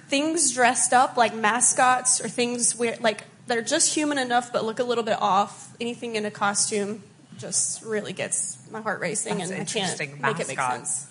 things 0.09 0.53
dressed 0.53 0.93
up 0.93 1.17
like 1.17 1.35
mascots 1.35 2.21
or 2.21 2.29
things 2.29 2.75
where, 2.75 2.97
like, 3.01 3.25
they're 3.47 3.63
just 3.63 3.95
human 3.95 4.19
enough 4.19 4.53
but 4.53 4.65
look 4.65 4.81
a 4.81 4.85
little 4.85 5.05
bit 5.05 5.17
off. 5.23 5.77
Anything 5.81 6.17
in 6.17 6.27
a 6.27 6.31
costume 6.31 7.05
just 7.39 7.83
really 7.85 8.13
gets 8.13 8.59
my 8.71 8.81
heart 8.81 9.01
racing 9.01 9.39
That's 9.39 9.51
and 9.51 9.61
I 9.63 9.65
can't 9.65 9.77
interesting. 9.77 10.21
make 10.21 10.41
it 10.41 10.49
make 10.49 10.57
Mascots. 10.59 10.91
sense. 10.91 11.07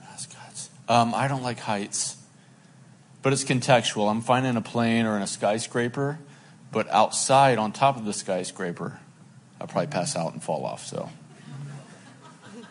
Mascots. 0.00 0.70
Um, 0.88 1.14
I 1.14 1.28
don't 1.28 1.42
like 1.42 1.58
heights, 1.60 2.16
but 3.22 3.32
it's 3.32 3.44
contextual. 3.44 4.10
I'm 4.10 4.20
fine 4.22 4.44
in 4.44 4.56
a 4.56 4.62
plane 4.62 5.06
or 5.06 5.16
in 5.16 5.22
a 5.22 5.26
skyscraper, 5.26 6.18
but 6.72 6.88
outside 6.90 7.58
on 7.58 7.72
top 7.72 7.96
of 7.96 8.04
the 8.04 8.12
skyscraper, 8.12 9.00
I'll 9.60 9.66
probably 9.66 9.88
pass 9.88 10.16
out 10.16 10.32
and 10.32 10.42
fall 10.42 10.64
off. 10.64 10.84
So 10.86 11.10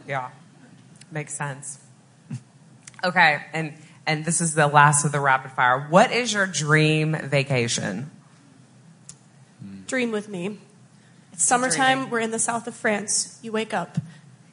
Yeah, 0.07 0.29
makes 1.11 1.35
sense. 1.37 1.79
Okay, 3.03 3.41
and 3.53 3.73
and 4.05 4.25
this 4.25 4.41
is 4.41 4.55
the 4.55 4.67
last 4.67 5.05
of 5.05 5.11
the 5.11 5.19
rapid 5.21 5.51
fire. 5.51 5.87
What 5.89 6.11
is 6.11 6.33
your 6.33 6.45
dream 6.47 7.13
vacation? 7.15 8.11
Dream 9.87 10.11
with 10.11 10.27
me. 10.27 10.59
It's 11.39 11.47
summertime. 11.47 12.09
We're 12.09 12.19
in 12.19 12.31
the 12.31 12.37
south 12.39 12.67
of 12.67 12.75
France. 12.75 13.39
You 13.41 13.53
wake 13.53 13.73
up, 13.73 13.97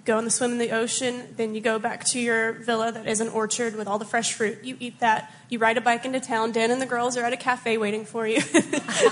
go 0.04 0.20
in 0.20 0.24
the 0.24 0.30
swim 0.30 0.52
in 0.52 0.58
the 0.58 0.70
ocean, 0.70 1.24
then 1.36 1.52
you 1.52 1.60
go 1.60 1.80
back 1.80 2.04
to 2.04 2.20
your 2.20 2.52
villa 2.52 2.92
that 2.92 3.08
is 3.08 3.20
an 3.20 3.26
orchard 3.30 3.74
with 3.74 3.88
all 3.88 3.98
the 3.98 4.04
fresh 4.04 4.34
fruit. 4.34 4.62
You 4.62 4.76
eat 4.78 5.00
that. 5.00 5.32
You 5.48 5.58
ride 5.58 5.78
a 5.78 5.80
bike 5.80 6.04
into 6.04 6.20
town. 6.20 6.52
Dan 6.52 6.70
and 6.70 6.80
the 6.80 6.86
girls 6.86 7.16
are 7.16 7.24
at 7.24 7.32
a 7.32 7.36
cafe 7.36 7.76
waiting 7.76 8.04
for 8.04 8.24
you. 8.24 8.36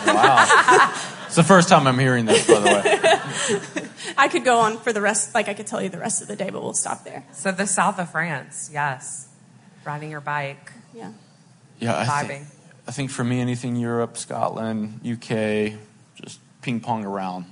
wow, 0.06 0.92
it's 1.26 1.34
the 1.34 1.42
first 1.42 1.68
time 1.68 1.88
I'm 1.88 1.98
hearing 1.98 2.26
this, 2.26 2.46
by 2.46 2.60
the 2.60 3.80
way. 3.80 3.84
I 4.16 4.28
could 4.28 4.44
go 4.44 4.60
on 4.60 4.78
for 4.78 4.92
the 4.92 5.00
rest, 5.00 5.34
like 5.34 5.48
I 5.48 5.54
could 5.54 5.66
tell 5.66 5.82
you 5.82 5.88
the 5.88 5.98
rest 5.98 6.22
of 6.22 6.28
the 6.28 6.36
day, 6.36 6.50
but 6.50 6.62
we'll 6.62 6.74
stop 6.74 7.02
there. 7.02 7.24
So 7.32 7.50
the 7.50 7.66
south 7.66 7.98
of 7.98 8.08
France, 8.12 8.70
yes, 8.72 9.26
riding 9.84 10.12
your 10.12 10.20
bike. 10.20 10.70
Yeah. 10.94 11.10
Yeah, 11.80 11.98
I 11.98 12.04
Vibing. 12.04 12.26
think, 12.28 12.46
I 12.86 12.92
think 12.92 13.10
for 13.10 13.24
me, 13.24 13.40
anything 13.40 13.74
Europe, 13.74 14.16
Scotland, 14.16 15.00
UK, 15.04 15.76
just 16.22 16.38
ping 16.62 16.78
pong 16.78 17.04
around. 17.04 17.46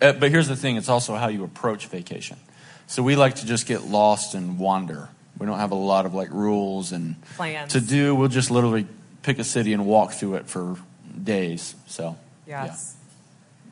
Uh, 0.00 0.12
but 0.12 0.30
here's 0.30 0.48
the 0.48 0.56
thing 0.56 0.76
it's 0.76 0.88
also 0.88 1.14
how 1.14 1.28
you 1.28 1.44
approach 1.44 1.86
vacation. 1.86 2.38
So 2.86 3.02
we 3.02 3.16
like 3.16 3.36
to 3.36 3.46
just 3.46 3.66
get 3.66 3.84
lost 3.84 4.34
and 4.34 4.58
wander. 4.58 5.08
We 5.38 5.46
don't 5.46 5.58
have 5.58 5.72
a 5.72 5.76
lot 5.76 6.06
of 6.06 6.14
like 6.14 6.30
rules 6.32 6.92
and 6.92 7.16
Plans. 7.36 7.72
to 7.72 7.80
do. 7.80 8.14
We'll 8.14 8.28
just 8.28 8.50
literally 8.50 8.86
pick 9.22 9.38
a 9.38 9.44
city 9.44 9.72
and 9.72 9.86
walk 9.86 10.12
through 10.12 10.36
it 10.36 10.48
for 10.48 10.76
days. 11.22 11.74
So, 11.86 12.16
Yes. 12.46 12.96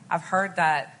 I've 0.09 0.23
heard 0.23 0.55
that 0.57 0.99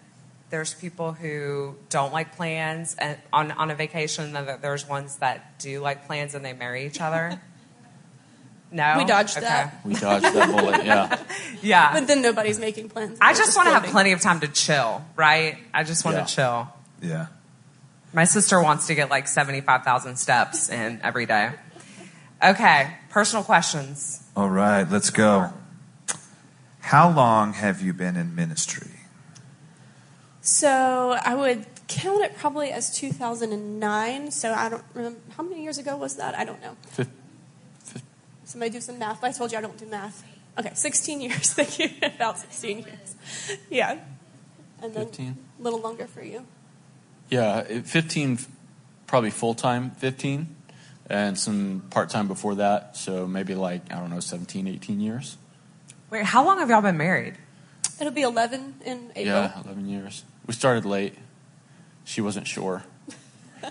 there's 0.49 0.73
people 0.73 1.13
who 1.13 1.75
don't 1.89 2.11
like 2.11 2.35
plans 2.35 2.95
and 2.95 3.17
on, 3.31 3.51
on 3.51 3.69
a 3.71 3.75
vacation, 3.75 4.35
and 4.35 4.47
that 4.47 4.61
there's 4.61 4.87
ones 4.87 5.17
that 5.17 5.59
do 5.59 5.79
like 5.79 6.07
plans 6.07 6.35
and 6.35 6.43
they 6.43 6.53
marry 6.53 6.85
each 6.85 7.01
other. 7.01 7.41
No? 8.71 8.95
We 8.97 9.05
dodged 9.05 9.37
Okay. 9.37 9.45
that. 9.45 9.79
We 9.85 9.93
dodged 9.95 10.25
that 10.25 10.49
bullet. 10.51 10.85
Yeah. 10.85 11.17
Yeah. 11.61 11.93
But 11.93 12.07
then 12.07 12.21
nobody's 12.21 12.59
making 12.59 12.89
plans. 12.89 13.17
I 13.19 13.33
just 13.33 13.55
want 13.55 13.67
to 13.67 13.73
have 13.73 13.83
plenty 13.85 14.11
of 14.11 14.21
time 14.21 14.41
to 14.41 14.47
chill, 14.47 15.01
right? 15.15 15.57
I 15.73 15.83
just 15.83 16.05
want 16.05 16.17
Yeah. 16.17 16.23
to 16.25 16.35
chill. 16.35 16.67
Yeah. 17.01 17.25
My 18.13 18.25
sister 18.25 18.61
wants 18.61 18.87
to 18.87 18.95
get 18.95 19.09
like 19.09 19.27
75,000 19.27 20.17
steps 20.17 20.69
in 20.69 20.99
every 21.03 21.25
day. 21.25 21.51
Okay, 22.43 22.91
personal 23.09 23.43
questions. 23.43 24.21
All 24.35 24.49
right, 24.49 24.89
let's 24.89 25.09
go. 25.09 25.51
How 26.81 27.09
long 27.09 27.53
have 27.53 27.81
you 27.81 27.93
been 27.93 28.15
in 28.15 28.35
ministry? 28.35 28.91
So 30.41 31.17
I 31.23 31.33
would 31.35 31.65
count 31.87 32.23
it 32.23 32.37
probably 32.37 32.71
as 32.71 32.95
2009. 32.95 34.31
So 34.31 34.53
I 34.53 34.69
don't 34.69 34.83
remember 34.93 35.19
how 35.35 35.43
many 35.43 35.63
years 35.63 35.77
ago 35.77 35.97
was 35.97 36.15
that. 36.17 36.35
I 36.37 36.45
don't 36.45 36.61
know. 36.61 36.75
Fif- 38.47 38.51
Somebody 38.51 38.71
do 38.71 38.81
some 38.81 38.97
math. 38.99 39.23
I 39.23 39.31
told 39.31 39.51
you 39.51 39.57
I 39.57 39.61
don't 39.61 39.77
do 39.77 39.85
math. 39.85 40.23
Okay, 40.57 40.71
16 40.73 41.21
years. 41.21 41.53
Thank 41.53 41.79
you. 41.79 41.89
About 42.01 42.39
16 42.39 42.79
years. 42.79 43.15
Yeah. 43.69 43.99
And 44.81 44.93
then 44.93 45.05
15. 45.07 45.37
a 45.59 45.63
little 45.63 45.79
longer 45.81 46.07
for 46.07 46.23
you. 46.23 46.45
Yeah, 47.29 47.63
15, 47.63 48.39
probably 49.05 49.31
full 49.31 49.53
time 49.53 49.91
15, 49.91 50.55
and 51.09 51.37
some 51.37 51.83
part 51.89 52.09
time 52.09 52.27
before 52.27 52.55
that. 52.55 52.95
So 52.95 53.27
maybe 53.27 53.53
like, 53.53 53.91
I 53.91 53.99
don't 53.99 54.09
know, 54.09 54.19
17, 54.19 54.67
18 54.67 54.99
years. 55.01 55.37
Wait, 56.09 56.23
how 56.23 56.45
long 56.45 56.59
have 56.59 56.69
y'all 56.69 56.81
been 56.81 56.97
married? 56.97 57.35
It'll 57.99 58.13
be 58.13 58.21
11 58.21 58.75
in 58.85 59.11
April. 59.15 59.25
Yeah, 59.25 59.61
11 59.65 59.89
years. 59.89 60.23
We 60.45 60.53
started 60.53 60.85
late. 60.85 61.15
She 62.05 62.21
wasn't 62.21 62.47
sure. 62.47 62.83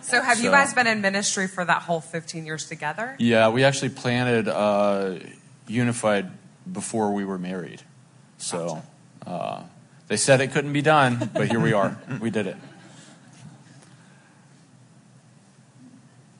So 0.02 0.20
have 0.20 0.40
you 0.40 0.50
guys 0.50 0.74
been 0.74 0.86
in 0.86 1.00
ministry 1.00 1.46
for 1.46 1.64
that 1.64 1.82
whole 1.82 2.00
15 2.00 2.46
years 2.46 2.68
together? 2.68 3.16
Yeah, 3.18 3.48
we 3.50 3.64
actually 3.64 3.90
planted 3.90 4.48
uh, 4.48 5.18
Unified 5.68 6.30
before 6.70 7.12
we 7.12 7.24
were 7.24 7.38
married. 7.38 7.82
So 8.38 8.82
uh, 9.26 9.62
they 10.08 10.16
said 10.16 10.40
it 10.40 10.52
couldn't 10.52 10.72
be 10.72 10.82
done, 10.82 11.30
but 11.32 11.48
here 11.48 11.60
we 11.60 11.72
are. 11.72 11.98
we 12.20 12.30
did 12.30 12.46
it. 12.46 12.56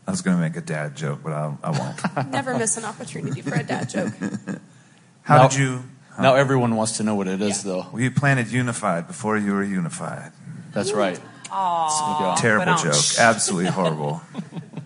I 0.06 0.12
was 0.12 0.22
going 0.22 0.36
to 0.36 0.40
make 0.40 0.56
a 0.56 0.60
dad 0.60 0.96
joke, 0.96 1.20
but 1.24 1.32
I, 1.32 1.56
I 1.62 1.70
won't. 1.70 2.30
Never 2.32 2.56
miss 2.56 2.76
an 2.76 2.84
opportunity 2.84 3.42
for 3.42 3.54
a 3.54 3.64
dad 3.64 3.88
joke. 3.88 4.12
How 5.22 5.38
Now- 5.38 5.48
did 5.48 5.58
you? 5.58 5.84
Now 6.18 6.34
everyone 6.34 6.76
wants 6.76 6.96
to 6.96 7.02
know 7.02 7.14
what 7.14 7.28
it 7.28 7.42
is, 7.42 7.62
though. 7.62 7.88
Well, 7.92 8.00
you 8.00 8.10
planted 8.10 8.50
unified 8.50 9.06
before 9.06 9.36
you 9.36 9.52
were 9.52 9.62
unified. 9.62 10.32
That's 10.72 10.92
right. 10.92 11.20
Aww. 11.48 12.36
Terrible 12.36 12.66
but, 12.66 12.86
um, 12.86 12.92
joke. 12.92 13.04
Absolutely 13.18 13.70
horrible. 13.70 14.20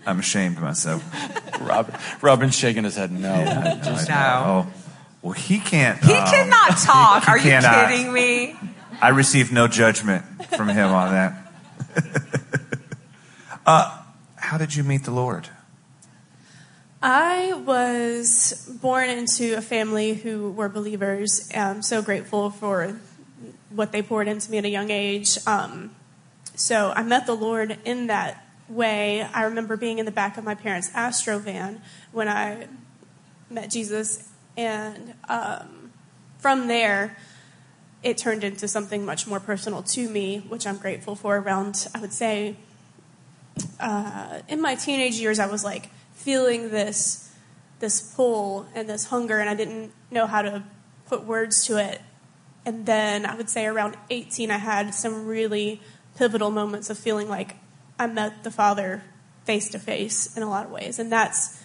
I'm 0.05 0.19
ashamed 0.19 0.57
of 0.57 0.63
myself. 0.63 1.03
Robin, 1.61 1.95
Robin's 2.21 2.55
shaking 2.55 2.83
his 2.83 2.95
head 2.95 3.11
no. 3.11 3.79
Just- 3.83 4.09
No. 4.09 4.15
Oh, 4.15 4.73
well, 5.21 5.33
he 5.33 5.59
can't. 5.59 6.03
He 6.03 6.13
um, 6.13 6.25
cannot 6.27 6.77
talk. 6.77 7.23
he 7.25 7.31
Are 7.31 7.37
you 7.37 7.59
kidding 7.61 8.11
me? 8.11 8.55
I 9.01 9.09
received 9.09 9.51
no 9.51 9.67
judgment 9.67 10.25
from 10.55 10.67
him 10.67 10.89
on 10.89 11.11
that. 11.11 11.53
uh, 13.65 14.03
how 14.35 14.57
did 14.57 14.75
you 14.75 14.83
meet 14.83 15.03
the 15.03 15.11
Lord? 15.11 15.49
I 17.03 17.53
was 17.53 18.69
born 18.81 19.09
into 19.09 19.57
a 19.57 19.61
family 19.61 20.13
who 20.13 20.51
were 20.51 20.69
believers. 20.69 21.49
I'm 21.55 21.81
so 21.81 22.01
grateful 22.01 22.51
for 22.51 22.99
what 23.71 23.91
they 23.91 24.03
poured 24.03 24.27
into 24.27 24.51
me 24.51 24.59
at 24.59 24.65
a 24.65 24.69
young 24.69 24.91
age. 24.91 25.39
Um, 25.47 25.95
so 26.61 26.93
I 26.95 27.01
met 27.01 27.25
the 27.25 27.35
Lord 27.35 27.79
in 27.85 28.05
that 28.07 28.45
way. 28.69 29.23
I 29.23 29.45
remember 29.45 29.75
being 29.75 29.97
in 29.97 30.05
the 30.05 30.11
back 30.11 30.37
of 30.37 30.43
my 30.43 30.53
parents' 30.53 30.91
Astro 30.93 31.39
van 31.39 31.81
when 32.11 32.27
I 32.27 32.67
met 33.49 33.71
Jesus, 33.71 34.29
and 34.55 35.15
um, 35.27 35.91
from 36.37 36.67
there, 36.67 37.17
it 38.03 38.19
turned 38.19 38.43
into 38.43 38.67
something 38.67 39.03
much 39.03 39.25
more 39.25 39.39
personal 39.39 39.81
to 39.81 40.07
me, 40.07 40.45
which 40.49 40.67
I'm 40.67 40.77
grateful 40.77 41.15
for. 41.15 41.35
Around, 41.35 41.87
I 41.95 41.99
would 41.99 42.13
say, 42.13 42.57
uh, 43.79 44.41
in 44.47 44.61
my 44.61 44.75
teenage 44.75 45.15
years, 45.15 45.39
I 45.39 45.47
was 45.47 45.63
like 45.63 45.89
feeling 46.13 46.69
this 46.69 47.33
this 47.79 48.13
pull 48.13 48.67
and 48.75 48.87
this 48.87 49.05
hunger, 49.05 49.39
and 49.39 49.49
I 49.49 49.55
didn't 49.55 49.93
know 50.11 50.27
how 50.27 50.43
to 50.43 50.63
put 51.07 51.23
words 51.23 51.65
to 51.65 51.77
it. 51.77 52.01
And 52.67 52.85
then 52.85 53.25
I 53.25 53.35
would 53.35 53.49
say 53.49 53.65
around 53.65 53.97
18, 54.11 54.51
I 54.51 54.57
had 54.57 54.93
some 54.93 55.25
really 55.25 55.81
pivotal 56.17 56.51
moments 56.51 56.89
of 56.89 56.97
feeling 56.97 57.29
like 57.29 57.55
I 57.99 58.07
met 58.07 58.43
the 58.43 58.51
Father 58.51 59.03
face 59.45 59.69
to 59.71 59.79
face 59.79 60.35
in 60.35 60.43
a 60.43 60.49
lot 60.49 60.65
of 60.65 60.71
ways, 60.71 60.99
and 60.99 61.11
that's 61.11 61.61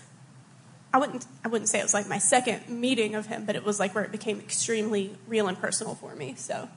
I 0.93 0.99
wouldn't 0.99 1.27
I 1.45 1.49
wouldn't 1.49 1.69
say 1.69 1.79
it 1.79 1.83
was 1.83 1.95
like 1.95 2.09
my 2.09 2.19
second 2.19 2.69
meeting 2.69 3.15
of 3.15 3.27
Him, 3.27 3.45
but 3.45 3.57
it 3.57 3.65
was 3.65 3.79
like 3.79 3.95
where 3.95 4.05
it 4.05 4.13
became 4.13 4.39
extremely 4.41 5.17
real 5.27 5.49
and 5.49 5.59
personal 5.59 5.95
for 5.95 6.15
me. 6.15 6.35
So. 6.37 6.69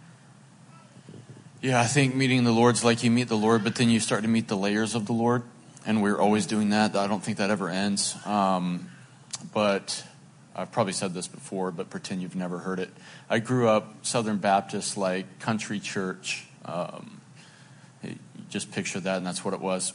Yeah, 1.61 1.81
I 1.81 1.85
think 1.85 2.15
meeting 2.15 2.45
the 2.45 2.53
Lord's 2.53 2.85
like 2.85 3.03
you 3.03 3.11
meet 3.11 3.27
the 3.27 3.37
Lord, 3.37 3.63
but 3.63 3.75
then 3.75 3.89
you 3.89 3.99
start 3.99 4.21
to 4.23 4.29
meet 4.29 4.47
the 4.47 4.55
layers 4.55 4.95
of 4.95 5.05
the 5.07 5.13
Lord, 5.13 5.43
and 5.85 6.01
we're 6.01 6.19
always 6.19 6.45
doing 6.45 6.69
that. 6.69 6.95
I 6.95 7.07
don't 7.07 7.21
think 7.21 7.37
that 7.37 7.49
ever 7.49 7.69
ends. 7.69 8.15
Um, 8.25 8.89
but 9.53 10.05
I've 10.55 10.71
probably 10.71 10.93
said 10.93 11.13
this 11.13 11.27
before, 11.27 11.71
but 11.71 11.89
pretend 11.89 12.21
you've 12.21 12.35
never 12.35 12.59
heard 12.59 12.79
it. 12.79 12.89
I 13.29 13.39
grew 13.39 13.67
up 13.67 14.05
Southern 14.05 14.37
Baptist, 14.37 14.97
like 14.97 15.39
country 15.39 15.79
church. 15.79 16.45
Um, 16.65 17.18
just 18.49 18.71
picture 18.71 18.99
that, 18.99 19.17
and 19.17 19.25
that's 19.25 19.45
what 19.45 19.53
it 19.53 19.61
was. 19.61 19.93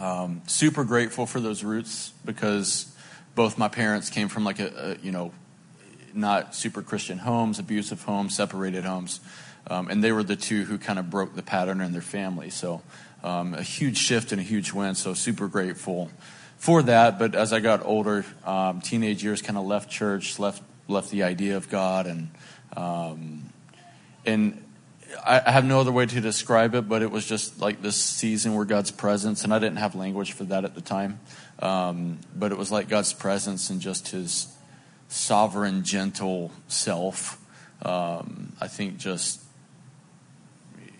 Um, 0.00 0.42
super 0.46 0.84
grateful 0.84 1.26
for 1.26 1.40
those 1.40 1.64
roots 1.64 2.12
because 2.24 2.92
both 3.34 3.58
my 3.58 3.68
parents 3.68 4.08
came 4.08 4.28
from 4.28 4.44
like 4.44 4.60
a, 4.60 4.96
a 5.00 5.04
you 5.04 5.12
know 5.12 5.32
not 6.14 6.54
super 6.54 6.82
Christian 6.82 7.18
homes, 7.18 7.58
abusive 7.58 8.02
homes, 8.02 8.34
separated 8.36 8.84
homes. 8.84 9.20
Um, 9.66 9.88
and 9.88 10.02
they 10.02 10.10
were 10.12 10.22
the 10.22 10.36
two 10.36 10.64
who 10.64 10.78
kind 10.78 10.98
of 10.98 11.10
broke 11.10 11.34
the 11.36 11.42
pattern 11.42 11.80
in 11.80 11.92
their 11.92 12.00
family. 12.00 12.50
So 12.50 12.82
um, 13.22 13.54
a 13.54 13.62
huge 13.62 13.98
shift 13.98 14.32
and 14.32 14.40
a 14.40 14.44
huge 14.44 14.72
win. 14.72 14.94
So 14.94 15.14
super 15.14 15.48
grateful 15.48 16.10
for 16.56 16.82
that. 16.82 17.18
But 17.18 17.34
as 17.34 17.52
I 17.52 17.60
got 17.60 17.84
older, 17.84 18.24
um, 18.44 18.80
teenage 18.80 19.22
years, 19.22 19.42
kind 19.42 19.58
of 19.58 19.66
left 19.66 19.90
church, 19.90 20.38
left 20.38 20.62
left 20.88 21.10
the 21.10 21.22
idea 21.22 21.56
of 21.56 21.68
God, 21.68 22.06
and 22.06 22.30
um, 22.76 23.50
and 24.26 24.64
I, 25.24 25.50
have 25.50 25.64
no 25.64 25.80
other 25.80 25.92
way 25.92 26.06
to 26.06 26.20
describe 26.20 26.74
it. 26.74 26.88
But 26.88 27.02
it 27.02 27.10
was 27.10 27.26
just 27.26 27.60
like 27.60 27.82
this 27.82 27.96
season 27.96 28.54
where 28.54 28.64
God's 28.64 28.90
presence, 28.90 29.44
and 29.44 29.52
I 29.52 29.58
didn't 29.58 29.78
have 29.78 29.94
language 29.94 30.32
for 30.32 30.44
that 30.44 30.64
at 30.64 30.74
the 30.74 30.80
time. 30.80 31.20
Um, 31.58 32.18
but 32.34 32.52
it 32.52 32.58
was 32.58 32.70
like 32.70 32.88
God's 32.88 33.12
presence 33.12 33.70
and 33.70 33.80
just 33.80 34.08
His 34.08 34.48
sovereign, 35.08 35.82
gentle 35.82 36.52
self, 36.68 37.38
um, 37.82 38.52
I 38.60 38.68
think 38.68 38.98
just, 38.98 39.42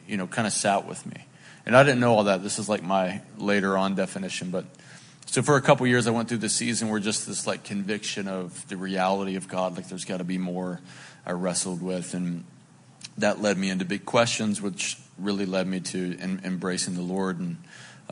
you 0.06 0.16
know, 0.16 0.26
kind 0.26 0.46
of 0.46 0.52
sat 0.52 0.86
with 0.86 1.06
me. 1.06 1.24
And 1.64 1.76
I 1.76 1.84
didn't 1.84 2.00
know 2.00 2.14
all 2.14 2.24
that. 2.24 2.42
This 2.42 2.58
is 2.58 2.68
like 2.68 2.82
my 2.82 3.20
later 3.38 3.76
on 3.76 3.94
definition. 3.94 4.50
But 4.50 4.64
so 5.26 5.42
for 5.42 5.56
a 5.56 5.62
couple 5.62 5.86
years, 5.86 6.06
I 6.06 6.10
went 6.10 6.28
through 6.28 6.38
this 6.38 6.54
season 6.54 6.88
where 6.88 6.98
just 6.98 7.26
this 7.26 7.46
like 7.46 7.62
conviction 7.64 8.26
of 8.26 8.66
the 8.68 8.76
reality 8.76 9.36
of 9.36 9.46
God, 9.46 9.76
like 9.76 9.88
there's 9.88 10.04
got 10.04 10.18
to 10.18 10.24
be 10.24 10.38
more 10.38 10.80
I 11.24 11.32
wrestled 11.32 11.82
with. 11.82 12.14
And 12.14 12.44
that 13.20 13.40
led 13.40 13.56
me 13.56 13.70
into 13.70 13.84
big 13.84 14.04
questions, 14.04 14.60
which 14.60 14.96
really 15.18 15.46
led 15.46 15.66
me 15.66 15.80
to 15.80 16.16
em- 16.18 16.40
embracing 16.44 16.94
the 16.94 17.02
Lord 17.02 17.38
and 17.38 17.56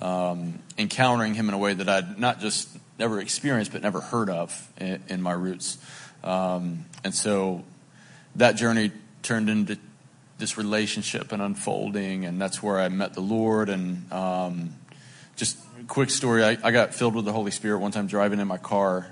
um, 0.01 0.59
encountering 0.77 1.35
Him 1.35 1.49
in 1.49 1.55
a 1.55 1.59
way 1.59 1.75
that 1.75 1.89
I'd 1.89 2.19
not 2.19 2.41
just 2.41 2.69
never 2.99 3.21
experienced, 3.21 3.73
but 3.73 3.83
never 3.83 4.01
heard 4.01 4.31
of 4.31 4.71
in, 4.79 5.03
in 5.09 5.23
my 5.23 5.33
roots. 5.33 5.79
Um, 6.23 6.85
and 7.05 7.15
so 7.15 7.65
that 8.37 8.57
journey 8.57 8.93
turned 9.23 9.49
into 9.49 9.79
this 10.39 10.57
relationship 10.57 11.33
and 11.33 11.43
unfolding, 11.43 12.25
and 12.25 12.41
that's 12.41 12.63
where 12.63 12.79
I 12.79 12.89
met 12.89 13.15
the 13.15 13.21
Lord. 13.21 13.69
And 13.69 14.11
um, 14.13 14.77
just 15.37 15.59
quick 15.89 16.11
story 16.11 16.45
I, 16.45 16.59
I 16.63 16.71
got 16.71 16.95
filled 16.95 17.15
with 17.15 17.25
the 17.25 17.33
Holy 17.33 17.51
Spirit 17.51 17.79
one 17.79 17.91
time 17.91 18.07
driving 18.07 18.41
in 18.41 18.49
my 18.49 18.59
car. 18.59 19.07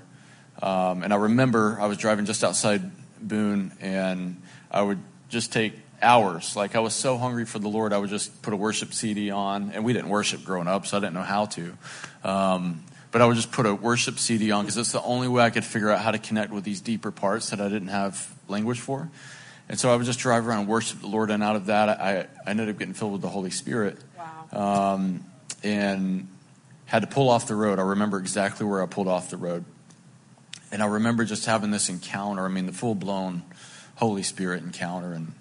Um, 0.61 1.03
and 1.03 1.13
I 1.13 1.17
remember 1.17 1.77
I 1.79 1.85
was 1.87 1.97
driving 1.97 2.25
just 2.25 2.43
outside 2.43 2.81
Boone, 3.19 3.71
and 3.81 4.41
I 4.71 4.81
would 4.81 4.99
just 5.29 5.51
take 5.51 5.73
hours. 6.01 6.55
Like 6.55 6.75
I 6.75 6.79
was 6.79 6.93
so 6.93 7.17
hungry 7.17 7.45
for 7.45 7.59
the 7.59 7.67
Lord, 7.67 7.93
I 7.93 7.97
would 7.97 8.09
just 8.09 8.41
put 8.41 8.53
a 8.53 8.57
worship 8.57 8.93
CD 8.93 9.31
on, 9.31 9.71
and 9.71 9.83
we 9.83 9.93
didn't 9.93 10.09
worship 10.09 10.43
growing 10.43 10.67
up, 10.67 10.85
so 10.85 10.97
I 10.97 10.99
didn't 10.99 11.13
know 11.13 11.21
how 11.21 11.45
to. 11.45 11.77
Um, 12.23 12.83
but 13.11 13.21
I 13.21 13.25
would 13.25 13.35
just 13.35 13.51
put 13.51 13.65
a 13.65 13.73
worship 13.73 14.19
CD 14.19 14.51
on 14.51 14.65
because 14.65 14.77
it's 14.77 14.91
the 14.91 15.01
only 15.01 15.27
way 15.27 15.43
I 15.43 15.49
could 15.49 15.65
figure 15.65 15.89
out 15.89 15.99
how 15.99 16.11
to 16.11 16.19
connect 16.19 16.51
with 16.51 16.63
these 16.63 16.81
deeper 16.81 17.11
parts 17.11 17.49
that 17.49 17.61
I 17.61 17.69
didn't 17.69 17.87
have 17.87 18.33
language 18.47 18.79
for. 18.79 19.09
And 19.69 19.79
so 19.79 19.91
I 19.91 19.95
would 19.95 20.05
just 20.05 20.19
drive 20.19 20.47
around 20.47 20.61
and 20.61 20.67
worship 20.67 21.01
the 21.01 21.07
Lord, 21.07 21.29
and 21.29 21.43
out 21.43 21.55
of 21.55 21.65
that, 21.67 21.89
I, 21.89 22.27
I 22.45 22.49
ended 22.49 22.69
up 22.69 22.77
getting 22.77 22.93
filled 22.93 23.13
with 23.13 23.21
the 23.21 23.29
Holy 23.29 23.51
Spirit. 23.51 23.97
Wow. 24.51 24.93
Um, 24.93 25.25
and 25.63 26.27
had 26.85 27.01
to 27.01 27.07
pull 27.07 27.29
off 27.29 27.47
the 27.47 27.55
road. 27.55 27.79
I 27.79 27.83
remember 27.83 28.17
exactly 28.17 28.65
where 28.65 28.81
I 28.81 28.85
pulled 28.85 29.07
off 29.07 29.29
the 29.29 29.37
road. 29.37 29.65
And 30.71 30.81
I 30.81 30.85
remember 30.85 31.25
just 31.25 31.45
having 31.45 31.71
this 31.71 31.89
encounter. 31.89 32.45
I 32.45 32.49
mean, 32.49 32.65
the 32.65 32.73
full 32.73 32.95
blown 32.95 33.43
Holy 33.95 34.23
Spirit 34.23 34.63
encounter, 34.63 35.13
and 35.13 35.33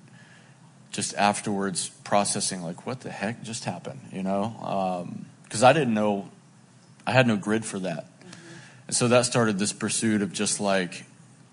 just 0.97 1.15
afterwards 1.15 1.91
processing, 2.05 2.63
like, 2.63 2.87
what 2.87 3.01
the 3.01 3.11
heck 3.11 3.43
just 3.43 3.67
happened, 3.67 4.01
you 4.11 4.23
know? 4.23 5.07
Because 5.45 5.63
I 5.63 5.75
didn't 5.75 5.93
know, 5.93 6.31
I 7.07 7.13
had 7.13 7.27
no 7.27 7.37
grid 7.37 7.67
for 7.67 7.79
that. 7.81 8.07
And 8.87 8.97
so 8.97 9.09
that 9.09 9.27
started 9.27 9.59
this 9.59 9.75
pursuit 9.75 10.23
of 10.23 10.33
just 10.33 10.59
like 10.59 11.05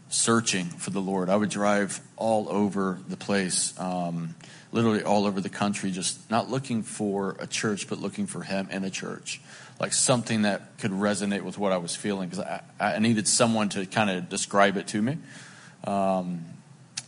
searching 0.08 0.68
for 0.68 0.92
the 0.92 1.02
Lord. 1.02 1.30
I 1.30 1.36
would 1.36 1.50
drive 1.50 2.00
all 2.16 2.48
over 2.48 3.00
the 3.10 3.18
place, 3.18 3.78
um, 3.78 4.36
literally 4.72 5.04
all 5.04 5.26
over 5.26 5.42
the 5.42 5.50
country, 5.50 5.92
just 5.92 6.32
not 6.32 6.50
looking 6.50 6.82
for 6.82 7.36
a 7.38 7.46
church, 7.46 7.90
but 7.90 8.00
looking 8.00 8.28
for 8.28 8.44
Him 8.44 8.70
in 8.72 8.86
a 8.86 8.90
church, 8.90 9.42
like 9.78 9.92
something 9.92 10.44
that 10.44 10.78
could 10.78 10.92
resonate 10.92 11.42
with 11.42 11.58
what 11.58 11.74
I 11.74 11.78
was 11.80 11.98
feeling, 11.98 12.30
because 12.30 12.46
I, 12.46 12.62
I 12.80 13.00
needed 13.00 13.28
someone 13.28 13.68
to 13.70 13.86
kind 13.88 14.10
of 14.10 14.30
describe 14.30 14.78
it 14.78 14.88
to 14.88 15.02
me. 15.02 15.18
Um, 15.84 16.46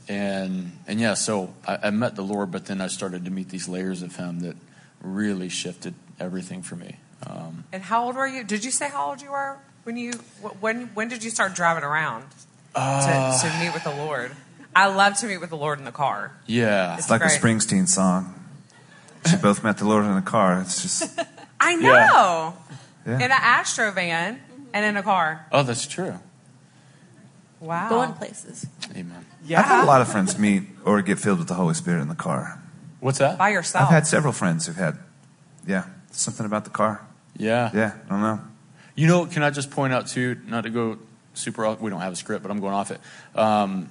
and 0.07 0.77
and 0.87 0.99
yeah, 0.99 1.13
so 1.15 1.53
I, 1.67 1.77
I 1.83 1.89
met 1.89 2.15
the 2.15 2.21
Lord, 2.23 2.51
but 2.51 2.65
then 2.65 2.81
I 2.81 2.87
started 2.87 3.25
to 3.25 3.31
meet 3.31 3.49
these 3.49 3.67
layers 3.67 4.01
of 4.01 4.15
Him 4.15 4.39
that 4.41 4.55
really 5.01 5.49
shifted 5.49 5.93
everything 6.19 6.61
for 6.63 6.75
me. 6.75 6.97
Um, 7.27 7.63
And 7.73 7.83
how 7.83 8.05
old 8.05 8.15
were 8.15 8.27
you? 8.27 8.43
Did 8.43 8.63
you 8.63 8.71
say 8.71 8.89
how 8.89 9.09
old 9.09 9.21
you 9.21 9.31
were 9.31 9.57
when 9.83 9.97
you 9.97 10.13
when 10.59 10.87
when 10.93 11.07
did 11.09 11.23
you 11.23 11.29
start 11.29 11.53
driving 11.55 11.83
around 11.83 12.23
to, 12.75 13.37
to 13.41 13.57
meet 13.59 13.73
with 13.73 13.83
the 13.83 13.95
Lord? 13.95 14.31
I 14.75 14.87
love 14.87 15.17
to 15.19 15.27
meet 15.27 15.37
with 15.37 15.49
the 15.51 15.57
Lord 15.57 15.79
in 15.79 15.85
the 15.85 15.91
car. 15.93 16.33
yeah, 16.47 16.97
It's 16.97 17.09
like 17.09 17.21
Great. 17.21 17.31
a 17.37 17.39
Springsteen 17.39 17.87
song. 17.87 18.33
She 19.29 19.37
both 19.37 19.63
met 19.63 19.77
the 19.77 19.85
Lord 19.85 20.03
in 20.05 20.11
a 20.11 20.21
car. 20.21 20.59
It's 20.61 20.81
just 20.81 21.17
I 21.59 21.75
know. 21.75 22.53
Yeah. 23.07 23.15
In 23.15 23.21
an 23.21 23.31
Astro 23.31 23.91
van 23.91 24.39
and 24.73 24.85
in 24.85 24.97
a 24.97 25.03
car. 25.03 25.45
oh, 25.51 25.63
that's 25.63 25.87
true. 25.87 26.19
Wow. 27.59 27.89
Going 27.89 28.13
places. 28.13 28.67
Amen. 28.91 29.25
Yeah. 29.45 29.59
I've 29.59 29.65
had 29.65 29.83
a 29.83 29.87
lot 29.87 30.01
of 30.01 30.11
friends 30.11 30.37
meet 30.37 30.63
or 30.83 31.01
get 31.01 31.19
filled 31.19 31.39
with 31.39 31.47
the 31.47 31.53
Holy 31.53 31.73
Spirit 31.73 32.01
in 32.01 32.07
the 32.07 32.15
car. 32.15 32.61
What's 32.99 33.19
that? 33.19 33.37
by 33.37 33.49
yourself. 33.49 33.85
I've 33.85 33.93
had 33.93 34.07
several 34.07 34.33
friends 34.33 34.65
who've 34.65 34.75
had, 34.75 34.97
yeah, 35.67 35.85
something 36.11 36.45
about 36.45 36.63
the 36.63 36.71
car. 36.71 37.05
Yeah. 37.37 37.69
Yeah, 37.73 37.93
I 38.05 38.09
don't 38.09 38.21
know. 38.21 38.41
You 38.95 39.07
know, 39.07 39.25
can 39.25 39.43
I 39.43 39.49
just 39.49 39.71
point 39.71 39.93
out 39.93 40.07
too, 40.07 40.39
not 40.47 40.61
to 40.61 40.69
go 40.69 40.97
super 41.33 41.65
off, 41.65 41.81
we 41.81 41.89
don't 41.89 42.01
have 42.01 42.13
a 42.13 42.15
script, 42.15 42.43
but 42.43 42.51
I'm 42.51 42.61
going 42.61 42.73
off 42.73 42.91
it. 42.91 42.99
Um, 43.35 43.89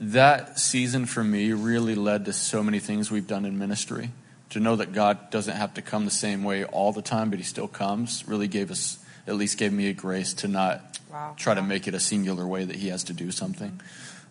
that 0.00 0.58
season 0.58 1.06
for 1.06 1.24
me 1.24 1.52
really 1.52 1.94
led 1.94 2.26
to 2.26 2.32
so 2.32 2.62
many 2.62 2.78
things 2.78 3.10
we've 3.10 3.26
done 3.26 3.44
in 3.44 3.58
ministry. 3.58 4.10
To 4.50 4.60
know 4.60 4.76
that 4.76 4.92
God 4.92 5.30
doesn't 5.30 5.56
have 5.56 5.74
to 5.74 5.82
come 5.82 6.04
the 6.04 6.10
same 6.10 6.44
way 6.44 6.64
all 6.64 6.92
the 6.92 7.02
time, 7.02 7.30
but 7.30 7.40
He 7.40 7.44
still 7.44 7.66
comes, 7.66 8.26
really 8.28 8.46
gave 8.46 8.70
us, 8.70 8.98
at 9.26 9.34
least 9.34 9.58
gave 9.58 9.72
me 9.72 9.88
a 9.88 9.92
grace 9.92 10.32
to 10.34 10.48
not 10.48 10.95
Wow. 11.16 11.32
try 11.38 11.54
to 11.54 11.62
make 11.62 11.88
it 11.88 11.94
a 11.94 12.00
singular 12.00 12.46
way 12.46 12.64
that 12.66 12.76
He 12.76 12.88
has 12.88 13.04
to 13.04 13.14
do 13.14 13.30
something. 13.30 13.80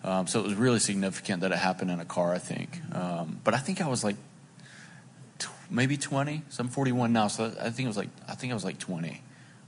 Um, 0.03 0.27
so 0.27 0.39
it 0.39 0.43
was 0.45 0.53
really 0.53 0.77
significant 0.77 1.41
that 1.41 1.51
it 1.51 1.57
happened 1.57 1.89
in 1.89 1.99
a 1.99 2.05
car, 2.05 2.31
I 2.31 2.37
think. 2.37 2.79
Um, 2.93 3.39
but 3.43 3.55
I 3.55 3.57
think 3.57 3.81
I 3.81 3.87
was 3.87 4.03
like 4.03 4.17
tw- 5.39 5.49
maybe 5.71 5.97
20. 5.97 6.43
So 6.49 6.61
I'm 6.61 6.69
41 6.69 7.11
now, 7.11 7.27
so 7.27 7.45
I 7.59 7.71
think 7.71 7.85
it 7.85 7.87
was 7.87 7.97
like 7.97 8.09
I 8.27 8.35
think 8.35 8.51
I 8.51 8.53
was 8.53 8.63
like 8.63 8.77
20 8.77 9.21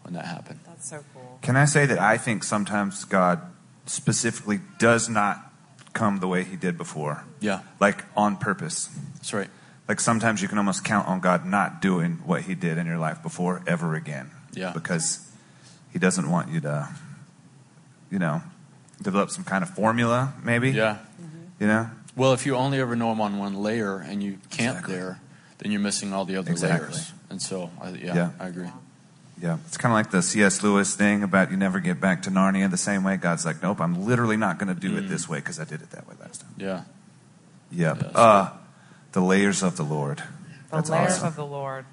when 0.04 0.14
that 0.14 0.26
happened. 0.26 0.60
That's 0.68 0.90
so 0.90 1.04
cool. 1.14 1.40
Can 1.42 1.56
I 1.56 1.66
say 1.66 1.88
that 1.88 1.98
I 1.98 2.18
think 2.20 2.44
sometimes 2.44 3.04
God 3.06 3.42
specifically 3.88 4.60
does 4.78 5.10
not 5.10 5.52
come 5.94 6.20
the 6.20 6.28
way 6.28 6.44
he 6.44 6.56
did 6.56 6.78
before, 6.78 7.24
Yeah, 7.40 7.62
like 7.80 8.06
on 8.16 8.38
purpose? 8.38 8.90
that's 9.16 9.34
right. 9.34 9.50
Like 9.88 10.00
sometimes 10.00 10.42
you 10.44 10.48
can 10.48 10.60
almost 10.60 10.84
count 10.84 11.08
on 11.08 11.20
God 11.20 11.46
not 11.48 11.82
doing 11.82 12.20
what 12.26 12.44
he 12.44 12.54
did 12.54 12.78
in 12.78 12.86
your 12.86 13.00
life 13.00 13.24
before 13.24 13.64
ever 13.66 13.96
again. 13.96 14.30
Yeah. 14.54 14.72
Because 14.74 15.26
he 15.94 15.98
doesn't 16.00 16.30
want 16.30 16.50
you 16.52 16.60
to, 16.62 16.90
you 18.12 18.20
know, 18.20 18.42
develop 19.02 19.30
some 19.30 19.44
kind 19.44 19.64
of 19.64 19.70
formula, 19.70 20.34
maybe. 20.44 20.72
Yeah. 20.72 20.98
You 21.60 21.68
know? 21.68 21.90
Well, 22.16 22.34
if 22.34 22.46
you 22.46 22.56
only 22.56 22.80
ever 22.80 22.96
know 22.96 23.10
them 23.10 23.22
on 23.22 23.38
one 23.38 23.56
layer 23.56 23.98
and 24.00 24.22
you 24.24 24.40
camp 24.50 24.78
Exactly. 24.78 24.96
there, 24.96 25.20
then 25.60 25.72
you're 25.72 25.82
missing 25.82 26.14
all 26.14 26.26
the 26.26 26.38
other 26.38 26.52
Exactly. 26.52 26.88
layers. 26.90 27.12
And 27.30 27.42
so, 27.42 27.70
I, 27.82 27.90
yeah, 27.90 28.16
Yeah. 28.16 28.30
I 28.40 28.48
agree. 28.48 28.70
Yeah. 29.42 29.58
It's 29.68 29.78
kind 29.78 29.92
of 29.92 29.98
like 29.98 30.10
the 30.12 30.22
C.S. 30.24 30.64
Lewis 30.64 30.96
thing 30.96 31.22
about 31.24 31.52
you 31.52 31.58
never 31.58 31.80
get 31.80 32.00
back 32.02 32.24
to 32.24 32.32
Narnia 32.32 32.70
the 32.72 32.78
same 32.78 33.04
way. 33.04 33.18
God's 33.18 33.46
like, 33.46 33.62
nope, 33.62 33.80
I'm 33.82 34.06
literally 34.06 34.38
not 34.38 34.58
going 34.58 34.74
to 34.74 34.80
do 34.80 34.98
it 34.98 35.02
this 35.10 35.30
way 35.30 35.38
because 35.40 35.60
I 35.60 35.64
did 35.66 35.82
it 35.82 35.92
that 35.92 36.08
way 36.08 36.16
last 36.20 36.42
time. 36.42 36.50
Yeah. 36.58 36.82
Yep. 37.72 38.02
Yeah, 38.02 38.08
uh, 38.20 38.50
the 39.12 39.22
layers 39.22 39.62
of 39.62 39.78
the 39.78 39.84
Lord. 39.84 40.18
The 40.18 40.24
That's 40.78 40.90
layers 40.90 41.12
awesome. 41.14 41.28
of 41.28 41.36
the 41.36 41.46
Lord. 41.46 41.86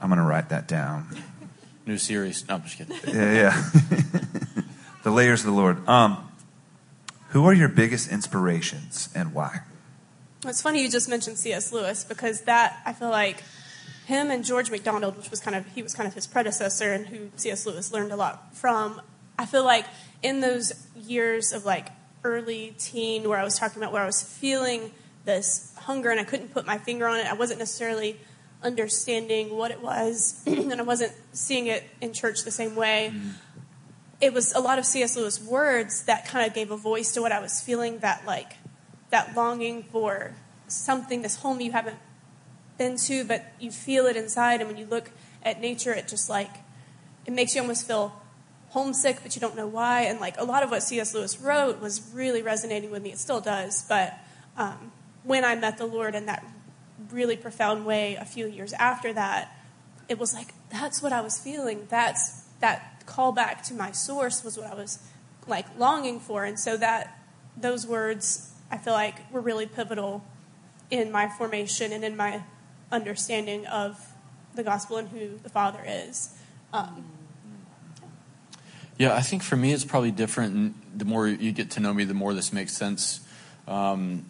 I'm 0.00 0.08
going 0.08 0.18
to 0.18 0.24
write 0.24 0.48
that 0.48 0.66
down. 0.66 1.08
New 1.86 1.98
series. 1.98 2.48
No, 2.48 2.56
I'm 2.56 2.62
just 2.62 2.76
kidding. 2.78 2.96
Yeah, 3.06 3.32
yeah. 3.32 4.20
the 5.04 5.10
layers 5.10 5.40
of 5.40 5.46
the 5.46 5.52
Lord. 5.52 5.86
Um, 5.86 6.32
who 7.28 7.44
are 7.44 7.52
your 7.52 7.68
biggest 7.68 8.10
inspirations 8.10 9.10
and 9.14 9.32
why? 9.32 9.60
It's 10.44 10.62
funny 10.62 10.82
you 10.82 10.90
just 10.90 11.08
mentioned 11.08 11.38
C.S. 11.38 11.72
Lewis 11.72 12.04
because 12.04 12.42
that 12.42 12.80
I 12.84 12.92
feel 12.92 13.10
like 13.10 13.42
him 14.06 14.30
and 14.30 14.44
George 14.44 14.70
MacDonald, 14.70 15.16
which 15.16 15.30
was 15.30 15.40
kind 15.40 15.56
of 15.56 15.66
he 15.74 15.82
was 15.82 15.94
kind 15.94 16.06
of 16.06 16.14
his 16.14 16.26
predecessor 16.26 16.92
and 16.92 17.06
who 17.06 17.30
C.S. 17.36 17.66
Lewis 17.66 17.92
learned 17.92 18.12
a 18.12 18.16
lot 18.16 18.56
from. 18.56 19.00
I 19.38 19.46
feel 19.46 19.64
like 19.64 19.86
in 20.22 20.40
those 20.40 20.86
years 20.96 21.52
of 21.52 21.64
like 21.64 21.88
early 22.24 22.74
teen 22.78 23.28
where 23.28 23.38
I 23.38 23.44
was 23.44 23.58
talking 23.58 23.82
about 23.82 23.92
where 23.92 24.02
I 24.02 24.06
was 24.06 24.22
feeling 24.22 24.90
this 25.26 25.74
hunger 25.76 26.10
and 26.10 26.20
I 26.20 26.24
couldn't 26.24 26.52
put 26.52 26.66
my 26.66 26.78
finger 26.78 27.06
on 27.06 27.18
it. 27.18 27.26
I 27.26 27.34
wasn't 27.34 27.58
necessarily 27.58 28.18
understanding 28.62 29.54
what 29.54 29.70
it 29.70 29.82
was 29.82 30.42
and 30.46 30.72
I 30.72 30.82
wasn't 30.82 31.12
seeing 31.32 31.66
it 31.66 31.84
in 32.00 32.14
church 32.14 32.44
the 32.44 32.50
same 32.50 32.74
way 32.74 33.12
it 34.20 34.32
was 34.32 34.52
a 34.54 34.60
lot 34.60 34.78
of 34.78 34.86
C.S. 34.86 35.16
Lewis 35.16 35.40
words 35.42 36.04
that 36.04 36.26
kind 36.26 36.46
of 36.46 36.54
gave 36.54 36.70
a 36.70 36.76
voice 36.76 37.12
to 37.12 37.22
what 37.22 37.32
I 37.32 37.40
was 37.40 37.60
feeling 37.60 37.98
that 37.98 38.24
like 38.26 38.54
that 39.10 39.36
longing 39.36 39.84
for 39.84 40.34
something 40.66 41.22
this 41.22 41.36
home 41.36 41.60
you 41.60 41.72
haven't 41.72 41.98
been 42.78 42.96
to 42.96 43.24
but 43.24 43.44
you 43.60 43.70
feel 43.70 44.06
it 44.06 44.16
inside 44.16 44.60
and 44.60 44.68
when 44.68 44.78
you 44.78 44.86
look 44.86 45.10
at 45.42 45.60
nature 45.60 45.92
it 45.92 46.08
just 46.08 46.28
like 46.28 46.50
it 47.26 47.32
makes 47.32 47.54
you 47.54 47.60
almost 47.60 47.86
feel 47.86 48.20
homesick 48.70 49.18
but 49.22 49.36
you 49.36 49.40
don't 49.40 49.54
know 49.54 49.66
why 49.66 50.02
and 50.02 50.18
like 50.20 50.34
a 50.38 50.44
lot 50.44 50.62
of 50.62 50.70
what 50.70 50.82
C.S. 50.82 51.14
Lewis 51.14 51.38
wrote 51.38 51.80
was 51.80 52.10
really 52.12 52.42
resonating 52.42 52.90
with 52.90 53.02
me 53.02 53.12
it 53.12 53.18
still 53.18 53.40
does 53.40 53.84
but 53.88 54.14
um, 54.56 54.90
when 55.22 55.44
I 55.44 55.54
met 55.54 55.78
the 55.78 55.86
Lord 55.86 56.14
in 56.14 56.26
that 56.26 56.44
really 57.10 57.36
profound 57.36 57.84
way 57.84 58.16
a 58.16 58.24
few 58.24 58.46
years 58.46 58.72
after 58.72 59.12
that 59.12 59.54
it 60.08 60.18
was 60.18 60.34
like 60.34 60.48
that's 60.70 61.02
what 61.02 61.12
I 61.12 61.20
was 61.20 61.38
feeling. 61.38 61.86
That's 61.88 62.42
that 62.60 62.93
call 63.06 63.32
back 63.32 63.62
to 63.64 63.74
my 63.74 63.92
source 63.92 64.44
was 64.44 64.56
what 64.56 64.70
I 64.70 64.74
was 64.74 64.98
like 65.46 65.66
longing 65.78 66.20
for, 66.20 66.44
and 66.44 66.58
so 66.58 66.76
that 66.76 67.18
those 67.56 67.86
words 67.86 68.50
I 68.70 68.78
feel 68.78 68.94
like 68.94 69.30
were 69.32 69.40
really 69.40 69.66
pivotal 69.66 70.24
in 70.90 71.12
my 71.12 71.28
formation 71.28 71.92
and 71.92 72.04
in 72.04 72.16
my 72.16 72.42
understanding 72.90 73.66
of 73.66 74.12
the 74.54 74.62
gospel 74.62 74.96
and 74.96 75.08
who 75.08 75.38
the 75.42 75.48
Father 75.48 75.80
is. 75.86 76.36
Um, 76.72 77.04
Yeah, 78.98 79.14
I 79.14 79.20
think 79.20 79.42
for 79.42 79.56
me 79.56 79.72
it's 79.72 79.84
probably 79.84 80.12
different. 80.12 80.98
The 80.98 81.04
more 81.04 81.26
you 81.26 81.52
get 81.52 81.70
to 81.72 81.80
know 81.80 81.92
me, 81.92 82.04
the 82.04 82.14
more 82.14 82.32
this 82.34 82.52
makes 82.52 82.72
sense. 82.72 83.20
Um, 83.66 84.26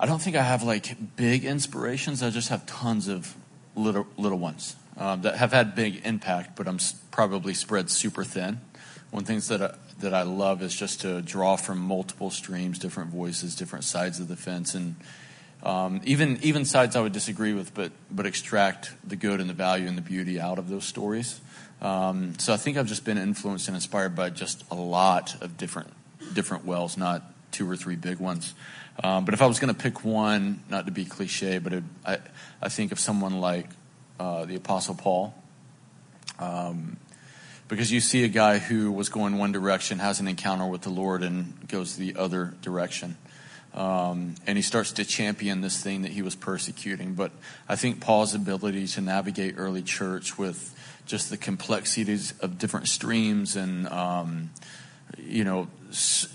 I 0.00 0.06
don't 0.06 0.20
think 0.20 0.34
I 0.34 0.42
have 0.42 0.64
like 0.64 1.16
big 1.16 1.44
inspirations. 1.44 2.22
I 2.22 2.30
just 2.30 2.48
have 2.48 2.66
tons 2.66 3.08
of 3.08 3.36
little 3.76 4.06
little 4.18 4.38
ones 4.38 4.76
um, 4.96 5.22
that 5.22 5.36
have 5.36 5.52
had 5.52 5.74
big 5.74 6.02
impact, 6.04 6.56
but 6.56 6.68
I'm 6.68 6.78
probably 7.10 7.54
spread 7.54 7.90
super 7.90 8.24
thin. 8.24 8.60
One 9.10 9.24
things 9.24 9.48
that 9.48 9.62
I, 9.62 9.74
that 10.00 10.14
I 10.14 10.22
love 10.22 10.62
is 10.62 10.74
just 10.74 11.02
to 11.02 11.20
draw 11.22 11.56
from 11.56 11.78
multiple 11.78 12.30
streams, 12.30 12.78
different 12.78 13.10
voices, 13.10 13.54
different 13.54 13.84
sides 13.84 14.20
of 14.20 14.28
the 14.28 14.36
fence, 14.36 14.74
and 14.74 14.96
um, 15.62 16.00
even 16.04 16.38
even 16.42 16.64
sides 16.64 16.96
I 16.96 17.00
would 17.00 17.12
disagree 17.12 17.52
with, 17.52 17.74
but 17.74 17.92
but 18.10 18.26
extract 18.26 18.92
the 19.06 19.16
good 19.16 19.40
and 19.40 19.48
the 19.48 19.54
value 19.54 19.86
and 19.86 19.96
the 19.96 20.02
beauty 20.02 20.40
out 20.40 20.58
of 20.58 20.68
those 20.68 20.84
stories. 20.84 21.40
Um, 21.80 22.38
so 22.38 22.52
I 22.52 22.56
think 22.56 22.76
I've 22.76 22.86
just 22.86 23.04
been 23.04 23.18
influenced 23.18 23.68
and 23.68 23.74
inspired 23.74 24.14
by 24.14 24.30
just 24.30 24.64
a 24.70 24.74
lot 24.74 25.40
of 25.42 25.56
different 25.56 25.92
different 26.32 26.64
wells, 26.64 26.96
not 26.96 27.22
two 27.52 27.70
or 27.70 27.76
three 27.76 27.96
big 27.96 28.18
ones. 28.18 28.54
Um, 29.02 29.24
but 29.24 29.34
if 29.34 29.42
I 29.42 29.46
was 29.46 29.58
going 29.58 29.74
to 29.74 29.80
pick 29.80 30.04
one, 30.04 30.62
not 30.68 30.86
to 30.86 30.92
be 30.92 31.04
cliche, 31.04 31.58
but 31.58 31.72
it, 31.72 31.84
I 32.04 32.18
I 32.60 32.68
think 32.68 32.92
of 32.92 32.98
someone 32.98 33.40
like 33.40 33.68
uh, 34.22 34.44
the 34.44 34.54
Apostle 34.54 34.94
Paul. 34.94 35.34
Um, 36.38 36.96
because 37.66 37.90
you 37.90 38.00
see 38.00 38.22
a 38.22 38.28
guy 38.28 38.58
who 38.58 38.92
was 38.92 39.08
going 39.08 39.36
one 39.36 39.50
direction, 39.50 39.98
has 39.98 40.20
an 40.20 40.28
encounter 40.28 40.64
with 40.64 40.82
the 40.82 40.90
Lord, 40.90 41.24
and 41.24 41.54
goes 41.66 41.96
the 41.96 42.14
other 42.14 42.54
direction. 42.62 43.16
Um, 43.74 44.36
and 44.46 44.56
he 44.56 44.62
starts 44.62 44.92
to 44.92 45.04
champion 45.04 45.60
this 45.60 45.82
thing 45.82 46.02
that 46.02 46.12
he 46.12 46.22
was 46.22 46.36
persecuting. 46.36 47.14
But 47.14 47.32
I 47.68 47.74
think 47.74 48.00
Paul's 48.00 48.32
ability 48.32 48.86
to 48.88 49.00
navigate 49.00 49.54
early 49.56 49.82
church 49.82 50.38
with 50.38 50.72
just 51.04 51.28
the 51.28 51.36
complexities 51.36 52.32
of 52.40 52.58
different 52.58 52.86
streams 52.86 53.56
and, 53.56 53.88
um, 53.88 54.50
you 55.18 55.42
know, 55.42 55.66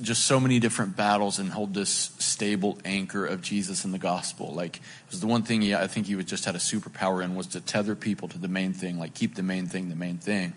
just 0.02 0.26
so 0.26 0.40
many 0.40 0.60
different 0.60 0.96
battles 0.96 1.40
and 1.40 1.52
hold 1.52 1.74
this 1.74 2.12
stable 2.20 2.78
anchor 2.86 3.26
of 3.26 3.42
Jesus 3.42 3.84
and 3.86 3.94
the 3.94 4.00
gospel. 4.00 4.54
Like, 4.54 4.78
it 4.78 5.12
was 5.12 5.20
the 5.20 5.28
one 5.28 5.44
thing 5.44 5.62
he, 5.62 5.76
I 5.76 5.88
think 5.88 6.08
he 6.08 6.16
just 6.24 6.46
had 6.46 6.56
a 6.56 6.60
superpower 6.60 7.24
in 7.24 7.36
was 7.36 7.48
to 7.48 7.60
tether 7.60 7.96
people 7.96 8.28
to 8.30 8.38
the 8.38 8.48
main 8.48 8.74
thing, 8.74 9.00
like 9.00 9.14
keep 9.14 9.36
the 9.36 9.44
main 9.44 9.68
thing 9.68 9.90
the 9.90 9.96
main 9.96 10.18
thing. 10.20 10.54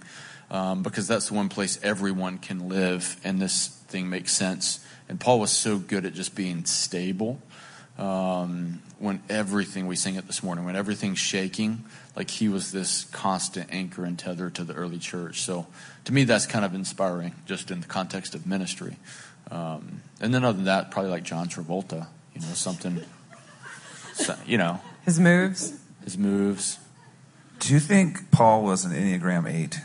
Um, 0.50 0.82
because 0.82 1.08
that's 1.08 1.28
the 1.28 1.34
one 1.34 1.48
place 1.48 1.78
everyone 1.82 2.38
can 2.38 2.68
live 2.68 3.20
and 3.24 3.40
this 3.40 3.68
thing 3.88 4.10
makes 4.10 4.32
sense. 4.32 4.84
And 5.08 5.18
Paul 5.18 5.40
was 5.40 5.50
so 5.50 5.78
good 5.78 6.04
at 6.04 6.14
just 6.14 6.34
being 6.34 6.64
stable 6.64 7.40
Um, 7.98 8.80
when 8.98 9.20
everything 9.28 9.86
we 9.86 9.96
sing 9.96 10.16
it 10.16 10.26
this 10.26 10.42
morning, 10.42 10.64
when 10.64 10.76
everything's 10.76 11.18
shaking, 11.18 11.84
like 12.16 12.30
he 12.30 12.48
was 12.48 12.72
this 12.72 13.04
constant 13.12 13.68
anchor 13.70 14.04
and 14.04 14.18
tether 14.18 14.48
to 14.50 14.64
the 14.64 14.72
early 14.72 14.98
church. 14.98 15.42
So 15.42 15.66
to 16.04 16.12
me, 16.12 16.24
that's 16.24 16.46
kind 16.46 16.64
of 16.64 16.74
inspiring, 16.74 17.34
just 17.46 17.70
in 17.70 17.80
the 17.80 17.86
context 17.86 18.34
of 18.34 18.46
ministry. 18.46 18.96
Um, 19.50 20.02
and 20.20 20.32
then 20.34 20.44
other 20.44 20.56
than 20.56 20.64
that, 20.66 20.90
probably 20.90 21.10
like 21.10 21.22
John 21.24 21.48
Travolta, 21.48 22.06
you 22.34 22.40
know, 22.40 22.48
something, 22.54 23.02
so- 24.14 24.36
you 24.46 24.58
know, 24.58 24.80
His 25.04 25.18
moves. 25.20 25.78
his 26.04 26.16
moves. 26.16 26.78
Do 27.58 27.72
you 27.74 27.80
think 27.80 28.30
Paul 28.30 28.62
was 28.62 28.84
an 28.84 28.92
Enneagram 28.92 29.50
8? 29.52 29.78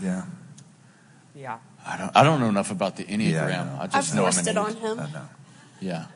Yeah. 0.00 0.22
Yeah. 1.34 1.58
I 1.86 1.96
don't, 1.98 2.16
I 2.16 2.22
don't 2.22 2.40
know 2.40 2.48
enough 2.48 2.70
about 2.70 2.96
the 2.96 3.04
Enneagram. 3.04 3.30
Yeah, 3.32 3.44
I 3.44 3.64
know. 3.64 3.78
I 3.80 3.86
just 3.88 4.10
I've 4.10 4.16
know 4.16 4.26
I'm 4.26 4.32
forced 4.32 4.46
an 4.48 4.56
it 4.56 4.60
eight. 4.60 4.64
on 4.64 4.76
him. 4.76 5.00
I 5.00 5.10
know. 5.12 5.28
Yeah. 5.80 6.06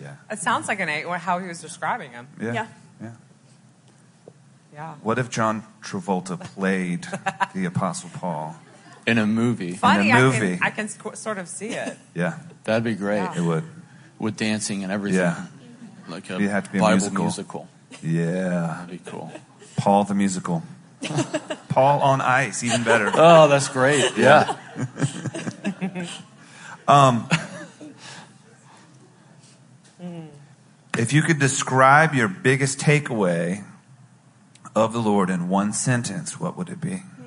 Yeah. 0.00 0.14
It 0.30 0.38
sounds 0.40 0.68
like 0.68 0.78
an 0.80 0.88
eight, 0.90 1.06
how 1.06 1.38
he 1.38 1.48
was 1.48 1.60
describing 1.60 2.12
him. 2.12 2.28
Yeah. 2.40 2.52
Yeah. 2.52 2.66
Yeah. 4.76 4.82
Yeah. 4.82 4.94
What 5.02 5.18
if 5.18 5.30
John 5.30 5.64
Travolta 5.82 6.38
played 6.38 7.06
the 7.54 7.64
Apostle 7.64 8.10
Paul? 8.12 8.54
In 9.06 9.18
a 9.18 9.26
movie. 9.26 9.72
Funny, 9.72 10.10
In 10.10 10.16
a 10.16 10.20
movie. 10.20 10.54
I 10.54 10.56
can, 10.56 10.62
I 10.64 10.70
can 10.70 10.86
squ- 10.88 11.16
sort 11.16 11.38
of 11.38 11.48
see 11.48 11.68
it. 11.70 11.96
Yeah, 12.14 12.38
That'd 12.64 12.84
be 12.84 12.94
great. 12.94 13.18
Yeah. 13.18 13.38
it 13.38 13.40
would. 13.40 13.64
With 14.18 14.36
dancing 14.36 14.82
and 14.82 14.92
everything. 14.92 15.20
Yeah. 15.20 15.46
Like 16.08 16.28
a 16.28 16.34
It'd 16.34 16.50
have 16.50 16.64
to 16.64 16.72
be 16.72 16.78
a 16.78 16.82
Bible 16.82 16.96
musical. 16.96 17.24
musical. 17.24 17.68
Yeah. 18.02 18.84
That'd 18.84 18.90
be 19.04 19.10
cool. 19.10 19.32
Paul 19.76 20.04
the 20.04 20.14
musical. 20.14 20.62
Paul 21.68 22.00
on 22.02 22.20
ice, 22.20 22.62
even 22.64 22.82
better. 22.84 23.10
Oh, 23.14 23.48
that's 23.48 23.68
great. 23.68 24.16
Yeah. 24.16 24.56
Um, 26.88 27.28
hmm. 30.00 30.26
If 30.96 31.12
you 31.12 31.22
could 31.22 31.40
describe 31.40 32.14
your 32.14 32.28
biggest 32.28 32.78
takeaway 32.78 33.64
of 34.76 34.92
the 34.92 35.00
Lord 35.00 35.30
in 35.30 35.48
one 35.48 35.72
sentence, 35.72 36.38
what 36.38 36.56
would 36.56 36.68
it 36.68 36.80
be? 36.80 36.96
Hmm. 36.96 37.22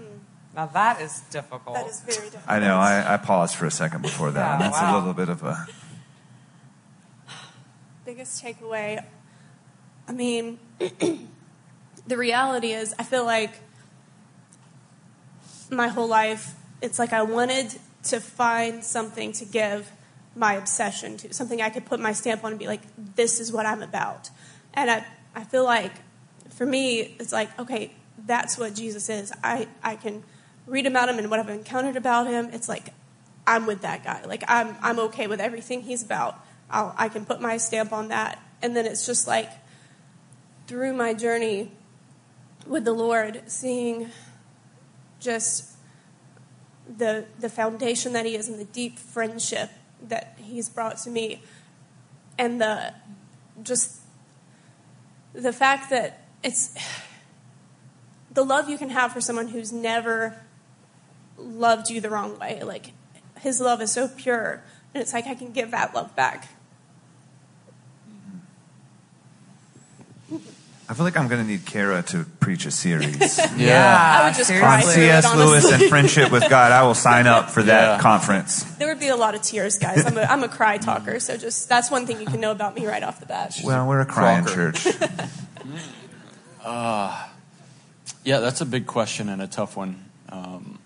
Now 0.56 0.68
that 0.68 1.02
is 1.02 1.22
difficult. 1.32 1.76
That 1.76 1.88
is 1.88 2.00
very 2.02 2.30
difficult. 2.30 2.44
I 2.48 2.60
know, 2.60 2.78
I, 2.78 3.16
I 3.16 3.18
paused 3.18 3.56
for 3.56 3.66
a 3.66 3.72
second 3.72 4.04
before 4.04 4.32
that. 4.32 4.54
and 4.54 4.62
Yeah, 4.62 4.70
that's 4.70 4.82
a 4.82 4.94
little 4.94 5.14
bit 5.14 5.30
of 5.30 5.44
a. 5.44 5.68
biggest 8.06 8.44
takeaway 8.44 9.04
i 10.08 10.12
mean 10.12 10.58
the 12.08 12.18
reality 12.18 12.72
is 12.72 12.96
i 12.98 13.04
feel 13.04 13.24
like 13.24 13.52
my 15.70 15.88
whole 15.88 16.08
life 16.08 16.56
it's 16.82 16.98
like 16.98 17.14
i 17.14 17.22
wanted 17.22 17.76
to 18.02 18.20
find 18.20 18.84
something 18.84 19.32
to 19.32 19.46
give 19.46 19.92
my 20.36 20.56
obsession 20.56 21.18
to 21.18 21.32
something 21.32 21.62
i 21.62 21.70
could 21.70 21.86
put 21.86 22.00
my 22.00 22.12
stamp 22.12 22.44
on 22.44 22.54
and 22.54 22.60
be 22.60 22.66
like 22.66 22.82
this 22.98 23.40
is 23.40 23.52
what 23.52 23.68
i'm 23.68 23.84
about 23.84 24.32
and 24.74 24.90
i, 24.90 25.06
I 25.36 25.44
feel 25.44 25.64
like 25.64 25.94
for 26.60 26.66
me 26.66 27.16
it's 27.20 27.32
like 27.32 27.58
okay 27.58 27.92
that's 28.28 28.58
what 28.60 28.76
jesus 28.76 29.10
is 29.10 29.32
i, 29.44 29.68
I 29.82 29.96
can 29.96 30.24
read 30.68 30.86
about 30.86 31.08
him 31.10 31.18
and 31.18 31.32
what 31.32 31.40
i've 31.40 31.50
encountered 31.50 31.96
about 31.96 32.28
him 32.28 32.50
it's 32.52 32.68
like 32.68 32.94
I'm 33.50 33.66
with 33.66 33.82
that 33.82 34.04
guy. 34.04 34.24
Like 34.26 34.44
I'm 34.48 34.76
I'm 34.80 35.00
okay 35.00 35.26
with 35.26 35.42
everything 35.42 35.82
he's 35.82 36.04
about. 36.04 36.40
I'll, 36.70 36.94
I 36.96 37.10
can 37.10 37.26
put 37.26 37.42
my 37.42 37.58
stamp 37.58 37.92
on 37.92 38.10
that. 38.10 38.40
And 38.62 38.76
then 38.76 38.86
it's 38.86 39.08
just 39.08 39.28
like 39.28 39.50
through 40.68 40.94
my 40.94 41.16
journey 41.16 41.72
with 42.68 42.86
the 42.86 42.94
Lord, 42.94 43.42
seeing 43.48 44.12
just 45.20 45.72
the 46.88 47.26
the 47.40 47.50
foundation 47.50 48.14
that 48.14 48.28
he 48.28 48.36
is 48.36 48.48
and 48.48 48.60
the 48.60 48.66
deep 48.66 49.00
friendship 49.00 49.72
that 50.08 50.38
he's 50.38 50.70
brought 50.70 50.98
to 51.00 51.10
me, 51.10 51.42
and 52.38 52.62
the 52.62 52.94
just 53.64 54.00
the 55.34 55.52
fact 55.52 55.90
that 55.90 56.28
it's 56.44 56.74
the 58.32 58.44
love 58.44 58.70
you 58.70 58.78
can 58.78 58.90
have 58.90 59.12
for 59.12 59.22
someone 59.22 59.48
who's 59.50 59.72
never 59.74 60.36
loved 61.38 61.90
you 61.90 62.00
the 62.02 62.10
wrong 62.10 62.38
way. 62.40 62.62
Like 62.64 62.92
his 63.42 63.60
love 63.60 63.82
is 63.82 63.92
so 63.92 64.08
pure, 64.08 64.62
and 64.94 65.02
it's 65.02 65.14
like 65.14 65.28
I 65.28 65.36
can 65.36 65.52
give 65.52 65.72
that 65.72 65.94
love 65.96 66.16
back. 66.16 66.48
I 70.88 70.96
feel 70.96 71.06
like 71.06 71.16
I'm 71.18 71.28
going 71.28 71.40
to 71.40 71.48
need 71.48 71.68
Kara 71.68 72.02
to 72.02 72.24
preach 72.40 72.66
a 72.66 72.72
series. 72.72 73.40
Yeah. 73.56 74.20
I 74.22 74.26
would 74.26 74.34
just 74.36 74.48
seriously. 74.48 74.68
cry 74.68 74.76
On 74.78 74.82
C.S. 74.82 75.34
it, 75.34 75.38
Lewis 75.38 75.72
and 75.72 75.84
Friendship 75.84 76.32
with 76.32 76.50
God, 76.50 76.72
I 76.72 76.82
will 76.82 76.96
sign 76.96 77.28
up 77.28 77.52
for 77.52 77.62
that 77.62 77.98
Yeah. 77.98 78.02
conference. 78.02 78.64
There 78.78 78.88
would 78.88 79.00
be 79.00 79.10
a 79.10 79.16
lot 79.16 79.36
of 79.36 79.44
tears, 79.44 79.78
guys. 79.78 80.04
I'm 80.04 80.18
a, 80.18 80.22
I'm 80.22 80.42
a 80.42 80.48
cry 80.50 80.78
talker, 80.80 81.20
so 81.20 81.38
just 81.38 81.70
that's 81.70 81.92
one 81.92 82.08
thing 82.08 82.20
you 82.20 82.26
can 82.26 82.40
know 82.42 82.50
about 82.50 82.74
me 82.74 82.88
right 82.88 83.04
off 83.04 83.20
the 83.20 83.28
bat. 83.28 83.56
Well, 83.64 83.88
we're 83.88 84.00
a 84.00 84.06
crying 84.08 84.46
Crocker. 84.46 84.72
church. 84.72 84.88
Yeah, 88.24 88.40
that's 88.40 88.62
a 88.62 88.66
big 88.66 88.86
question 88.86 89.30
and 89.30 89.42
a 89.42 89.48
tough 89.48 89.78
one. 89.78 90.06
Um, 90.30 90.80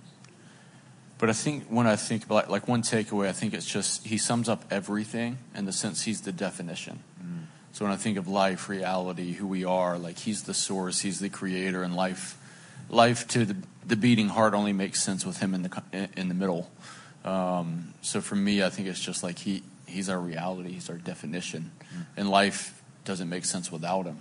but 1.18 1.30
I 1.30 1.34
think 1.34 1.66
when 1.66 1.88
I 1.88 1.96
think 1.96 2.26
about 2.26 2.50
like 2.50 2.68
one 2.68 2.82
takeaway, 2.82 3.28
I 3.28 3.32
think 3.32 3.54
it's 3.54 3.66
just 3.66 4.06
he 4.06 4.18
sums 4.18 4.50
up 4.50 4.66
everything 4.70 5.38
in 5.56 5.66
the 5.66 5.72
sense 5.72 6.04
he's 6.04 6.22
the 6.22 6.32
definition. 6.32 7.00
So 7.74 7.86
when 7.86 7.92
I 7.92 7.98
think 7.98 8.20
of 8.20 8.28
life, 8.28 8.70
reality, 8.70 9.34
who 9.34 9.48
we 9.48 9.66
are, 9.66 9.98
like 9.98 10.20
he's 10.20 10.44
the 10.44 10.54
source, 10.54 11.00
he's 11.00 11.20
the 11.20 11.30
creator, 11.30 11.82
and 11.82 11.96
life, 11.96 12.38
life 12.88 13.28
to 13.30 13.46
the, 13.46 13.56
the 13.84 13.96
beating 13.96 14.30
heart 14.30 14.54
only 14.54 14.74
makes 14.74 15.02
sense 15.02 15.26
with 15.26 15.40
him 15.40 15.56
in 15.56 15.64
the 15.64 16.10
in 16.16 16.28
the 16.28 16.36
middle. 16.36 16.70
Um, 17.26 17.96
so 18.04 18.22
for 18.22 18.36
me, 18.36 18.62
I 18.62 18.70
think 18.70 18.88
it's 18.88 19.00
just 19.00 19.24
like 19.24 19.40
he 19.40 19.64
he's 19.88 20.08
our 20.08 20.20
reality, 20.20 20.74
he's 20.74 20.88
our 20.90 20.98
definition, 20.98 21.72
and 22.16 22.30
life 22.30 22.84
doesn't 23.06 23.28
make 23.28 23.44
sense 23.44 23.72
without 23.72 24.06
him. 24.06 24.18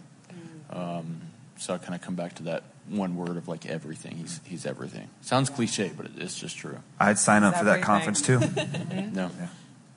Um, 0.70 1.20
so 1.62 1.74
I 1.74 1.78
kind 1.78 1.94
of 1.94 2.00
come 2.00 2.16
back 2.16 2.34
to 2.36 2.42
that 2.44 2.64
one 2.88 3.16
word 3.16 3.36
of 3.36 3.46
like 3.46 3.66
everything. 3.66 4.16
He's 4.16 4.40
he's 4.44 4.66
everything. 4.66 5.08
Sounds 5.20 5.48
cliche, 5.48 5.92
but 5.96 6.06
it's 6.18 6.38
just 6.38 6.56
true. 6.56 6.78
I'd 6.98 7.18
sign 7.18 7.44
up 7.44 7.56
for 7.56 7.66
that 7.66 7.82
conference 7.82 8.20
too. 8.20 8.40
No, 9.12 9.30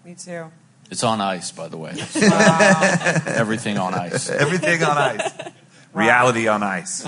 Me 0.04 0.14
too. 0.14 0.52
it's 0.92 1.04
on 1.04 1.22
ice, 1.22 1.52
by 1.52 1.68
the 1.68 1.78
way. 1.78 1.96
Wow. 2.16 3.22
everything 3.26 3.78
on 3.78 3.94
ice. 3.96 4.30
Everything 4.30 4.84
on 4.84 4.98
ice. 4.98 5.32
Reality 5.94 6.48
on 6.48 6.62
ice. 6.62 7.08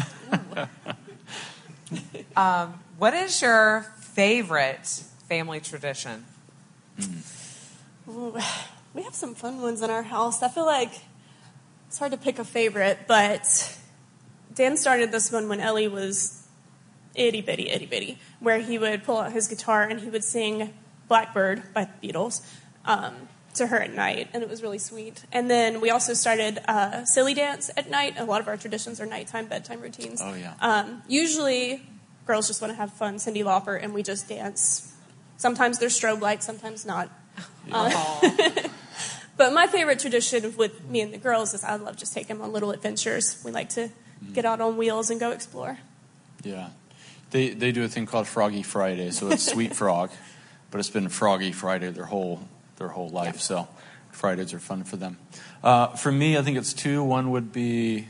Um, 2.35 2.79
what 2.97 3.13
is 3.13 3.41
your 3.41 3.85
favorite 3.99 4.85
family 5.27 5.59
tradition? 5.59 6.25
Hmm. 6.99 8.09
Ooh, 8.09 8.37
we 8.93 9.03
have 9.03 9.13
some 9.13 9.35
fun 9.35 9.61
ones 9.61 9.81
in 9.81 9.89
our 9.89 10.03
house. 10.03 10.41
I 10.41 10.47
feel 10.47 10.65
like 10.65 10.91
it's 11.87 11.99
hard 11.99 12.11
to 12.11 12.17
pick 12.17 12.39
a 12.39 12.45
favorite, 12.45 12.99
but 13.07 13.77
Dan 14.57 14.75
started 14.75 15.11
this 15.11 15.31
one 15.31 15.47
when 15.47 15.59
Ellie 15.59 15.87
was 15.87 16.47
itty 17.13 17.41
bitty, 17.41 17.69
itty 17.69 17.85
bitty, 17.85 18.17
where 18.39 18.57
he 18.57 18.79
would 18.79 19.03
pull 19.03 19.17
out 19.17 19.31
his 19.31 19.47
guitar 19.47 19.83
and 19.83 19.99
he 19.99 20.09
would 20.09 20.23
sing 20.23 20.73
Blackbird 21.07 21.61
by 21.75 21.87
the 22.01 22.09
Beatles 22.09 22.43
um, 22.83 23.13
to 23.53 23.67
her 23.67 23.79
at 23.79 23.93
night, 23.93 24.29
and 24.33 24.41
it 24.41 24.49
was 24.49 24.63
really 24.63 24.79
sweet. 24.79 25.23
And 25.31 25.47
then 25.47 25.79
we 25.79 25.91
also 25.91 26.15
started 26.15 26.59
uh, 26.67 27.05
Silly 27.05 27.35
Dance 27.35 27.69
at 27.77 27.91
night. 27.91 28.15
A 28.17 28.25
lot 28.25 28.41
of 28.41 28.47
our 28.47 28.57
traditions 28.57 28.99
are 28.99 29.05
nighttime, 29.05 29.45
bedtime 29.45 29.79
routines. 29.79 30.21
Oh, 30.23 30.33
yeah. 30.33 30.55
Um, 30.59 31.03
usually, 31.07 31.87
girls 32.25 32.47
just 32.47 32.59
want 32.59 32.73
to 32.73 32.77
have 32.77 32.91
fun, 32.91 33.17
Cyndi 33.17 33.43
Lauper, 33.43 33.79
and 33.81 33.93
we 33.93 34.01
just 34.01 34.27
dance. 34.27 34.91
Sometimes 35.37 35.77
there's 35.77 35.97
strobe 35.97 36.21
lights, 36.21 36.47
sometimes 36.47 36.83
not. 36.83 37.11
But 39.37 39.53
my 39.53 39.67
favorite 39.67 39.99
tradition 39.99 40.57
with 40.57 40.83
me 40.89 41.01
and 41.01 41.13
the 41.13 41.19
girls 41.19 41.53
is 41.53 41.63
I 41.63 41.75
love 41.75 41.95
just 41.95 42.11
taking 42.11 42.37
them 42.37 42.41
on 42.41 42.51
little 42.51 42.71
adventures. 42.71 43.39
We 43.45 43.51
like 43.51 43.69
to 43.69 43.89
get 44.33 44.45
out 44.45 44.61
on 44.61 44.77
wheels 44.77 45.09
and 45.09 45.19
go 45.19 45.31
explore. 45.31 45.77
Yeah, 46.43 46.69
they 47.31 47.49
they 47.49 47.71
do 47.71 47.83
a 47.83 47.87
thing 47.87 48.05
called 48.05 48.27
Froggy 48.27 48.63
Friday, 48.63 49.11
so 49.11 49.29
it's 49.29 49.43
Sweet 49.43 49.75
Frog, 49.81 50.11
but 50.71 50.79
it's 50.79 50.89
been 50.89 51.09
Froggy 51.09 51.51
Friday 51.51 51.91
their 51.91 52.05
whole 52.05 52.47
their 52.77 52.89
whole 52.89 53.09
life. 53.09 53.35
Yeah. 53.35 53.41
So 53.41 53.67
Fridays 54.11 54.53
are 54.53 54.59
fun 54.59 54.83
for 54.83 54.97
them. 54.97 55.17
Uh, 55.63 55.87
for 55.87 56.11
me, 56.11 56.37
I 56.37 56.41
think 56.41 56.57
it's 56.57 56.73
two. 56.73 57.03
One 57.03 57.31
would 57.31 57.51
be 57.51 58.07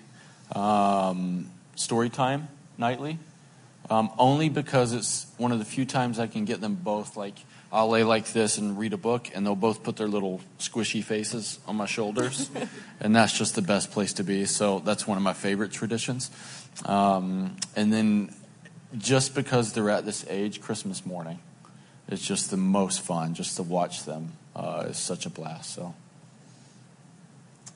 um, 0.53 1.49
story 1.75 2.09
time 2.09 2.47
nightly, 2.77 3.19
um, 3.89 4.11
only 4.17 4.49
because 4.49 4.93
it's 4.93 5.27
one 5.37 5.51
of 5.51 5.59
the 5.59 5.65
few 5.65 5.85
times 5.85 6.19
I 6.19 6.27
can 6.27 6.45
get 6.45 6.61
them 6.61 6.75
both 6.75 7.17
like. 7.17 7.35
I'll 7.71 7.89
lay 7.89 8.03
like 8.03 8.31
this 8.31 8.57
and 8.57 8.77
read 8.77 8.93
a 8.93 8.97
book, 8.97 9.29
and 9.33 9.45
they'll 9.45 9.55
both 9.55 9.83
put 9.83 9.97
their 9.97 10.07
little 10.07 10.39
squishy 10.59 11.03
faces 11.03 11.59
on 11.67 11.75
my 11.75 11.85
shoulders, 11.85 12.49
and 12.99 13.15
that's 13.15 13.37
just 13.37 13.55
the 13.55 13.61
best 13.61 13.91
place 13.91 14.13
to 14.13 14.23
be. 14.23 14.45
So 14.45 14.79
that's 14.79 15.05
one 15.05 15.17
of 15.17 15.23
my 15.23 15.33
favorite 15.33 15.71
traditions. 15.71 16.31
Um, 16.85 17.57
and 17.75 17.91
then, 17.91 18.33
just 18.97 19.35
because 19.35 19.73
they're 19.73 19.89
at 19.89 20.05
this 20.05 20.25
age, 20.29 20.61
Christmas 20.61 21.05
morning, 21.05 21.39
it's 22.07 22.25
just 22.25 22.51
the 22.51 22.57
most 22.57 23.01
fun. 23.01 23.33
Just 23.33 23.57
to 23.57 23.63
watch 23.63 24.05
them 24.05 24.31
uh, 24.55 24.85
is 24.87 24.97
such 24.97 25.25
a 25.25 25.29
blast. 25.29 25.73
So. 25.73 25.93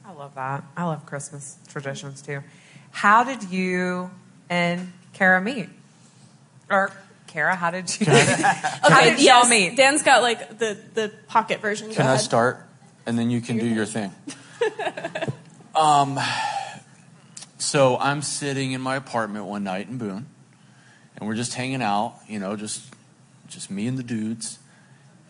I 0.06 0.14
love 0.14 0.36
that. 0.36 0.64
I 0.76 0.86
love 0.86 1.06
Christmas 1.06 1.58
traditions 1.68 2.22
too. 2.22 2.42
How 2.92 3.24
did 3.24 3.50
you 3.50 4.10
and 4.50 4.92
Kara 5.14 5.42
meet? 5.42 5.70
Or 6.70 6.92
Kara, 7.32 7.56
how 7.56 7.72
did 7.72 8.00
you? 8.00 8.06
how 8.10 9.02
did 9.04 9.20
y'all 9.20 9.44
yes, 9.44 9.50
meet? 9.50 9.76
Dan's 9.76 10.04
got 10.04 10.22
like 10.22 10.60
the, 10.60 10.78
the 10.94 11.12
pocket 11.28 11.62
version. 11.62 11.88
Go 11.90 11.96
Can 11.96 12.06
I 12.06 12.14
ahead. 12.14 12.22
start? 12.22 12.68
and 13.06 13.18
then 13.18 13.30
you 13.30 13.42
can 13.42 13.58
do 13.58 13.68
your 13.68 13.86
thing. 13.86 14.12
um, 15.76 16.20
so 17.58 17.98
I'm 17.98 18.22
sitting 18.22 18.72
in 18.72 18.82
my 18.82 18.96
apartment 18.96 19.46
one 19.46 19.64
night 19.64 19.88
in 19.88 19.98
Boone, 19.98 20.28
and 21.16 21.28
we're 21.28 21.36
just 21.36 21.54
hanging 21.54 21.82
out, 21.82 22.16
you 22.28 22.40
know, 22.40 22.56
just 22.56 22.94
just 23.48 23.70
me 23.70 23.88
and 23.88 23.98
the 23.98 24.04
dudes. 24.04 24.60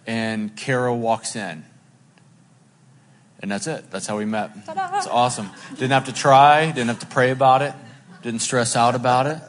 And 0.07 0.55
Kara 0.55 0.93
walks 0.93 1.35
in. 1.35 1.63
And 3.39 3.49
that's 3.49 3.65
it. 3.65 3.89
That's 3.89 4.05
how 4.05 4.17
we 4.17 4.25
met. 4.25 4.51
It's 4.67 5.07
awesome. 5.07 5.49
Didn't 5.71 5.91
have 5.91 6.05
to 6.05 6.13
try, 6.13 6.67
didn't 6.67 6.89
have 6.89 6.99
to 6.99 7.07
pray 7.07 7.31
about 7.31 7.61
it, 7.61 7.73
didn't 8.21 8.41
stress 8.41 8.75
out 8.75 8.93
about 8.93 9.25
it. 9.25 9.39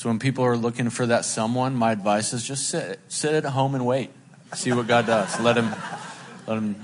So 0.00 0.08
when 0.08 0.18
people 0.18 0.46
are 0.46 0.56
looking 0.56 0.88
for 0.88 1.04
that 1.08 1.26
someone, 1.26 1.74
my 1.76 1.92
advice 1.92 2.32
is 2.32 2.42
just 2.42 2.70
sit 2.70 2.98
sit 3.08 3.34
at 3.34 3.44
home 3.44 3.74
and 3.74 3.84
wait. 3.84 4.08
See 4.54 4.72
what 4.72 4.86
God 4.86 5.04
does. 5.04 5.38
Let 5.38 5.58
him 5.58 5.74
let 6.46 6.56
him 6.56 6.82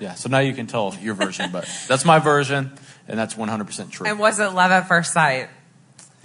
Yeah, 0.00 0.14
so 0.14 0.28
now 0.28 0.40
you 0.40 0.52
can 0.52 0.66
tell 0.66 0.92
your 1.00 1.14
version, 1.14 1.52
but 1.52 1.70
that's 1.86 2.04
my 2.04 2.18
version 2.18 2.72
and 3.06 3.16
that's 3.16 3.34
100% 3.36 3.92
true. 3.92 4.04
And 4.08 4.18
was 4.18 4.40
it 4.40 4.48
love 4.52 4.72
at 4.72 4.88
first 4.88 5.12
sight 5.12 5.48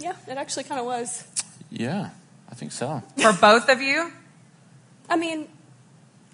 Yeah, 0.00 0.16
it 0.26 0.36
actually 0.36 0.64
kind 0.64 0.80
of 0.80 0.86
was. 0.86 1.28
Yeah, 1.70 2.10
I 2.50 2.56
think 2.56 2.72
so. 2.72 3.04
for 3.16 3.32
both 3.34 3.68
of 3.68 3.80
you? 3.80 4.10
I 5.08 5.14
mean, 5.14 5.46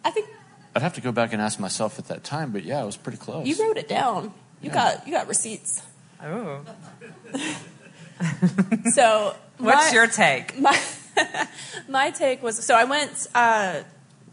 I 0.02 0.10
think 0.10 0.26
I'd 0.74 0.80
have 0.80 0.94
to 0.94 1.02
go 1.02 1.12
back 1.12 1.34
and 1.34 1.42
ask 1.42 1.60
myself 1.60 1.98
at 1.98 2.08
that 2.08 2.24
time, 2.24 2.50
but 2.50 2.64
yeah, 2.64 2.82
it 2.82 2.86
was 2.86 2.96
pretty 2.96 3.18
close. 3.18 3.46
you 3.46 3.62
wrote 3.62 3.76
it 3.76 3.90
down. 3.90 4.32
You 4.62 4.70
Yeah. 4.70 4.72
got 4.72 5.06
you 5.06 5.12
got 5.12 5.28
receipts. 5.28 5.82
Oh. 6.24 6.62
So 8.92 9.34
What's 9.60 9.88
my- 9.88 9.92
your 9.92 10.06
take? 10.06 10.58
my 10.60 10.78
my 11.88 12.10
take 12.10 12.42
was 12.42 12.64
so 12.64 12.74
I 12.74 12.84
went 12.84 13.26
uh, 13.34 13.82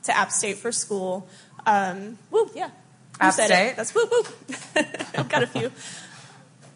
to 0.03 0.17
App 0.17 0.31
State 0.31 0.57
for 0.57 0.71
school. 0.71 1.27
Um, 1.65 2.17
whoop, 2.29 2.51
yeah. 2.55 2.67
You 2.67 2.71
App 3.21 3.33
State? 3.33 3.71
It. 3.71 3.75
That's 3.75 3.93
whoop 3.93 4.09
whoop. 4.11 4.27
I've 5.17 5.29
got 5.29 5.43
a 5.43 5.47
few. 5.47 5.71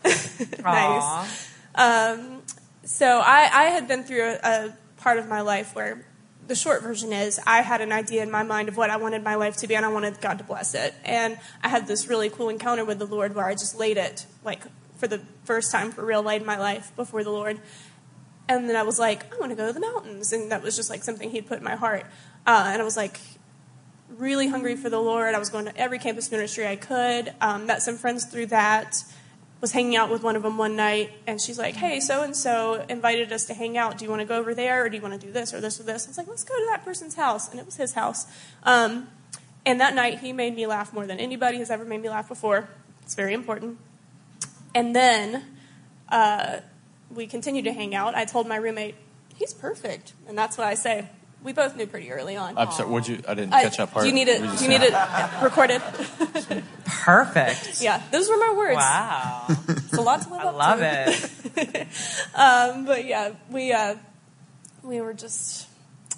nice. 0.63 1.49
Um, 1.75 2.41
so 2.83 3.19
I, 3.23 3.49
I 3.53 3.63
had 3.65 3.87
been 3.87 4.03
through 4.03 4.23
a, 4.23 4.39
a 4.43 4.77
part 4.97 5.17
of 5.17 5.27
my 5.27 5.41
life 5.41 5.75
where 5.75 6.05
the 6.47 6.55
short 6.55 6.83
version 6.83 7.13
is 7.13 7.39
I 7.45 7.61
had 7.61 7.81
an 7.81 7.91
idea 7.91 8.23
in 8.23 8.31
my 8.31 8.43
mind 8.43 8.67
of 8.67 8.75
what 8.75 8.89
I 8.89 8.97
wanted 8.97 9.23
my 9.23 9.35
life 9.35 9.57
to 9.57 9.67
be, 9.67 9.75
and 9.75 9.85
I 9.85 9.89
wanted 9.89 10.19
God 10.19 10.39
to 10.39 10.43
bless 10.43 10.73
it. 10.73 10.93
And 11.05 11.37
I 11.63 11.69
had 11.69 11.87
this 11.87 12.07
really 12.07 12.29
cool 12.29 12.49
encounter 12.49 12.83
with 12.83 12.99
the 12.99 13.05
Lord 13.05 13.35
where 13.35 13.45
I 13.45 13.53
just 13.53 13.77
laid 13.77 13.97
it, 13.97 14.25
like 14.43 14.61
for 14.97 15.07
the 15.07 15.21
first 15.45 15.71
time 15.71 15.91
for 15.91 16.03
real, 16.03 16.21
laid 16.21 16.45
my 16.45 16.57
life 16.57 16.91
before 16.95 17.23
the 17.23 17.29
Lord. 17.29 17.59
And 18.51 18.69
then 18.69 18.75
I 18.75 18.83
was 18.83 18.99
like, 18.99 19.33
I 19.33 19.39
want 19.39 19.51
to 19.51 19.55
go 19.55 19.67
to 19.67 19.73
the 19.73 19.79
mountains, 19.79 20.33
and 20.33 20.51
that 20.51 20.61
was 20.61 20.75
just 20.75 20.89
like 20.89 21.03
something 21.03 21.29
He'd 21.29 21.47
put 21.47 21.59
in 21.59 21.63
my 21.63 21.75
heart. 21.75 22.05
Uh, 22.45 22.65
and 22.67 22.81
I 22.81 22.83
was 22.85 22.97
like, 22.97 23.19
really 24.09 24.49
hungry 24.49 24.75
for 24.75 24.89
the 24.89 24.99
Lord. 24.99 25.33
I 25.33 25.39
was 25.39 25.49
going 25.49 25.65
to 25.65 25.77
every 25.77 25.99
campus 25.99 26.29
ministry 26.29 26.67
I 26.67 26.75
could. 26.75 27.33
Um, 27.39 27.65
met 27.65 27.81
some 27.81 27.95
friends 27.95 28.25
through 28.25 28.47
that. 28.47 29.03
Was 29.61 29.71
hanging 29.71 29.95
out 29.95 30.09
with 30.09 30.23
one 30.23 30.35
of 30.35 30.41
them 30.43 30.57
one 30.57 30.75
night, 30.75 31.11
and 31.27 31.39
she's 31.39 31.59
like, 31.59 31.75
"Hey, 31.75 31.99
so 31.99 32.23
and 32.23 32.35
so 32.35 32.83
invited 32.89 33.31
us 33.31 33.45
to 33.45 33.53
hang 33.53 33.77
out. 33.77 33.99
Do 33.99 34.03
you 34.05 34.09
want 34.09 34.21
to 34.21 34.27
go 34.27 34.37
over 34.37 34.55
there, 34.55 34.83
or 34.83 34.89
do 34.89 34.95
you 34.97 35.01
want 35.03 35.13
to 35.13 35.25
do 35.25 35.31
this 35.31 35.53
or 35.53 35.61
this 35.61 35.79
or 35.79 35.83
this?" 35.83 36.07
I 36.07 36.09
was 36.09 36.17
like, 36.17 36.27
"Let's 36.27 36.43
go 36.43 36.55
to 36.55 36.65
that 36.71 36.83
person's 36.83 37.13
house," 37.13 37.49
and 37.49 37.59
it 37.59 37.65
was 37.65 37.75
his 37.75 37.93
house. 37.93 38.25
Um, 38.63 39.07
and 39.63 39.79
that 39.79 39.93
night, 39.93 40.19
he 40.19 40.33
made 40.33 40.55
me 40.55 40.65
laugh 40.65 40.91
more 40.93 41.05
than 41.05 41.19
anybody 41.19 41.59
has 41.59 41.69
ever 41.69 41.85
made 41.85 42.01
me 42.01 42.09
laugh 42.09 42.27
before. 42.27 42.69
It's 43.03 43.13
very 43.13 43.35
important. 43.35 43.77
And 44.73 44.95
then 44.95 45.43
uh, 46.09 46.61
we 47.15 47.27
continued 47.27 47.65
to 47.65 47.73
hang 47.73 47.93
out. 47.95 48.15
I 48.15 48.25
told 48.25 48.47
my 48.47 48.55
roommate, 48.57 48.95
"He's 49.35 49.53
perfect," 49.53 50.13
and 50.27 50.37
that's 50.37 50.57
what 50.57 50.67
I 50.67 50.75
say. 50.75 51.07
We 51.43 51.53
both 51.53 51.75
knew 51.75 51.87
pretty 51.87 52.11
early 52.11 52.37
on. 52.37 52.55
I'm 52.57 52.71
sorry, 52.71 52.89
would 52.89 53.07
you 53.07 53.19
I 53.27 53.33
didn't 53.33 53.49
catch 53.51 53.77
that 53.77 53.91
part. 53.91 54.03
Do 54.03 54.09
you 54.09 54.13
need 54.13 54.27
it? 54.27 54.41
What'd 54.41 54.59
Do 54.59 54.63
you 54.65 54.69
need 54.69 54.81
say? 54.81 54.89
it 54.93 55.41
recorded? 55.43 55.81
Perfect. 56.85 57.81
yeah, 57.81 58.01
those 58.11 58.29
were 58.29 58.37
my 58.37 58.53
words. 58.55 58.75
Wow. 58.75 59.45
It's 59.67 59.93
a 59.97 60.01
lot 60.01 60.21
to 60.21 60.29
live 60.29 60.41
I 60.41 60.45
up 60.45 60.55
love 60.55 60.79
to. 60.79 60.85
it. 61.57 61.87
Um, 62.35 62.85
but 62.85 63.05
yeah, 63.05 63.31
we 63.49 63.71
uh, 63.73 63.95
we 64.83 65.01
were 65.01 65.13
just 65.13 65.67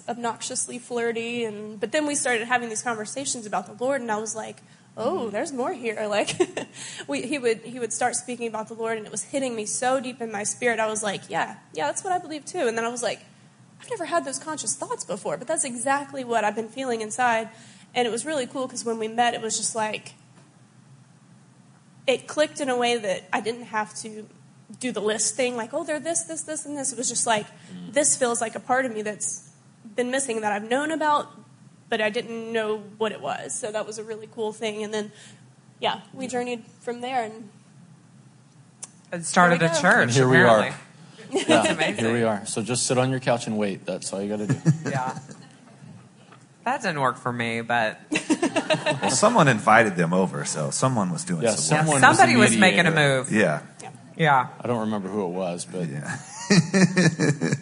obnoxiously 0.08 0.78
flirty, 0.78 1.44
and 1.44 1.80
but 1.80 1.90
then 1.92 2.06
we 2.06 2.14
started 2.14 2.46
having 2.46 2.68
these 2.68 2.82
conversations 2.82 3.46
about 3.46 3.66
the 3.66 3.82
Lord, 3.84 4.00
and 4.00 4.10
I 4.12 4.18
was 4.18 4.34
like, 4.36 4.58
oh, 4.96 5.30
there's 5.30 5.52
more 5.52 5.72
here. 5.72 6.06
Like, 6.14 6.36
we, 7.08 7.22
he 7.22 7.38
would 7.38 7.60
he 7.60 7.80
would 7.80 7.92
start 7.92 8.14
speaking 8.14 8.46
about 8.46 8.68
the 8.68 8.74
Lord, 8.74 8.98
and 8.98 9.06
it 9.06 9.10
was 9.10 9.24
hitting 9.24 9.56
me 9.56 9.66
so 9.66 10.00
deep 10.00 10.20
in 10.20 10.30
my 10.30 10.44
spirit. 10.44 10.78
I 10.78 10.86
was 10.86 11.02
like, 11.02 11.22
yeah, 11.28 11.56
yeah, 11.72 11.86
that's 11.86 12.04
what 12.04 12.12
I 12.12 12.18
believe 12.18 12.44
too. 12.44 12.68
And 12.68 12.76
then 12.76 12.84
I 12.84 12.88
was 12.88 13.02
like, 13.02 13.20
I've 13.80 13.90
never 13.90 14.04
had 14.04 14.24
those 14.24 14.38
conscious 14.38 14.74
thoughts 14.76 15.04
before, 15.04 15.36
but 15.36 15.48
that's 15.48 15.64
exactly 15.64 16.22
what 16.24 16.44
I've 16.44 16.54
been 16.54 16.68
feeling 16.68 17.00
inside. 17.00 17.48
And 17.94 18.06
it 18.06 18.10
was 18.10 18.24
really 18.24 18.46
cool 18.46 18.66
because 18.66 18.84
when 18.84 18.98
we 18.98 19.08
met, 19.08 19.34
it 19.34 19.40
was 19.40 19.56
just 19.56 19.74
like 19.74 20.14
it 22.06 22.26
clicked 22.26 22.60
in 22.60 22.68
a 22.68 22.76
way 22.76 22.98
that 22.98 23.22
I 23.32 23.40
didn't 23.40 23.64
have 23.64 23.94
to 24.00 24.26
do 24.80 24.92
the 24.92 25.00
list 25.00 25.36
thing, 25.36 25.56
like, 25.56 25.72
oh, 25.72 25.84
they're 25.84 26.00
this, 26.00 26.22
this, 26.24 26.42
this, 26.42 26.66
and 26.66 26.76
this. 26.76 26.92
It 26.92 26.98
was 26.98 27.08
just 27.08 27.26
like, 27.26 27.46
mm. 27.46 27.92
this 27.92 28.16
feels 28.16 28.40
like 28.40 28.54
a 28.54 28.60
part 28.60 28.84
of 28.84 28.92
me 28.92 29.02
that's 29.02 29.50
been 29.94 30.10
missing 30.10 30.40
that 30.42 30.52
I've 30.52 30.68
known 30.68 30.90
about, 30.90 31.32
but 31.88 32.00
I 32.00 32.10
didn't 32.10 32.52
know 32.52 32.78
what 32.98 33.12
it 33.12 33.20
was. 33.20 33.54
So 33.54 33.70
that 33.72 33.86
was 33.86 33.98
a 33.98 34.04
really 34.04 34.28
cool 34.34 34.52
thing. 34.52 34.82
And 34.82 34.92
then, 34.92 35.12
yeah, 35.80 36.00
we 36.12 36.26
journeyed 36.26 36.64
from 36.80 37.00
there. 37.00 37.24
And 37.24 37.50
It 39.12 39.24
started 39.24 39.62
a 39.62 39.68
church. 39.68 39.82
And 40.02 40.10
here 40.10 40.28
we 40.28 40.38
are. 40.38 40.74
Yeah, 41.30 41.90
here 41.92 42.12
we 42.12 42.22
are. 42.22 42.46
So 42.46 42.62
just 42.62 42.86
sit 42.86 42.98
on 42.98 43.10
your 43.10 43.20
couch 43.20 43.46
and 43.46 43.56
wait. 43.58 43.84
That's 43.86 44.12
all 44.12 44.22
you 44.22 44.28
got 44.28 44.38
to 44.38 44.46
do. 44.46 44.56
Yeah. 44.90 45.18
That 46.64 46.80
didn't 46.80 47.00
work 47.00 47.18
for 47.18 47.30
me, 47.32 47.60
but 47.60 48.00
Well, 49.02 49.10
someone 49.10 49.48
invited 49.48 49.96
them 49.96 50.14
over, 50.14 50.46
so 50.46 50.70
someone 50.70 51.10
was 51.10 51.22
doing 51.24 51.42
Yeah, 51.42 51.50
some 51.56 51.86
work. 51.86 52.00
someone 52.00 52.00
somebody 52.16 52.36
was 52.36 52.50
was, 52.52 52.58
making 52.58 52.86
a 52.86 52.90
move. 52.90 53.30
Yeah, 53.30 53.60
Yeah. 54.16 54.48
I 54.60 54.66
don't 54.66 54.80
remember 54.80 55.08
who 55.08 55.24
it 55.24 55.30
was, 55.30 55.64
but 55.64 55.88
yeah. 55.88 56.18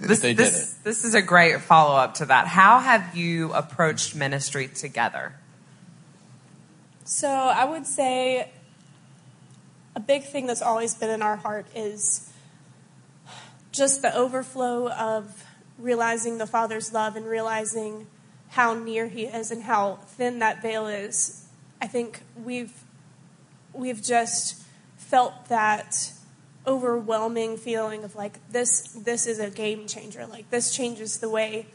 This, 0.03 0.21
They 0.21 0.35
did 0.35 0.39
this, 0.39 0.73
this 0.83 1.05
is 1.05 1.15
a 1.15 1.23
great 1.23 1.61
follow 1.61 1.95
up 1.97 2.15
to 2.15 2.27
that. 2.27 2.49
How 2.49 2.81
have 2.81 3.17
you 3.17 3.53
approached 3.53 4.17
ministry 4.17 4.67
together? 4.67 5.35
So 7.05 7.29
I 7.29 7.65
would 7.65 7.87
say 7.87 8.51
a 9.95 10.01
big 10.01 10.25
thing 10.25 10.47
that's 10.47 10.63
always 10.63 10.95
been 10.95 11.11
in 11.11 11.23
our 11.23 11.37
heart 11.37 11.67
is 11.75 12.33
just 13.71 14.03
the 14.03 14.15
overflow 14.15 14.91
of 14.91 15.45
realizing 15.79 16.39
the 16.39 16.47
Father's 16.47 16.93
love 16.93 17.17
and 17.17 17.27
realizing 17.27 18.07
how 18.51 18.75
near 18.75 19.07
He 19.09 19.25
is 19.25 19.51
and 19.51 19.63
how 19.63 20.01
thin 20.07 20.41
that 20.41 20.61
veil 20.61 20.87
is. 20.87 21.47
I 21.81 21.87
think 21.87 22.21
we've 22.43 22.73
we've 23.73 24.03
just 24.03 24.63
felt 24.97 25.49
that 25.49 26.13
overwhelming 26.67 27.57
feeling 27.57 28.05
of 28.05 28.15
like 28.15 28.39
this 28.51 28.93
this 28.93 29.27
is 29.27 29.39
a 29.39 29.51
game 29.51 29.87
changer. 29.87 30.27
Like 30.27 30.51
this 30.51 30.75
changes 30.75 31.19
the 31.19 31.29
way 31.29 31.67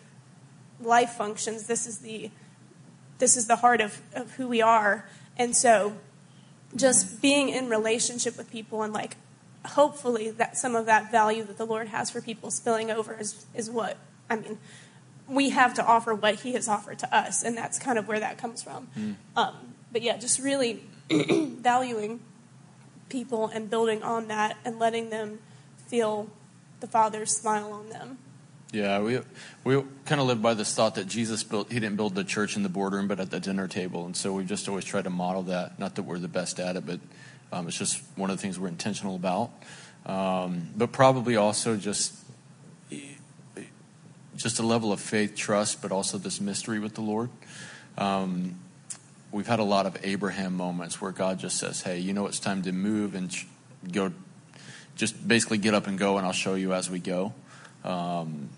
life 0.81 1.11
functions. 1.11 1.67
This 1.67 1.87
is 1.87 1.99
the 1.99 2.31
this 3.17 3.35
is 3.35 3.47
the 3.47 3.57
heart 3.57 3.81
of, 3.81 4.01
of 4.13 4.31
who 4.33 4.47
we 4.47 4.61
are. 4.61 5.05
And 5.37 5.55
so 5.55 5.97
just 6.75 7.21
being 7.21 7.49
in 7.49 7.69
relationship 7.69 8.37
with 8.37 8.51
people 8.51 8.83
and 8.83 8.93
like 8.93 9.15
hopefully 9.65 10.29
that 10.31 10.57
some 10.57 10.75
of 10.75 10.85
that 10.85 11.11
value 11.11 11.43
that 11.43 11.57
the 11.57 11.65
Lord 11.65 11.87
has 11.87 12.09
for 12.09 12.21
people 12.21 12.51
spilling 12.51 12.91
over 12.91 13.17
is, 13.19 13.45
is 13.53 13.69
what 13.69 13.97
I 14.29 14.37
mean 14.37 14.59
we 15.27 15.49
have 15.49 15.73
to 15.73 15.85
offer 15.85 16.13
what 16.15 16.35
he 16.35 16.53
has 16.53 16.67
offered 16.67 16.99
to 16.99 17.15
us 17.15 17.43
and 17.43 17.57
that's 17.57 17.79
kind 17.79 17.97
of 17.97 18.07
where 18.07 18.19
that 18.19 18.37
comes 18.37 18.63
from. 18.63 18.87
Um, 19.35 19.55
but 19.91 20.01
yeah, 20.01 20.17
just 20.17 20.39
really 20.39 20.83
valuing 21.11 22.19
people 23.09 23.47
and 23.47 23.69
building 23.69 24.03
on 24.03 24.27
that 24.27 24.57
and 24.65 24.79
letting 24.79 25.09
them 25.09 25.39
feel 25.87 26.29
the 26.79 26.87
Father's 26.87 27.35
smile 27.35 27.71
on 27.71 27.89
them. 27.89 28.17
yeah, 28.71 28.99
we 28.99 29.19
we 29.63 29.81
kind 30.05 30.19
of 30.19 30.27
live 30.27 30.41
by 30.41 30.53
this 30.53 30.73
thought 30.75 30.95
that 30.95 31.07
Jesus 31.07 31.43
built. 31.43 31.71
He 31.71 31.79
didn't 31.79 31.95
build 31.95 32.15
the 32.15 32.23
church 32.23 32.55
in 32.55 32.63
the 32.63 32.69
boardroom, 32.69 33.07
but 33.07 33.19
at 33.19 33.31
the 33.31 33.39
dinner 33.39 33.67
table, 33.67 34.05
and 34.05 34.15
so 34.15 34.33
we 34.33 34.43
just 34.43 34.67
always 34.67 34.85
try 34.85 35.01
to 35.01 35.09
model 35.09 35.43
that. 35.43 35.79
Not 35.79 35.95
that 35.95 36.03
we're 36.03 36.19
the 36.19 36.27
best 36.27 36.59
at 36.59 36.75
it, 36.75 36.85
but 36.85 36.99
um, 37.51 37.67
it's 37.67 37.77
just 37.77 38.03
one 38.15 38.29
of 38.29 38.37
the 38.37 38.41
things 38.41 38.59
we're 38.59 38.67
intentional 38.67 39.15
about. 39.15 39.51
Um, 40.05 40.69
but 40.75 40.91
probably 40.91 41.35
also 41.35 41.77
just 41.77 42.13
just 44.35 44.59
a 44.59 44.63
level 44.63 44.91
of 44.91 44.99
faith, 44.99 45.35
trust, 45.35 45.81
but 45.81 45.91
also 45.91 46.17
this 46.17 46.39
mystery 46.39 46.79
with 46.79 46.93
the 46.93 47.01
Lord. 47.01 47.29
Um, 47.97 48.59
we've 49.31 49.47
had 49.47 49.59
a 49.59 49.63
lot 49.63 49.85
of 49.85 49.97
Abraham 50.03 50.55
moments 50.55 51.01
where 51.01 51.11
God 51.11 51.39
just 51.39 51.57
says, 51.57 51.81
"Hey, 51.81 51.99
you 51.99 52.13
know 52.13 52.27
it's 52.27 52.39
time 52.39 52.61
to 52.63 52.71
move 52.71 53.15
and 53.15 53.35
go. 53.91 54.11
Just 54.95 55.27
basically 55.27 55.57
get 55.57 55.73
up 55.73 55.87
and 55.87 55.97
go, 55.97 56.17
and 56.17 56.25
I'll 56.25 56.33
show 56.33 56.55
you 56.55 56.73
as 56.73 56.89
we 56.89 56.99
go." 56.99 57.33
Um, 57.83 58.49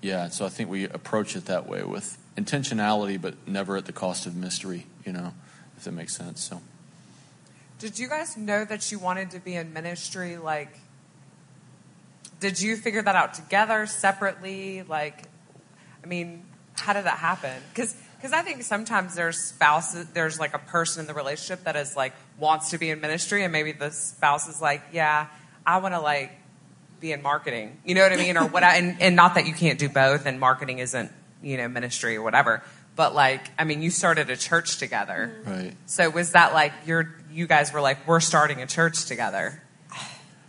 yeah, 0.00 0.28
so 0.28 0.44
I 0.44 0.48
think 0.48 0.68
we 0.70 0.84
approach 0.84 1.36
it 1.36 1.46
that 1.46 1.66
way 1.66 1.82
with 1.82 2.18
intentionality, 2.36 3.20
but 3.20 3.34
never 3.46 3.76
at 3.76 3.86
the 3.86 3.92
cost 3.92 4.26
of 4.26 4.36
mystery. 4.36 4.86
You 5.04 5.12
know, 5.12 5.34
if 5.76 5.84
that 5.84 5.92
makes 5.92 6.16
sense. 6.16 6.42
So. 6.42 6.60
Did 7.78 7.98
you 7.98 8.08
guys 8.08 8.36
know 8.36 8.64
that 8.64 8.90
you 8.92 8.98
wanted 8.98 9.30
to 9.32 9.40
be 9.40 9.56
in 9.56 9.72
ministry? 9.72 10.36
Like, 10.36 10.78
did 12.40 12.60
you 12.60 12.76
figure 12.76 13.02
that 13.02 13.14
out 13.14 13.34
together, 13.34 13.86
separately? 13.86 14.82
Like, 14.82 15.24
I 16.02 16.06
mean, 16.06 16.44
how 16.76 16.92
did 16.92 17.04
that 17.04 17.18
happen? 17.18 17.62
Because 17.70 17.96
Because 18.24 18.38
I 18.38 18.40
think 18.40 18.62
sometimes 18.62 19.14
there's 19.14 19.36
spouses, 19.38 20.06
there's 20.14 20.40
like 20.40 20.54
a 20.54 20.58
person 20.58 21.00
in 21.00 21.06
the 21.06 21.12
relationship 21.12 21.64
that 21.64 21.76
is 21.76 21.94
like 21.94 22.14
wants 22.38 22.70
to 22.70 22.78
be 22.78 22.88
in 22.88 23.02
ministry, 23.02 23.44
and 23.44 23.52
maybe 23.52 23.72
the 23.72 23.90
spouse 23.90 24.48
is 24.48 24.62
like, 24.62 24.80
yeah, 24.94 25.26
I 25.66 25.76
want 25.76 25.92
to 25.92 26.00
like 26.00 26.32
be 27.00 27.12
in 27.12 27.20
marketing. 27.20 27.78
You 27.84 27.94
know 27.94 28.00
what 28.02 28.12
I 28.12 28.16
mean? 28.16 28.38
Or 28.38 28.46
what? 28.48 28.62
I, 28.62 28.76
and, 28.76 28.96
and 29.02 29.14
not 29.14 29.34
that 29.34 29.46
you 29.46 29.52
can't 29.52 29.78
do 29.78 29.90
both, 29.90 30.24
and 30.24 30.40
marketing 30.40 30.78
isn't 30.78 31.12
you 31.42 31.58
know 31.58 31.68
ministry 31.68 32.16
or 32.16 32.22
whatever. 32.22 32.62
But 32.96 33.14
like, 33.14 33.42
I 33.58 33.64
mean, 33.64 33.82
you 33.82 33.90
started 33.90 34.30
a 34.30 34.38
church 34.38 34.78
together, 34.78 35.30
Right. 35.44 35.74
so 35.84 36.08
was 36.08 36.32
that 36.32 36.54
like 36.54 36.72
you're 36.86 37.14
you 37.30 37.46
guys 37.46 37.74
were 37.74 37.82
like 37.82 38.08
we're 38.08 38.20
starting 38.20 38.62
a 38.62 38.66
church 38.66 39.04
together, 39.04 39.62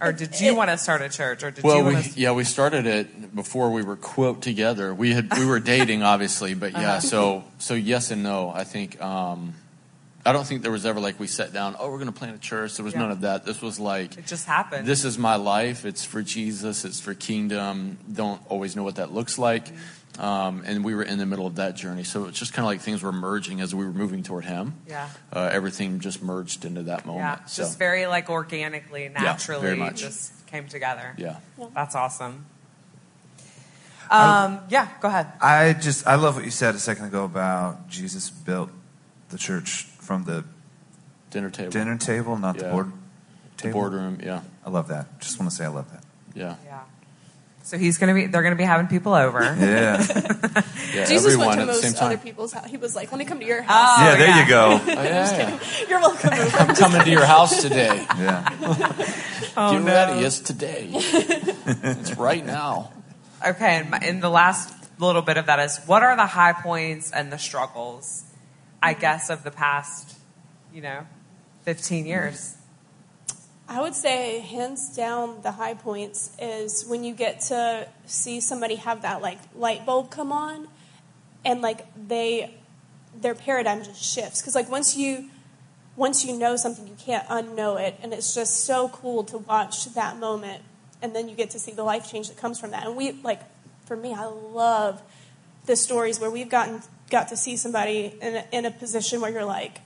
or 0.02 0.12
did 0.12 0.40
you 0.40 0.56
want 0.56 0.70
to 0.70 0.78
start 0.78 1.02
a 1.02 1.10
church, 1.10 1.44
or 1.44 1.52
did 1.52 1.64
Well, 1.64 1.78
you 1.78 1.86
we, 1.86 1.94
want 1.94 2.06
to? 2.06 2.20
yeah, 2.20 2.32
we 2.32 2.44
started 2.44 2.86
it 2.86 3.36
before 3.36 3.72
we 3.72 3.84
were 3.84 3.96
quote 3.96 4.42
together. 4.42 4.94
We 4.94 5.14
had 5.14 5.38
we 5.38 5.46
were 5.46 5.60
dating, 5.60 6.04
obviously, 6.04 6.54
but 6.54 6.74
yeah. 6.74 7.00
So 7.00 7.44
so 7.58 7.74
yes 7.74 8.12
and 8.12 8.24
no. 8.24 8.50
I 8.50 8.64
think 8.64 9.02
um, 9.02 9.54
I 10.26 10.32
don't 10.32 10.46
think 10.48 10.64
there 10.64 10.72
was 10.72 10.86
ever 10.86 11.00
like 11.00 11.20
we 11.20 11.28
sat 11.28 11.54
down. 11.54 11.76
Oh, 11.80 11.90
we're 11.92 11.98
going 12.00 12.12
to 12.12 12.18
plant 12.18 12.36
a 12.36 12.40
church. 12.40 12.76
There 12.76 12.84
was 12.84 12.94
Yeah. 12.94 13.02
none 13.02 13.12
of 13.12 13.22
that. 13.22 13.46
This 13.46 13.62
was 13.62 13.80
like 13.80 14.18
It 14.18 14.26
just 14.26 14.48
happened. 14.48 14.88
this 14.88 15.06
is 15.06 15.18
my 15.18 15.36
life. 15.36 15.86
It's 15.86 16.04
for 16.04 16.22
Jesus. 16.24 16.84
It's 16.86 17.00
for 17.00 17.14
kingdom. 17.14 17.98
Don't 18.12 18.42
always 18.50 18.76
know 18.76 18.84
what 18.84 18.96
that 18.96 19.14
looks 19.14 19.38
like. 19.38 19.68
Um, 20.18 20.64
and 20.66 20.84
we 20.86 20.96
were 20.96 21.04
in 21.04 21.18
the 21.20 21.26
middle 21.26 21.46
of 21.46 21.56
that 21.56 21.76
journey, 21.76 22.06
so 22.06 22.26
it's 22.26 22.40
just 22.40 22.54
kind 22.54 22.64
of 22.66 22.68
like 22.68 22.80
things 22.80 23.04
were 23.04 23.12
merging 23.12 23.60
as 23.60 23.76
we 23.76 23.86
were 23.86 23.92
moving 23.92 24.24
toward 24.24 24.46
Him. 24.46 24.76
Yeah. 24.88 25.10
uh, 25.34 25.50
everything 25.52 26.00
just 26.00 26.24
merged 26.24 26.64
into 26.64 26.84
that 26.84 27.06
moment. 27.06 27.26
yeah, 27.42 27.46
so 27.46 27.64
just 27.64 27.78
very 27.78 28.08
like 28.08 28.30
organically, 28.30 29.10
naturally, 29.10 29.76
much. 29.76 29.98
just 30.00 30.32
came 30.48 30.68
together. 30.70 31.14
yeah, 31.18 31.36
That's 31.74 31.96
awesome. 31.96 32.46
Um, 34.10 34.60
yeah, 34.70 34.88
go 35.02 35.08
ahead. 35.08 35.28
I 35.42 35.74
just 35.74 36.06
I 36.08 36.16
love 36.16 36.36
what 36.36 36.46
you 36.46 36.52
said 36.52 36.76
a 36.76 36.80
second 36.80 37.06
ago 37.06 37.26
about 37.26 37.90
Jesus 37.90 38.30
built 38.30 38.70
the 39.30 39.38
church 39.38 39.88
from 40.06 40.24
the 40.26 40.44
dinner 41.32 41.50
table, 41.50 41.72
dinner 41.72 41.98
table, 41.98 42.38
not 42.38 42.58
the 42.58 42.66
Yeah. 42.66 42.72
board 42.72 42.92
the 43.58 43.62
table. 43.64 43.82
boardroom. 43.82 44.20
Yeah, 44.24 44.42
I 44.66 44.70
love 44.70 44.88
that. 44.90 45.20
Just 45.20 45.40
want 45.40 45.50
to 45.52 45.56
say 45.58 45.66
I 45.66 45.70
love 45.70 45.92
that. 45.92 46.04
yeah. 46.34 46.56
Yeah. 46.66 46.80
So 47.64 47.80
he's 47.80 47.98
gonna 47.98 48.14
be. 48.14 48.28
They're 48.28 48.44
gonna 48.44 48.56
be 48.56 48.64
having 48.64 48.86
people 48.88 49.14
over. 49.16 49.42
Yeah. 49.60 50.06
Yeah, 50.94 51.04
Jesus 51.08 51.34
everyone 51.34 51.48
went 51.48 51.58
to 51.58 51.62
at 51.64 51.66
the 51.66 51.72
most 51.74 51.82
same 51.82 51.94
other 52.06 52.16
time. 52.16 52.24
people's 52.24 52.54
house. 52.54 52.70
He 52.70 52.78
was 52.78 52.96
like, 52.96 53.12
"Let 53.12 53.18
me 53.20 53.26
come 53.26 53.40
to 53.42 53.46
your 53.46 53.60
oh, 53.60 53.64
house." 53.64 54.00
Oh, 54.00 54.04
yeah, 54.06 54.16
there 54.16 54.28
yeah. 54.30 54.44
you 54.44 54.48
go. 54.50 54.82
Oh, 54.88 55.04
yeah, 55.04 55.38
yeah. 55.38 55.88
You're 55.90 56.00
welcome. 56.00 56.34
over. 56.34 56.58
I'm 56.58 56.76
coming 56.76 57.02
to 57.02 57.10
your 57.10 57.26
house 57.26 57.62
today. 57.62 58.06
Yeah. 58.18 58.48
Oh, 59.58 59.74
Get 59.74 59.84
ready. 59.84 60.20
It's 60.26 60.40
today. 60.40 60.88
it's 60.94 62.14
right 62.16 62.46
now. 62.46 62.94
Okay, 63.46 63.80
and, 63.80 63.90
my, 63.90 63.98
and 63.98 64.22
the 64.24 64.30
last 64.30 64.74
little 65.00 65.22
bit 65.22 65.36
of 65.36 65.48
that 65.48 65.60
is 65.60 65.80
what 65.86 66.02
are 66.02 66.16
the 66.16 66.26
high 66.28 66.54
points 66.54 67.12
and 67.12 67.30
the 67.34 67.38
struggles, 67.38 68.24
I 68.86 68.94
guess, 68.94 69.30
of 69.32 69.44
the 69.44 69.52
past, 69.52 70.18
you 70.72 70.82
know, 70.82 71.08
15 71.64 72.06
years? 72.06 72.56
I 73.68 73.82
would 73.82 73.96
say, 73.96 74.42
hands 74.42 74.96
down, 74.96 75.42
the 75.42 75.54
high 75.54 75.74
points 75.74 76.38
is 76.40 76.86
when 76.86 77.04
you 77.04 77.16
get 77.16 77.40
to 77.42 77.88
see 78.06 78.40
somebody 78.40 78.76
have 78.76 79.02
that 79.02 79.24
like 79.24 79.40
light 79.56 79.88
bulb 79.88 80.12
come 80.12 80.32
on, 80.32 80.68
and 81.44 81.62
like 81.62 81.88
they, 82.08 82.54
their 83.20 83.34
paradigm 83.34 83.84
just 83.84 84.04
shifts. 84.04 84.42
Because 84.42 84.54
like 84.54 84.70
once 84.70 84.96
you, 84.96 85.32
once 85.96 86.24
you 86.24 86.38
know 86.38 86.56
something, 86.56 86.88
you 86.88 86.96
can't 87.00 87.28
unknow 87.28 87.82
it, 87.82 87.96
and 88.04 88.14
it's 88.14 88.36
just 88.36 88.66
so 88.66 88.90
cool 88.90 89.24
to 89.24 89.40
watch 89.40 89.86
that 89.96 90.18
moment, 90.18 90.62
and 91.02 91.16
then 91.16 91.28
you 91.28 91.36
get 91.36 91.50
to 91.50 91.60
see 91.60 91.72
the 91.72 91.84
life 91.84 92.12
change 92.12 92.28
that 92.28 92.38
comes 92.38 92.60
from 92.60 92.70
that. 92.70 92.86
And 92.86 92.96
we 92.96 93.14
like, 93.24 93.42
for 93.88 93.98
me, 93.98 94.14
I 94.14 94.26
love 94.26 95.02
the 95.66 95.76
stories 95.76 96.20
where 96.20 96.30
we've 96.30 96.50
gotten 96.50 96.84
got 97.10 97.28
to 97.30 97.38
see 97.38 97.56
somebody 97.58 98.18
in 98.22 98.36
a, 98.36 98.46
in 98.52 98.66
a 98.66 98.72
position 98.72 99.22
where 99.22 99.32
you're 99.32 99.46
like 99.46 99.80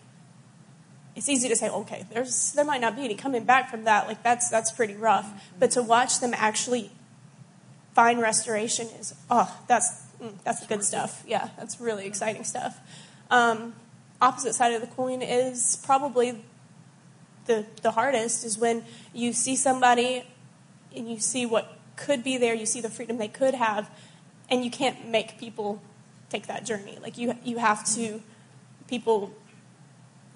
it's 1.20 1.28
easy 1.28 1.50
to 1.50 1.56
say, 1.56 1.70
okay, 1.70 2.06
there's 2.14 2.54
there 2.54 2.64
might 2.64 2.80
not 2.80 2.96
be 2.96 3.04
any 3.04 3.16
coming 3.16 3.44
back 3.44 3.70
from 3.70 3.84
that. 3.84 4.08
Like 4.08 4.24
that's 4.24 4.50
that's 4.50 4.72
pretty 4.72 4.96
rough. 4.96 5.30
But 5.60 5.72
to 5.72 5.84
watch 5.84 6.22
them 6.22 6.34
actually 6.34 6.92
find 7.94 8.22
restoration 8.22 8.88
is 9.00 9.14
oh, 9.30 9.54
that's 9.68 10.06
mm, 10.22 10.34
that's 10.46 10.66
good 10.66 10.84
stuff. 10.84 11.24
Yeah, 11.28 11.50
that's 11.58 11.82
really 11.82 12.06
exciting 12.06 12.46
stuff. 12.46 12.80
Um, 13.30 13.74
opposite 14.22 14.56
side 14.56 14.74
of 14.74 14.80
the 14.82 14.88
coin 14.88 15.22
is 15.22 15.82
probably 15.84 16.42
the 17.48 17.66
the 17.82 17.92
hardest 17.92 18.46
is 18.46 18.58
when 18.58 18.86
you 19.14 19.34
see 19.34 19.58
somebody 19.58 20.24
and 20.96 21.10
you 21.10 21.20
see 21.20 21.46
what 21.46 21.80
could 21.98 22.24
be 22.24 22.38
there, 22.38 22.54
you 22.54 22.66
see 22.66 22.80
the 22.80 22.90
freedom 22.90 23.18
they 23.18 23.28
could 23.28 23.56
have, 23.56 23.90
and 24.50 24.64
you 24.64 24.72
can't 24.72 25.10
make 25.10 25.38
people 25.38 25.82
take 26.30 26.48
that 26.48 26.66
journey. 26.66 26.98
Like 27.02 27.18
you 27.18 27.36
you 27.44 27.58
have 27.58 27.86
to 27.96 28.22
people 28.88 29.32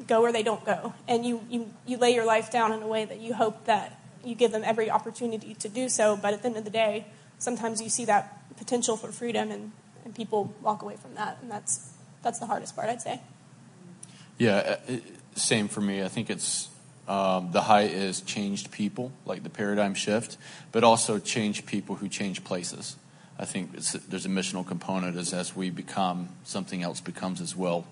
go 0.07 0.21
where 0.21 0.31
they 0.31 0.43
don't 0.43 0.63
go. 0.65 0.93
And 1.07 1.25
you, 1.25 1.41
you, 1.49 1.73
you 1.85 1.97
lay 1.97 2.13
your 2.13 2.25
life 2.25 2.51
down 2.51 2.71
in 2.71 2.81
a 2.81 2.87
way 2.87 3.05
that 3.05 3.19
you 3.19 3.33
hope 3.33 3.65
that 3.65 3.99
you 4.23 4.35
give 4.35 4.51
them 4.51 4.63
every 4.65 4.89
opportunity 4.89 5.53
to 5.55 5.69
do 5.69 5.89
so. 5.89 6.15
But 6.15 6.33
at 6.33 6.41
the 6.41 6.49
end 6.49 6.57
of 6.57 6.63
the 6.63 6.69
day, 6.69 7.05
sometimes 7.39 7.81
you 7.81 7.89
see 7.89 8.05
that 8.05 8.55
potential 8.57 8.97
for 8.97 9.11
freedom 9.11 9.51
and, 9.51 9.71
and 10.05 10.15
people 10.15 10.53
walk 10.61 10.81
away 10.81 10.95
from 10.95 11.15
that. 11.15 11.37
And 11.41 11.51
that's, 11.51 11.91
that's 12.21 12.39
the 12.39 12.45
hardest 12.45 12.75
part, 12.75 12.89
I'd 12.89 13.01
say. 13.01 13.21
Yeah, 14.37 14.77
uh, 14.87 14.95
same 15.35 15.67
for 15.67 15.81
me. 15.81 16.03
I 16.03 16.07
think 16.07 16.29
it's 16.29 16.69
um, 17.07 17.51
the 17.51 17.61
high 17.61 17.83
is 17.83 18.21
changed 18.21 18.71
people, 18.71 19.11
like 19.25 19.43
the 19.43 19.49
paradigm 19.49 19.93
shift, 19.93 20.37
but 20.71 20.83
also 20.83 21.19
changed 21.19 21.65
people 21.65 21.95
who 21.95 22.07
change 22.07 22.43
places. 22.43 22.95
I 23.37 23.45
think 23.45 23.71
there's 23.71 24.25
a 24.25 24.29
missional 24.29 24.65
component 24.65 25.17
as 25.17 25.33
as 25.33 25.55
we 25.55 25.69
become, 25.69 26.29
something 26.43 26.83
else 26.83 27.01
becomes 27.01 27.41
as 27.41 27.55
well. 27.55 27.85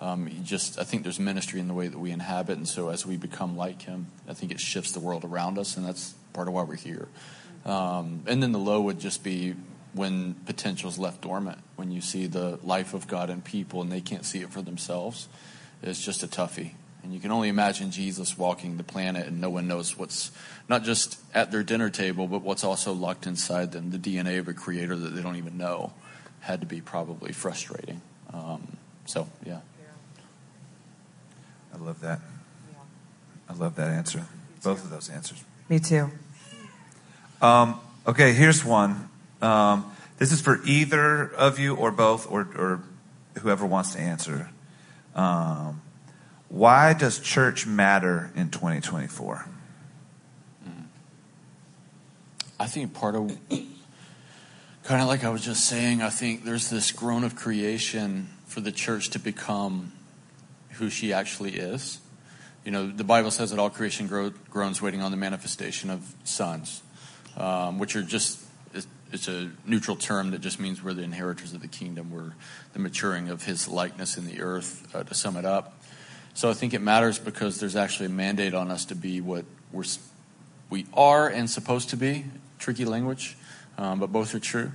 Um, 0.00 0.30
just, 0.44 0.78
I 0.78 0.84
think 0.84 1.02
there's 1.02 1.18
ministry 1.18 1.60
in 1.60 1.68
the 1.68 1.74
way 1.74 1.88
that 1.88 1.98
we 1.98 2.10
inhabit, 2.10 2.56
and 2.56 2.68
so 2.68 2.88
as 2.88 3.04
we 3.06 3.16
become 3.16 3.56
like 3.56 3.82
Him, 3.82 4.06
I 4.28 4.34
think 4.34 4.52
it 4.52 4.60
shifts 4.60 4.92
the 4.92 5.00
world 5.00 5.24
around 5.24 5.58
us, 5.58 5.76
and 5.76 5.86
that's 5.86 6.14
part 6.32 6.48
of 6.48 6.54
why 6.54 6.62
we're 6.62 6.76
here. 6.76 7.08
Um, 7.64 8.22
and 8.26 8.42
then 8.42 8.52
the 8.52 8.58
low 8.58 8.80
would 8.82 9.00
just 9.00 9.24
be 9.24 9.54
when 9.92 10.34
potential's 10.46 10.98
left 10.98 11.22
dormant, 11.22 11.58
when 11.76 11.90
you 11.90 12.00
see 12.00 12.26
the 12.26 12.58
life 12.62 12.94
of 12.94 13.08
God 13.08 13.30
in 13.30 13.42
people 13.42 13.82
and 13.82 13.90
they 13.90 14.00
can't 14.00 14.24
see 14.24 14.40
it 14.40 14.50
for 14.50 14.62
themselves. 14.62 15.28
It's 15.82 16.04
just 16.04 16.22
a 16.22 16.28
toughie. 16.28 16.72
And 17.08 17.14
you 17.14 17.22
can 17.22 17.32
only 17.32 17.48
imagine 17.48 17.90
Jesus 17.90 18.36
walking 18.36 18.76
the 18.76 18.82
planet 18.84 19.26
and 19.26 19.40
no 19.40 19.48
one 19.48 19.66
knows 19.66 19.96
what's 19.96 20.30
not 20.68 20.84
just 20.84 21.18
at 21.32 21.50
their 21.50 21.62
dinner 21.62 21.88
table, 21.88 22.26
but 22.26 22.42
what's 22.42 22.64
also 22.64 22.92
locked 22.92 23.26
inside 23.26 23.72
them. 23.72 23.90
The 23.90 23.96
DNA 23.96 24.38
of 24.38 24.46
a 24.46 24.52
creator 24.52 24.94
that 24.94 25.08
they 25.14 25.22
don't 25.22 25.36
even 25.36 25.56
know 25.56 25.94
had 26.40 26.60
to 26.60 26.66
be 26.66 26.82
probably 26.82 27.32
frustrating. 27.32 28.02
Um, 28.30 28.76
so, 29.06 29.26
yeah. 29.42 29.60
I 31.74 31.78
love 31.78 31.98
that. 32.02 32.20
I 33.48 33.54
love 33.54 33.76
that 33.76 33.88
answer. 33.88 34.26
Both 34.62 34.84
of 34.84 34.90
those 34.90 35.08
answers. 35.08 35.42
Me 35.70 35.78
too. 35.78 36.10
Um, 37.40 37.80
okay, 38.06 38.34
here's 38.34 38.62
one. 38.62 39.08
Um, 39.40 39.90
this 40.18 40.30
is 40.30 40.42
for 40.42 40.60
either 40.66 41.26
of 41.26 41.58
you 41.58 41.74
or 41.74 41.90
both 41.90 42.30
or, 42.30 42.42
or 42.54 42.82
whoever 43.38 43.64
wants 43.64 43.94
to 43.94 43.98
answer. 43.98 44.50
Um, 45.14 45.80
why 46.48 46.94
does 46.94 47.18
church 47.18 47.66
matter 47.66 48.30
in 48.34 48.50
2024? 48.50 49.46
I 52.60 52.66
think 52.66 52.92
part 52.92 53.14
of, 53.14 53.38
kind 54.82 55.00
of 55.00 55.06
like 55.06 55.22
I 55.22 55.30
was 55.30 55.44
just 55.44 55.66
saying, 55.66 56.02
I 56.02 56.10
think 56.10 56.44
there's 56.44 56.70
this 56.70 56.90
groan 56.90 57.22
of 57.22 57.36
creation 57.36 58.30
for 58.46 58.60
the 58.60 58.72
church 58.72 59.10
to 59.10 59.20
become 59.20 59.92
who 60.70 60.90
she 60.90 61.12
actually 61.12 61.54
is. 61.54 62.00
You 62.64 62.72
know, 62.72 62.88
the 62.88 63.04
Bible 63.04 63.30
says 63.30 63.50
that 63.50 63.60
all 63.60 63.70
creation 63.70 64.08
grow, 64.08 64.30
groans 64.50 64.82
waiting 64.82 65.02
on 65.02 65.12
the 65.12 65.16
manifestation 65.16 65.88
of 65.88 66.14
sons, 66.24 66.82
um, 67.36 67.78
which 67.78 67.94
are 67.94 68.02
just, 68.02 68.40
it's 69.12 69.28
a 69.28 69.50
neutral 69.64 69.96
term 69.96 70.32
that 70.32 70.40
just 70.40 70.58
means 70.58 70.82
we're 70.82 70.94
the 70.94 71.02
inheritors 71.02 71.54
of 71.54 71.62
the 71.62 71.68
kingdom. 71.68 72.10
We're 72.10 72.32
the 72.72 72.80
maturing 72.80 73.28
of 73.28 73.44
his 73.44 73.68
likeness 73.68 74.18
in 74.18 74.26
the 74.26 74.40
earth, 74.42 74.94
uh, 74.94 75.04
to 75.04 75.14
sum 75.14 75.36
it 75.36 75.44
up. 75.44 75.77
So 76.38 76.48
I 76.48 76.52
think 76.52 76.72
it 76.72 76.80
matters 76.80 77.18
because 77.18 77.58
there's 77.58 77.74
actually 77.74 78.06
a 78.06 78.10
mandate 78.10 78.54
on 78.54 78.70
us 78.70 78.84
to 78.84 78.94
be 78.94 79.20
what 79.20 79.44
we're, 79.72 79.82
we 80.70 80.86
are 80.94 81.26
and 81.26 81.50
supposed 81.50 81.90
to 81.90 81.96
be. 81.96 82.26
Tricky 82.60 82.84
language, 82.84 83.36
um, 83.76 83.98
but 83.98 84.12
both 84.12 84.36
are 84.36 84.38
true. 84.38 84.70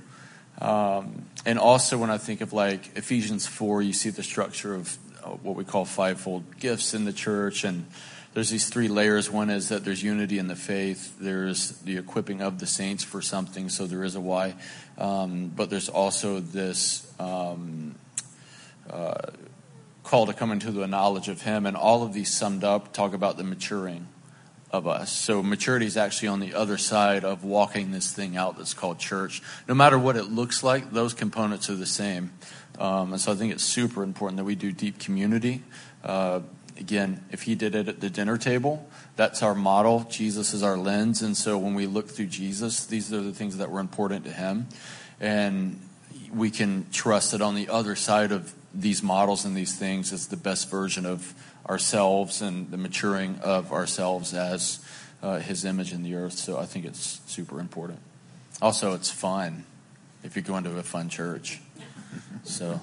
Um, 0.60 1.24
and 1.46 1.58
also, 1.58 1.96
when 1.96 2.10
I 2.10 2.18
think 2.18 2.42
of 2.42 2.52
like 2.52 2.94
Ephesians 2.98 3.46
4, 3.46 3.80
you 3.80 3.94
see 3.94 4.10
the 4.10 4.22
structure 4.22 4.74
of 4.74 4.98
uh, 5.22 5.28
what 5.28 5.56
we 5.56 5.64
call 5.64 5.86
fivefold 5.86 6.58
gifts 6.60 6.92
in 6.92 7.06
the 7.06 7.14
church. 7.14 7.64
And 7.64 7.86
there's 8.34 8.50
these 8.50 8.68
three 8.68 8.88
layers. 8.88 9.30
One 9.30 9.48
is 9.48 9.70
that 9.70 9.86
there's 9.86 10.02
unity 10.02 10.38
in 10.38 10.48
the 10.48 10.56
faith, 10.56 11.18
there's 11.18 11.70
the 11.78 11.96
equipping 11.96 12.42
of 12.42 12.58
the 12.58 12.66
saints 12.66 13.04
for 13.04 13.22
something, 13.22 13.70
so 13.70 13.86
there 13.86 14.04
is 14.04 14.16
a 14.16 14.20
why. 14.20 14.54
Um, 14.98 15.48
but 15.48 15.70
there's 15.70 15.88
also 15.88 16.40
this 16.40 17.10
um, 17.18 17.94
uh, 18.90 19.30
call 20.04 20.26
to 20.26 20.32
come 20.32 20.52
into 20.52 20.70
the 20.70 20.86
knowledge 20.86 21.28
of 21.28 21.42
Him. 21.42 21.66
And 21.66 21.76
all 21.76 22.02
of 22.04 22.12
these 22.12 22.32
summed 22.32 22.62
up 22.62 22.92
talk 22.92 23.14
about 23.14 23.36
the 23.36 23.44
maturing 23.44 24.06
of 24.70 24.86
us. 24.86 25.12
So 25.12 25.42
maturity 25.42 25.86
is 25.86 25.96
actually 25.96 26.28
on 26.28 26.40
the 26.40 26.54
other 26.54 26.78
side 26.78 27.24
of 27.24 27.44
walking 27.44 27.92
this 27.92 28.12
thing 28.12 28.36
out 28.36 28.58
that's 28.58 28.74
called 28.74 28.98
church. 28.98 29.40
No 29.68 29.74
matter 29.74 29.98
what 29.98 30.16
it 30.16 30.24
looks 30.24 30.62
like, 30.62 30.90
those 30.90 31.14
components 31.14 31.70
are 31.70 31.76
the 31.76 31.86
same. 31.86 32.32
Um, 32.78 33.12
and 33.12 33.20
so 33.20 33.32
I 33.32 33.36
think 33.36 33.52
it's 33.52 33.64
super 33.64 34.02
important 34.02 34.38
that 34.38 34.44
we 34.44 34.56
do 34.56 34.72
deep 34.72 34.98
community. 34.98 35.62
Uh, 36.02 36.40
again, 36.76 37.24
if 37.30 37.42
he 37.42 37.54
did 37.54 37.76
it 37.76 37.88
at 37.88 38.00
the 38.00 38.10
dinner 38.10 38.36
table, 38.36 38.88
that's 39.14 39.44
our 39.44 39.54
model. 39.54 40.06
Jesus 40.10 40.52
is 40.52 40.64
our 40.64 40.76
lens. 40.76 41.22
And 41.22 41.36
so 41.36 41.56
when 41.56 41.74
we 41.74 41.86
look 41.86 42.08
through 42.08 42.26
Jesus, 42.26 42.84
these 42.84 43.12
are 43.12 43.22
the 43.22 43.32
things 43.32 43.58
that 43.58 43.70
were 43.70 43.80
important 43.80 44.24
to 44.24 44.32
him. 44.32 44.66
And 45.20 45.80
we 46.32 46.50
can 46.50 46.86
trust 46.92 47.30
that 47.30 47.40
on 47.40 47.54
the 47.54 47.68
other 47.68 47.94
side 47.94 48.32
of 48.32 48.52
these 48.74 49.02
models 49.02 49.44
and 49.44 49.56
these 49.56 49.78
things 49.78 50.12
as 50.12 50.28
the 50.28 50.36
best 50.36 50.70
version 50.70 51.06
of 51.06 51.34
ourselves 51.68 52.42
and 52.42 52.70
the 52.70 52.76
maturing 52.76 53.38
of 53.40 53.72
ourselves 53.72 54.34
as 54.34 54.84
uh, 55.22 55.38
his 55.38 55.64
image 55.64 55.92
in 55.92 56.02
the 56.02 56.14
earth. 56.14 56.34
So 56.34 56.58
I 56.58 56.66
think 56.66 56.84
it's 56.84 57.20
super 57.26 57.60
important. 57.60 58.00
Also, 58.60 58.94
it's 58.94 59.10
fun 59.10 59.64
if 60.22 60.36
you're 60.36 60.42
going 60.42 60.64
to 60.64 60.78
a 60.78 60.82
fun 60.82 61.08
church. 61.08 61.60
So, 62.44 62.80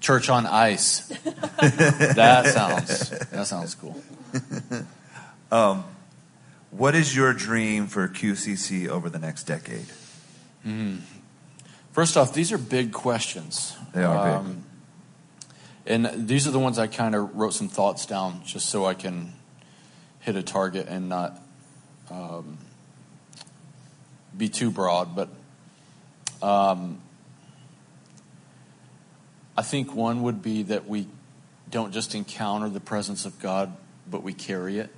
church 0.00 0.28
on 0.28 0.46
ice. 0.46 1.00
that 1.24 2.46
sounds 2.46 3.10
that 3.10 3.46
sounds 3.46 3.74
cool. 3.74 4.00
Um, 5.50 5.84
what 6.70 6.94
is 6.94 7.14
your 7.14 7.34
dream 7.34 7.86
for 7.86 8.08
QCC 8.08 8.88
over 8.88 9.10
the 9.10 9.18
next 9.18 9.44
decade? 9.44 9.86
Mm. 10.66 11.00
First 11.92 12.16
off, 12.16 12.32
these 12.32 12.52
are 12.52 12.58
big 12.58 12.92
questions. 12.92 13.76
They 13.92 14.02
are 14.02 14.42
big. 14.42 14.56
And 15.86 16.28
these 16.28 16.46
are 16.46 16.50
the 16.52 16.58
ones 16.58 16.78
I 16.78 16.86
kind 16.86 17.14
of 17.14 17.34
wrote 17.34 17.54
some 17.54 17.68
thoughts 17.68 18.06
down 18.06 18.42
just 18.44 18.68
so 18.68 18.84
I 18.86 18.94
can 18.94 19.32
hit 20.20 20.36
a 20.36 20.42
target 20.42 20.86
and 20.88 21.08
not 21.08 21.40
um, 22.10 22.58
be 24.36 24.48
too 24.48 24.70
broad. 24.70 25.16
But 25.16 25.28
um, 26.40 27.00
I 29.56 29.62
think 29.62 29.94
one 29.94 30.22
would 30.22 30.42
be 30.42 30.62
that 30.64 30.88
we 30.88 31.08
don't 31.70 31.92
just 31.92 32.14
encounter 32.14 32.68
the 32.68 32.80
presence 32.80 33.24
of 33.24 33.38
God, 33.40 33.76
but 34.08 34.22
we 34.22 34.32
carry 34.32 34.78
it. 34.78 34.90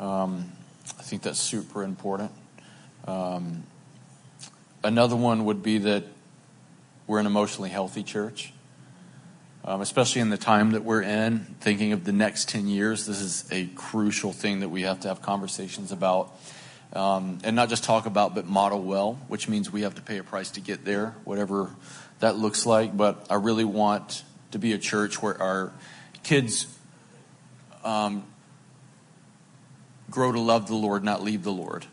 Um, 0.00 0.50
I 0.98 1.02
think 1.02 1.22
that's 1.22 1.38
super 1.38 1.82
important. 1.82 2.32
Um, 3.06 3.64
another 4.82 5.16
one 5.16 5.44
would 5.44 5.62
be 5.62 5.78
that 5.78 6.04
we're 7.06 7.18
an 7.18 7.26
emotionally 7.26 7.70
healthy 7.70 8.02
church, 8.02 8.52
um, 9.64 9.80
especially 9.80 10.20
in 10.20 10.30
the 10.30 10.38
time 10.38 10.72
that 10.72 10.84
we're 10.84 11.02
in. 11.02 11.40
Thinking 11.60 11.92
of 11.92 12.04
the 12.04 12.12
next 12.12 12.48
10 12.48 12.66
years, 12.66 13.06
this 13.06 13.20
is 13.20 13.44
a 13.50 13.66
crucial 13.74 14.32
thing 14.32 14.60
that 14.60 14.68
we 14.68 14.82
have 14.82 15.00
to 15.00 15.08
have 15.08 15.22
conversations 15.22 15.92
about. 15.92 16.34
Um, 16.92 17.38
and 17.44 17.54
not 17.54 17.68
just 17.68 17.84
talk 17.84 18.06
about, 18.06 18.34
but 18.34 18.46
model 18.46 18.82
well, 18.82 19.18
which 19.28 19.48
means 19.48 19.70
we 19.70 19.82
have 19.82 19.94
to 19.94 20.02
pay 20.02 20.18
a 20.18 20.24
price 20.24 20.50
to 20.52 20.60
get 20.60 20.84
there, 20.84 21.14
whatever 21.24 21.70
that 22.18 22.36
looks 22.36 22.66
like. 22.66 22.96
But 22.96 23.26
I 23.30 23.36
really 23.36 23.64
want 23.64 24.24
to 24.50 24.58
be 24.58 24.72
a 24.72 24.78
church 24.78 25.22
where 25.22 25.40
our 25.40 25.72
kids 26.22 26.66
um, 27.84 28.24
grow 30.10 30.32
to 30.32 30.40
love 30.40 30.66
the 30.66 30.74
Lord, 30.74 31.04
not 31.04 31.22
leave 31.22 31.44
the 31.44 31.52
Lord. 31.52 31.86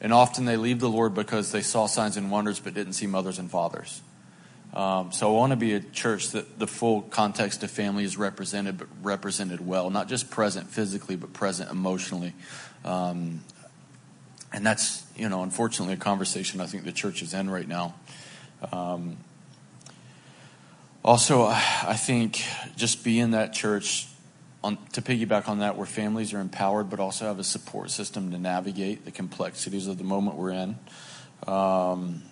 And 0.00 0.12
often 0.12 0.46
they 0.46 0.56
leave 0.56 0.80
the 0.80 0.88
Lord 0.88 1.14
because 1.14 1.52
they 1.52 1.62
saw 1.62 1.86
signs 1.86 2.16
and 2.16 2.30
wonders 2.30 2.58
but 2.58 2.74
didn't 2.74 2.94
see 2.94 3.06
mothers 3.06 3.38
and 3.38 3.50
fathers. 3.50 4.00
Um, 4.74 5.12
so 5.12 5.28
I 5.28 5.36
want 5.36 5.50
to 5.50 5.56
be 5.56 5.74
a 5.74 5.80
church 5.80 6.30
that 6.30 6.58
the 6.58 6.66
full 6.66 7.02
context 7.02 7.62
of 7.62 7.70
family 7.70 8.04
is 8.04 8.16
represented, 8.16 8.78
but 8.78 8.88
represented 9.02 9.66
well, 9.66 9.90
not 9.90 10.08
just 10.08 10.30
present 10.30 10.68
physically, 10.68 11.16
but 11.16 11.32
present 11.34 11.70
emotionally. 11.70 12.32
Um, 12.84 13.42
and 14.52 14.64
that's, 14.64 15.04
you 15.16 15.28
know, 15.28 15.42
unfortunately 15.42 15.94
a 15.94 15.98
conversation 15.98 16.60
I 16.60 16.66
think 16.66 16.84
the 16.84 16.92
church 16.92 17.22
is 17.22 17.34
in 17.34 17.50
right 17.50 17.68
now. 17.68 17.94
Um, 18.70 19.18
also, 21.04 21.46
I 21.46 21.96
think 21.98 22.42
just 22.76 23.04
be 23.04 23.18
in 23.18 23.32
that 23.32 23.52
church 23.52 24.06
on, 24.62 24.78
to 24.92 25.02
piggyback 25.02 25.48
on 25.48 25.58
that, 25.58 25.76
where 25.76 25.86
families 25.86 26.32
are 26.32 26.40
empowered 26.40 26.88
but 26.88 27.00
also 27.00 27.26
have 27.26 27.38
a 27.38 27.44
support 27.44 27.90
system 27.90 28.30
to 28.30 28.38
navigate 28.38 29.04
the 29.04 29.10
complexities 29.10 29.86
of 29.86 29.98
the 29.98 30.04
moment 30.04 30.36
we're 30.36 30.50
in. 30.50 30.78
Um, 31.46 32.22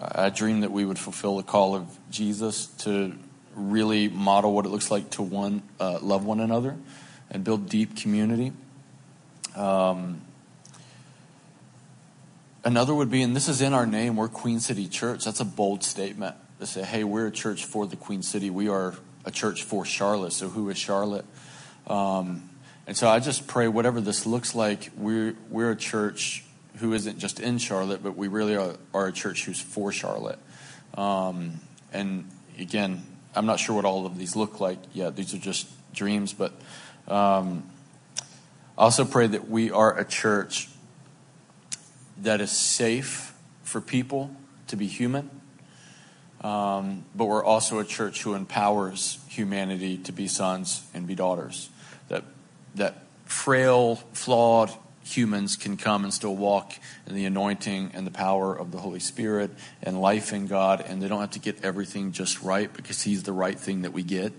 I 0.00 0.30
dream 0.30 0.60
that 0.60 0.72
we 0.72 0.84
would 0.84 0.98
fulfill 0.98 1.36
the 1.36 1.42
call 1.42 1.74
of 1.74 1.86
Jesus 2.10 2.66
to 2.78 3.12
really 3.54 4.08
model 4.08 4.54
what 4.54 4.64
it 4.64 4.70
looks 4.70 4.90
like 4.90 5.10
to 5.10 5.22
one 5.22 5.62
uh, 5.78 5.98
love 6.00 6.24
one 6.24 6.40
another 6.40 6.76
and 7.30 7.44
build 7.44 7.68
deep 7.68 7.96
community. 7.96 8.52
Um, 9.54 10.22
another 12.64 12.94
would 12.94 13.10
be, 13.10 13.22
and 13.22 13.36
this 13.36 13.48
is 13.48 13.60
in 13.60 13.74
our 13.74 13.86
name, 13.86 14.16
we're 14.16 14.28
Queen 14.28 14.60
City 14.60 14.88
Church. 14.88 15.24
That's 15.24 15.40
a 15.40 15.44
bold 15.44 15.84
statement 15.84 16.36
to 16.60 16.66
say, 16.66 16.82
hey, 16.82 17.04
we're 17.04 17.26
a 17.26 17.32
church 17.32 17.64
for 17.64 17.86
the 17.86 17.96
Queen 17.96 18.22
City. 18.22 18.48
We 18.48 18.68
are 18.68 18.94
a 19.24 19.30
church 19.30 19.64
for 19.64 19.84
Charlotte. 19.84 20.32
So 20.32 20.48
who 20.48 20.70
is 20.70 20.78
Charlotte? 20.78 21.26
Um, 21.86 22.48
and 22.86 22.96
so 22.96 23.08
I 23.08 23.20
just 23.20 23.46
pray, 23.46 23.68
whatever 23.68 24.00
this 24.00 24.26
looks 24.26 24.54
like, 24.54 24.90
we're, 24.96 25.34
we're 25.50 25.72
a 25.72 25.76
church 25.76 26.44
who 26.80 26.94
isn't 26.94 27.18
just 27.18 27.40
in 27.40 27.58
Charlotte, 27.58 28.02
but 28.02 28.16
we 28.16 28.28
really 28.28 28.56
are, 28.56 28.74
are 28.92 29.06
a 29.08 29.12
church 29.12 29.44
who's 29.44 29.60
for 29.60 29.92
Charlotte. 29.92 30.38
Um, 30.94 31.60
and 31.92 32.28
again, 32.58 33.02
I'm 33.34 33.46
not 33.46 33.60
sure 33.60 33.76
what 33.76 33.84
all 33.84 34.06
of 34.06 34.18
these 34.18 34.34
look 34.34 34.60
like 34.60 34.78
yet. 34.92 35.14
These 35.14 35.34
are 35.34 35.38
just 35.38 35.68
dreams, 35.94 36.32
but 36.32 36.52
um, 37.06 37.64
I 38.76 38.84
also 38.84 39.04
pray 39.04 39.26
that 39.26 39.48
we 39.48 39.70
are 39.70 39.96
a 39.96 40.04
church 40.04 40.68
that 42.22 42.40
is 42.40 42.50
safe 42.50 43.34
for 43.62 43.80
people 43.80 44.34
to 44.68 44.76
be 44.76 44.86
human, 44.86 45.30
um, 46.40 47.04
but 47.14 47.26
we're 47.26 47.44
also 47.44 47.78
a 47.78 47.84
church 47.84 48.22
who 48.22 48.34
empowers 48.34 49.18
humanity 49.28 49.98
to 49.98 50.12
be 50.12 50.26
sons 50.26 50.82
and 50.94 51.06
be 51.06 51.14
daughters. 51.14 51.70
That 52.08 52.24
that 52.74 53.04
frail, 53.26 53.96
flawed 54.12 54.70
humans 55.16 55.56
can 55.56 55.76
come 55.76 56.04
and 56.04 56.12
still 56.12 56.36
walk 56.36 56.74
in 57.06 57.14
the 57.14 57.24
anointing 57.24 57.90
and 57.94 58.06
the 58.06 58.10
power 58.10 58.54
of 58.54 58.72
the 58.72 58.78
Holy 58.78 59.00
Spirit 59.00 59.50
and 59.82 60.00
life 60.00 60.32
in 60.32 60.46
God, 60.46 60.84
and 60.86 61.02
they 61.02 61.08
don't 61.08 61.20
have 61.20 61.32
to 61.32 61.38
get 61.38 61.64
everything 61.64 62.12
just 62.12 62.42
right 62.42 62.72
because 62.72 63.02
He's 63.02 63.22
the 63.22 63.32
right 63.32 63.58
thing 63.58 63.82
that 63.82 63.92
we 63.92 64.02
get. 64.02 64.32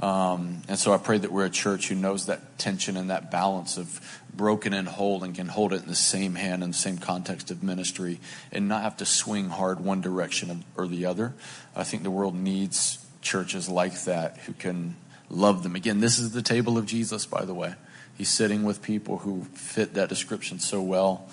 Um, 0.00 0.62
and 0.66 0.78
so 0.78 0.94
I 0.94 0.96
pray 0.96 1.18
that 1.18 1.30
we're 1.30 1.44
a 1.44 1.50
church 1.50 1.88
who 1.88 1.94
knows 1.94 2.26
that 2.26 2.58
tension 2.58 2.96
and 2.96 3.10
that 3.10 3.30
balance 3.30 3.76
of 3.76 4.20
broken 4.34 4.72
and 4.72 4.88
whole 4.88 5.22
and 5.22 5.34
can 5.34 5.48
hold 5.48 5.74
it 5.74 5.82
in 5.82 5.88
the 5.88 5.94
same 5.94 6.36
hand 6.36 6.62
in 6.62 6.70
the 6.70 6.76
same 6.76 6.96
context 6.96 7.50
of 7.50 7.62
ministry 7.62 8.18
and 8.50 8.66
not 8.66 8.82
have 8.82 8.96
to 8.96 9.04
swing 9.04 9.50
hard 9.50 9.80
one 9.80 10.00
direction 10.00 10.64
or 10.76 10.86
the 10.86 11.04
other. 11.04 11.34
I 11.76 11.84
think 11.84 12.02
the 12.02 12.10
world 12.10 12.34
needs 12.34 13.04
churches 13.20 13.68
like 13.68 14.04
that 14.04 14.38
who 14.38 14.54
can 14.54 14.96
love 15.28 15.62
them. 15.62 15.76
Again, 15.76 16.00
this 16.00 16.18
is 16.18 16.32
the 16.32 16.42
table 16.42 16.78
of 16.78 16.86
Jesus, 16.86 17.26
by 17.26 17.44
the 17.44 17.54
way. 17.54 17.74
He's 18.20 18.28
sitting 18.28 18.64
with 18.64 18.82
people 18.82 19.16
who 19.16 19.44
fit 19.54 19.94
that 19.94 20.10
description 20.10 20.58
so 20.58 20.82
well. 20.82 21.26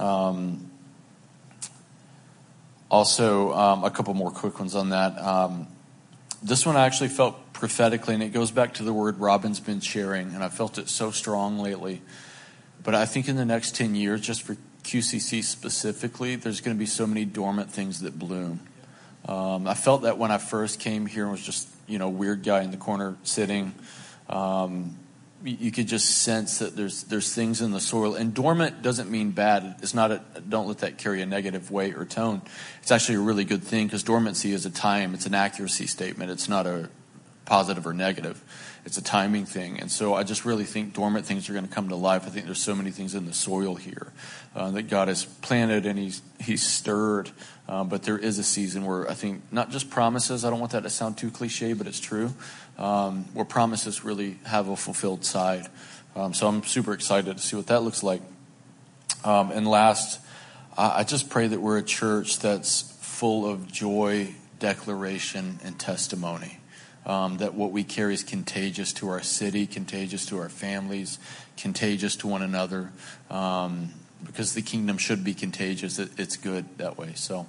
Um, 0.00 0.70
also, 2.90 3.52
um, 3.52 3.84
a 3.84 3.90
couple 3.90 4.14
more 4.14 4.30
quick 4.30 4.58
ones 4.58 4.74
on 4.74 4.88
that. 4.88 5.18
Um, 5.18 5.66
this 6.42 6.64
one 6.64 6.76
I 6.76 6.86
actually 6.86 7.10
felt 7.10 7.52
prophetically, 7.52 8.14
and 8.14 8.22
it 8.22 8.30
goes 8.30 8.50
back 8.50 8.72
to 8.74 8.84
the 8.84 8.92
word 8.94 9.18
Robin's 9.18 9.60
been 9.60 9.80
sharing, 9.80 10.32
and 10.32 10.42
I 10.42 10.48
felt 10.48 10.78
it 10.78 10.88
so 10.88 11.10
strong 11.10 11.58
lately. 11.58 12.00
But 12.82 12.94
I 12.94 13.04
think 13.04 13.28
in 13.28 13.36
the 13.36 13.44
next 13.44 13.76
10 13.76 13.94
years, 13.94 14.22
just 14.22 14.44
for 14.44 14.56
QCC 14.82 15.44
specifically, 15.44 16.36
there's 16.36 16.62
going 16.62 16.74
to 16.74 16.78
be 16.78 16.86
so 16.86 17.06
many 17.06 17.26
dormant 17.26 17.70
things 17.70 18.00
that 18.00 18.18
bloom. 18.18 18.60
Um, 19.28 19.68
I 19.68 19.74
felt 19.74 20.04
that 20.04 20.16
when 20.16 20.30
I 20.30 20.38
first 20.38 20.80
came 20.80 21.04
here 21.04 21.24
and 21.24 21.32
was 21.32 21.44
just, 21.44 21.68
you 21.86 21.98
know, 21.98 22.08
weird 22.08 22.44
guy 22.44 22.62
in 22.62 22.70
the 22.70 22.78
corner 22.78 23.18
sitting. 23.24 23.74
Um, 24.30 24.96
you 25.44 25.70
could 25.70 25.86
just 25.86 26.22
sense 26.22 26.58
that 26.58 26.74
there's 26.74 27.04
there's 27.04 27.34
things 27.34 27.60
in 27.60 27.70
the 27.70 27.80
soil. 27.80 28.14
And 28.14 28.32
dormant 28.32 28.82
doesn't 28.82 29.10
mean 29.10 29.30
bad. 29.32 29.76
It's 29.82 29.94
not 29.94 30.10
a 30.10 30.22
don't 30.48 30.66
let 30.66 30.78
that 30.78 30.96
carry 30.98 31.20
a 31.20 31.26
negative 31.26 31.70
weight 31.70 31.96
or 31.96 32.06
tone. 32.06 32.40
It's 32.82 32.90
actually 32.90 33.16
a 33.16 33.20
really 33.20 33.44
good 33.44 33.62
thing 33.62 33.86
because 33.86 34.02
dormancy 34.02 34.52
is 34.52 34.64
a 34.64 34.70
time. 34.70 35.14
It's 35.14 35.26
an 35.26 35.34
accuracy 35.34 35.86
statement. 35.86 36.30
It's 36.30 36.48
not 36.48 36.66
a 36.66 36.88
positive 37.44 37.86
or 37.86 37.92
negative. 37.92 38.42
It's 38.86 38.96
a 38.96 39.02
timing 39.02 39.44
thing. 39.44 39.80
And 39.80 39.90
so 39.90 40.14
I 40.14 40.22
just 40.22 40.44
really 40.44 40.64
think 40.64 40.94
dormant 40.94 41.26
things 41.26 41.48
are 41.48 41.52
going 41.52 41.66
to 41.66 41.72
come 41.72 41.88
to 41.90 41.96
life. 41.96 42.26
I 42.26 42.30
think 42.30 42.46
there's 42.46 42.62
so 42.62 42.74
many 42.74 42.90
things 42.90 43.14
in 43.14 43.26
the 43.26 43.34
soil 43.34 43.74
here 43.74 44.12
uh, 44.54 44.70
that 44.72 44.84
God 44.84 45.08
has 45.08 45.24
planted 45.24 45.84
and 45.84 45.98
He's 45.98 46.22
He's 46.40 46.66
stirred. 46.66 47.30
Uh, 47.66 47.84
but 47.84 48.02
there 48.02 48.18
is 48.18 48.38
a 48.38 48.42
season 48.42 48.84
where 48.84 49.10
I 49.10 49.14
think 49.14 49.42
not 49.50 49.70
just 49.70 49.90
promises. 49.90 50.44
I 50.44 50.50
don't 50.50 50.60
want 50.60 50.72
that 50.72 50.82
to 50.82 50.90
sound 50.90 51.16
too 51.16 51.30
cliche, 51.30 51.72
but 51.74 51.86
it's 51.86 52.00
true 52.00 52.34
where 52.76 53.44
promises 53.44 54.04
really 54.04 54.38
have 54.44 54.68
a 54.68 54.76
fulfilled 54.76 55.24
side. 55.24 55.66
Um, 56.16 56.34
so 56.34 56.46
I'm 56.46 56.62
super 56.62 56.92
excited 56.92 57.36
to 57.36 57.42
see 57.42 57.56
what 57.56 57.66
that 57.66 57.82
looks 57.82 58.02
like. 58.02 58.22
Um, 59.24 59.50
and 59.50 59.66
last, 59.66 60.20
I 60.76 61.04
just 61.04 61.30
pray 61.30 61.46
that 61.48 61.60
we're 61.60 61.78
a 61.78 61.82
church 61.82 62.38
that's 62.38 62.82
full 63.00 63.46
of 63.50 63.70
joy, 63.70 64.34
declaration, 64.58 65.58
and 65.64 65.78
testimony. 65.78 66.58
um, 67.06 67.38
that 67.38 67.54
what 67.54 67.70
we 67.70 67.84
carry 67.84 68.14
is 68.14 68.22
contagious 68.22 68.92
to 68.94 69.08
our 69.08 69.22
city, 69.22 69.66
contagious 69.66 70.26
to 70.26 70.38
our 70.38 70.48
families, 70.48 71.18
contagious 71.56 72.16
to 72.16 72.26
one 72.26 72.42
another. 72.42 72.92
Um, 73.30 73.90
because 74.24 74.54
the 74.54 74.62
kingdom 74.62 74.96
should 74.96 75.22
be 75.22 75.34
contagious. 75.34 75.98
It, 75.98 76.10
it's 76.18 76.36
good 76.36 76.64
that 76.78 76.96
way. 76.96 77.12
So. 77.14 77.46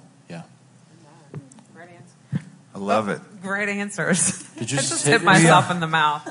I 2.76 2.78
love 2.78 3.08
it. 3.08 3.22
Great 3.40 3.70
answers. 3.70 4.42
Did 4.58 4.70
you 4.70 4.76
I 4.78 4.80
just 4.80 4.90
just 4.90 5.04
hit 5.06 5.12
hit 5.12 5.20
me? 5.22 5.26
myself 5.26 5.70
in 5.70 5.80
the 5.80 5.86
mouth. 5.86 6.28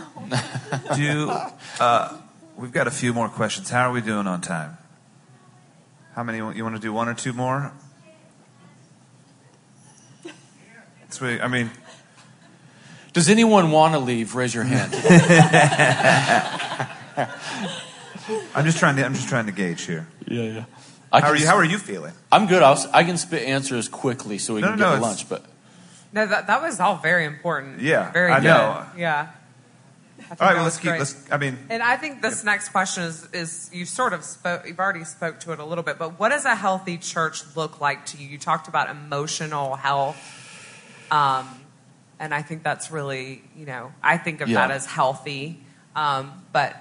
Do 0.96 1.32
uh, 1.80 2.18
we've 2.56 2.72
got 2.72 2.86
a 2.86 2.92
few 2.92 3.14
more 3.16 3.30
questions. 3.30 3.72
How 3.72 3.90
are 3.90 3.92
we 3.92 4.02
doing 4.02 4.28
on 4.28 4.42
time? 4.42 4.78
How 6.14 6.22
many 6.22 6.38
you 6.38 6.64
want 6.64 6.76
to 6.76 6.82
do? 6.82 6.94
One 6.94 7.10
or 7.10 7.16
two 7.16 7.34
more? 7.34 7.74
Sweet. 11.10 11.42
I 11.42 11.48
mean, 11.48 11.72
Does 13.14 13.28
anyone 13.28 13.72
want 13.72 13.94
to 13.96 14.00
leave? 14.00 14.36
Raise 14.36 14.54
your 14.54 14.66
hand. 14.66 14.94
I'm 18.54 18.66
just 18.66 18.78
trying 18.78 18.98
to. 18.98 19.06
I'm 19.06 19.16
just 19.16 19.30
trying 19.30 19.48
to 19.48 19.52
gauge 19.52 19.82
here. 19.84 20.08
yeah, 20.28 20.42
yeah. 20.44 20.66
I 21.12 21.22
How 21.22 21.30
are 21.30 21.36
you? 21.36 21.48
How 21.48 21.56
are 21.56 21.64
you 21.66 21.80
feeling? 21.80 22.14
I'm 22.32 22.46
good. 22.46 22.62
I'll, 22.62 22.78
I 22.94 23.04
can 23.04 23.18
spit 23.18 23.48
answers 23.48 23.88
quickly 23.90 24.38
so 24.38 24.54
we 24.56 24.62
No, 24.62 24.70
can 24.70 24.78
no, 24.80 24.86
get 24.86 24.90
no, 24.92 24.96
to 24.98 25.02
lunch. 25.02 25.28
But 25.30 25.46
No, 26.16 26.26
that, 26.26 26.48
that 26.48 26.62
was 26.62 26.80
all 26.80 26.96
very 26.96 27.26
important. 27.26 27.82
Yeah, 27.82 28.10
Very 28.14 28.32
I 28.32 28.40
good. 28.40 28.46
know. 28.48 28.86
Yeah. 28.98 29.28
I 30.18 30.24
All 30.40 30.48
right. 30.48 30.56
Well, 30.56 30.64
let's 30.64 30.78
keep. 30.78 30.88
great. 30.92 31.00
Let's. 31.00 31.30
I 31.30 31.38
mean, 31.38 31.58
And 31.70 31.84
I 31.84 31.98
think 31.98 32.22
this 32.22 32.44
next 32.46 32.70
question 32.70 33.04
is, 33.04 33.28
is 33.34 33.70
you 33.74 33.86
sort 33.86 34.14
of 34.14 34.24
spoke, 34.24 34.66
you've 34.66 34.80
already 34.80 35.04
spoke 35.04 35.42
to 35.42 35.52
it 35.52 35.60
a 35.60 35.66
little 35.66 35.84
bit, 35.84 36.00
but 36.00 36.18
what 36.18 36.30
does 36.30 36.46
a 36.46 36.56
healthy 36.56 36.98
church 36.98 37.44
look 37.58 37.82
like 37.82 38.06
to 38.08 38.18
you? 38.18 38.28
You 38.30 38.38
talked 38.38 38.68
about 38.70 38.90
emotional 38.90 39.76
health. 39.76 40.16
Um, 41.12 41.48
and 42.18 42.34
I 42.34 42.42
think 42.42 42.64
that's 42.64 42.90
really, 42.92 43.44
you 43.58 43.66
know, 43.66 43.92
I 44.02 44.18
think 44.18 44.40
of 44.40 44.48
Yeah. 44.48 44.66
that 44.68 44.72
as 44.74 44.86
healthy. 44.86 45.60
Um, 45.98 46.32
but 46.54 46.76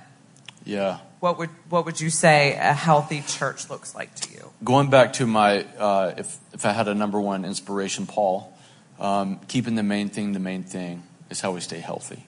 yeah. 0.65 0.99
what 1.19 1.39
would, 1.39 1.51
what 1.69 1.85
would 1.87 2.01
you 2.01 2.09
say 2.09 2.53
a 2.55 2.73
healthy 2.73 3.21
church 3.27 3.69
looks 3.69 3.97
like 3.97 4.15
to 4.15 4.33
you? 4.33 4.53
Going 4.63 4.91
back 4.91 5.13
to 5.15 5.27
my, 5.27 5.65
uh, 5.77 6.15
if, 6.17 6.39
if 6.53 6.65
I 6.65 6.71
had 6.73 6.87
a 6.87 6.95
number 6.95 7.21
one 7.21 7.45
inspiration, 7.45 8.07
Paul, 8.07 8.54
um, 8.99 9.41
keeping 9.49 9.75
the 9.75 9.83
main 9.83 10.09
thing 10.09 10.33
the 10.33 10.39
main 10.39 10.63
thing 10.63 11.03
is 11.31 11.41
how 11.41 11.53
we 11.53 11.61
stay 11.61 11.81
healthy. 11.81 12.27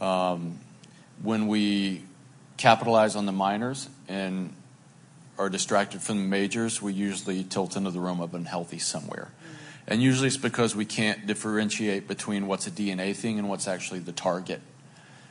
Um, 0.00 0.58
when 1.22 1.46
we 1.46 2.02
capitalize 2.56 3.16
on 3.16 3.26
the 3.26 3.32
minors 3.32 3.88
and 4.08 4.52
are 5.38 5.48
distracted 5.48 6.00
from 6.00 6.18
the 6.18 6.24
majors, 6.24 6.80
we 6.80 6.92
usually 6.92 7.44
tilt 7.44 7.76
into 7.76 7.90
the 7.90 8.00
realm 8.00 8.20
of 8.20 8.34
unhealthy 8.34 8.78
somewhere. 8.78 9.28
And 9.86 10.02
usually 10.02 10.28
it's 10.28 10.36
because 10.36 10.74
we 10.74 10.84
can't 10.84 11.26
differentiate 11.26 12.08
between 12.08 12.46
what's 12.46 12.66
a 12.66 12.70
DNA 12.70 13.14
thing 13.14 13.38
and 13.38 13.48
what's 13.48 13.68
actually 13.68 14.00
the 14.00 14.12
target. 14.12 14.60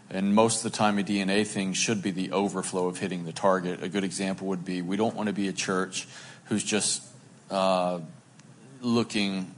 And 0.10 0.36
most 0.36 0.64
of 0.64 0.72
the 0.72 0.78
time, 0.78 1.00
a 1.00 1.04
DNA 1.04 1.48
thing 1.48 1.74
should 1.74 2.04
be 2.04 2.12
the 2.12 2.32
overflow 2.32 2.88
of 2.88 3.00
hitting 3.00 3.26
the 3.26 3.32
target. 3.32 3.82
A 3.82 3.90
good 3.90 4.04
example 4.04 4.48
would 4.48 4.64
be 4.64 4.82
we 4.82 4.96
don't 4.96 5.16
want 5.16 5.28
to 5.28 5.34
be 5.34 5.48
a 5.48 5.54
church 5.54 6.08
who's 6.46 6.64
just 6.64 7.02
uh, 7.50 8.00
looking 8.82 9.52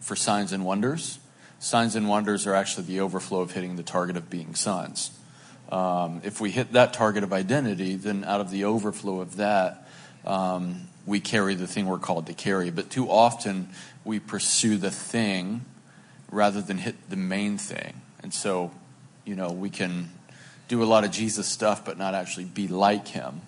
for 0.00 0.16
signs 0.16 0.52
and 0.52 0.64
wonders. 0.64 1.18
Signs 1.58 1.96
and 1.96 2.08
wonders 2.08 2.46
are 2.46 2.54
actually 2.54 2.84
the 2.84 3.00
overflow 3.00 3.40
of 3.40 3.52
hitting 3.52 3.76
the 3.76 3.82
target 3.82 4.16
of 4.16 4.30
being 4.30 4.54
sons. 4.54 5.10
Um, 5.70 6.22
if 6.24 6.40
we 6.40 6.50
hit 6.50 6.72
that 6.72 6.92
target 6.92 7.24
of 7.24 7.32
identity, 7.32 7.96
then 7.96 8.24
out 8.24 8.40
of 8.40 8.50
the 8.50 8.64
overflow 8.64 9.20
of 9.20 9.36
that, 9.36 9.86
um, 10.24 10.88
we 11.04 11.20
carry 11.20 11.54
the 11.54 11.66
thing 11.66 11.86
we're 11.86 11.98
called 11.98 12.26
to 12.26 12.34
carry. 12.34 12.70
But 12.70 12.90
too 12.90 13.10
often, 13.10 13.68
we 14.04 14.18
pursue 14.18 14.76
the 14.76 14.90
thing 14.90 15.64
rather 16.30 16.60
than 16.60 16.78
hit 16.78 17.10
the 17.10 17.16
main 17.16 17.58
thing. 17.58 18.00
And 18.22 18.32
so, 18.32 18.70
you 19.24 19.34
know, 19.34 19.50
we 19.50 19.70
can 19.70 20.10
do 20.68 20.82
a 20.82 20.86
lot 20.86 21.04
of 21.04 21.10
Jesus 21.10 21.46
stuff, 21.46 21.84
but 21.84 21.98
not 21.98 22.14
actually 22.14 22.44
be 22.44 22.68
like 22.68 23.08
him. 23.08 23.40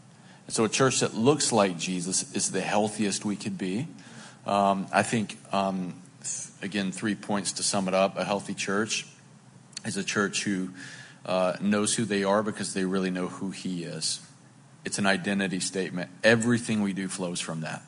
And 0.46 0.54
so, 0.54 0.64
a 0.64 0.68
church 0.68 1.00
that 1.00 1.14
looks 1.14 1.52
like 1.52 1.78
Jesus 1.78 2.34
is 2.34 2.50
the 2.50 2.60
healthiest 2.60 3.24
we 3.24 3.36
could 3.36 3.56
be. 3.56 3.86
Um, 4.46 4.86
I 4.92 5.02
think, 5.02 5.38
um, 5.52 5.94
again, 6.62 6.92
three 6.92 7.14
points 7.14 7.52
to 7.52 7.62
sum 7.62 7.88
it 7.88 7.94
up. 7.94 8.16
A 8.16 8.24
healthy 8.24 8.54
church 8.54 9.06
is 9.84 9.96
a 9.96 10.04
church 10.04 10.44
who 10.44 10.70
uh, 11.26 11.56
knows 11.60 11.94
who 11.94 12.04
they 12.04 12.24
are 12.24 12.42
because 12.42 12.74
they 12.74 12.84
really 12.84 13.10
know 13.10 13.28
who 13.28 13.50
he 13.50 13.84
is. 13.84 14.20
It's 14.84 14.98
an 14.98 15.06
identity 15.06 15.60
statement. 15.60 16.10
Everything 16.24 16.82
we 16.82 16.92
do 16.92 17.08
flows 17.08 17.40
from 17.40 17.60
that. 17.60 17.82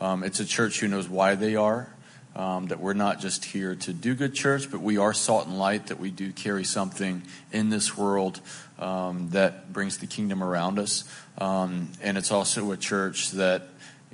Um, 0.00 0.22
it's 0.22 0.40
a 0.40 0.46
church 0.46 0.80
who 0.80 0.88
knows 0.88 1.08
why 1.08 1.34
they 1.34 1.56
are, 1.56 1.92
um, 2.34 2.68
that 2.68 2.80
we're 2.80 2.94
not 2.94 3.20
just 3.20 3.44
here 3.44 3.74
to 3.74 3.92
do 3.92 4.14
good 4.14 4.34
church, 4.34 4.70
but 4.70 4.80
we 4.80 4.96
are 4.96 5.12
salt 5.12 5.46
and 5.46 5.58
light, 5.58 5.88
that 5.88 6.00
we 6.00 6.10
do 6.10 6.32
carry 6.32 6.64
something 6.64 7.22
in 7.52 7.68
this 7.68 7.98
world 7.98 8.40
um, 8.78 9.28
that 9.30 9.72
brings 9.72 9.98
the 9.98 10.06
kingdom 10.06 10.42
around 10.42 10.78
us. 10.78 11.04
Um, 11.36 11.92
and 12.00 12.16
it's 12.16 12.32
also 12.32 12.72
a 12.72 12.78
church 12.78 13.32
that 13.32 13.68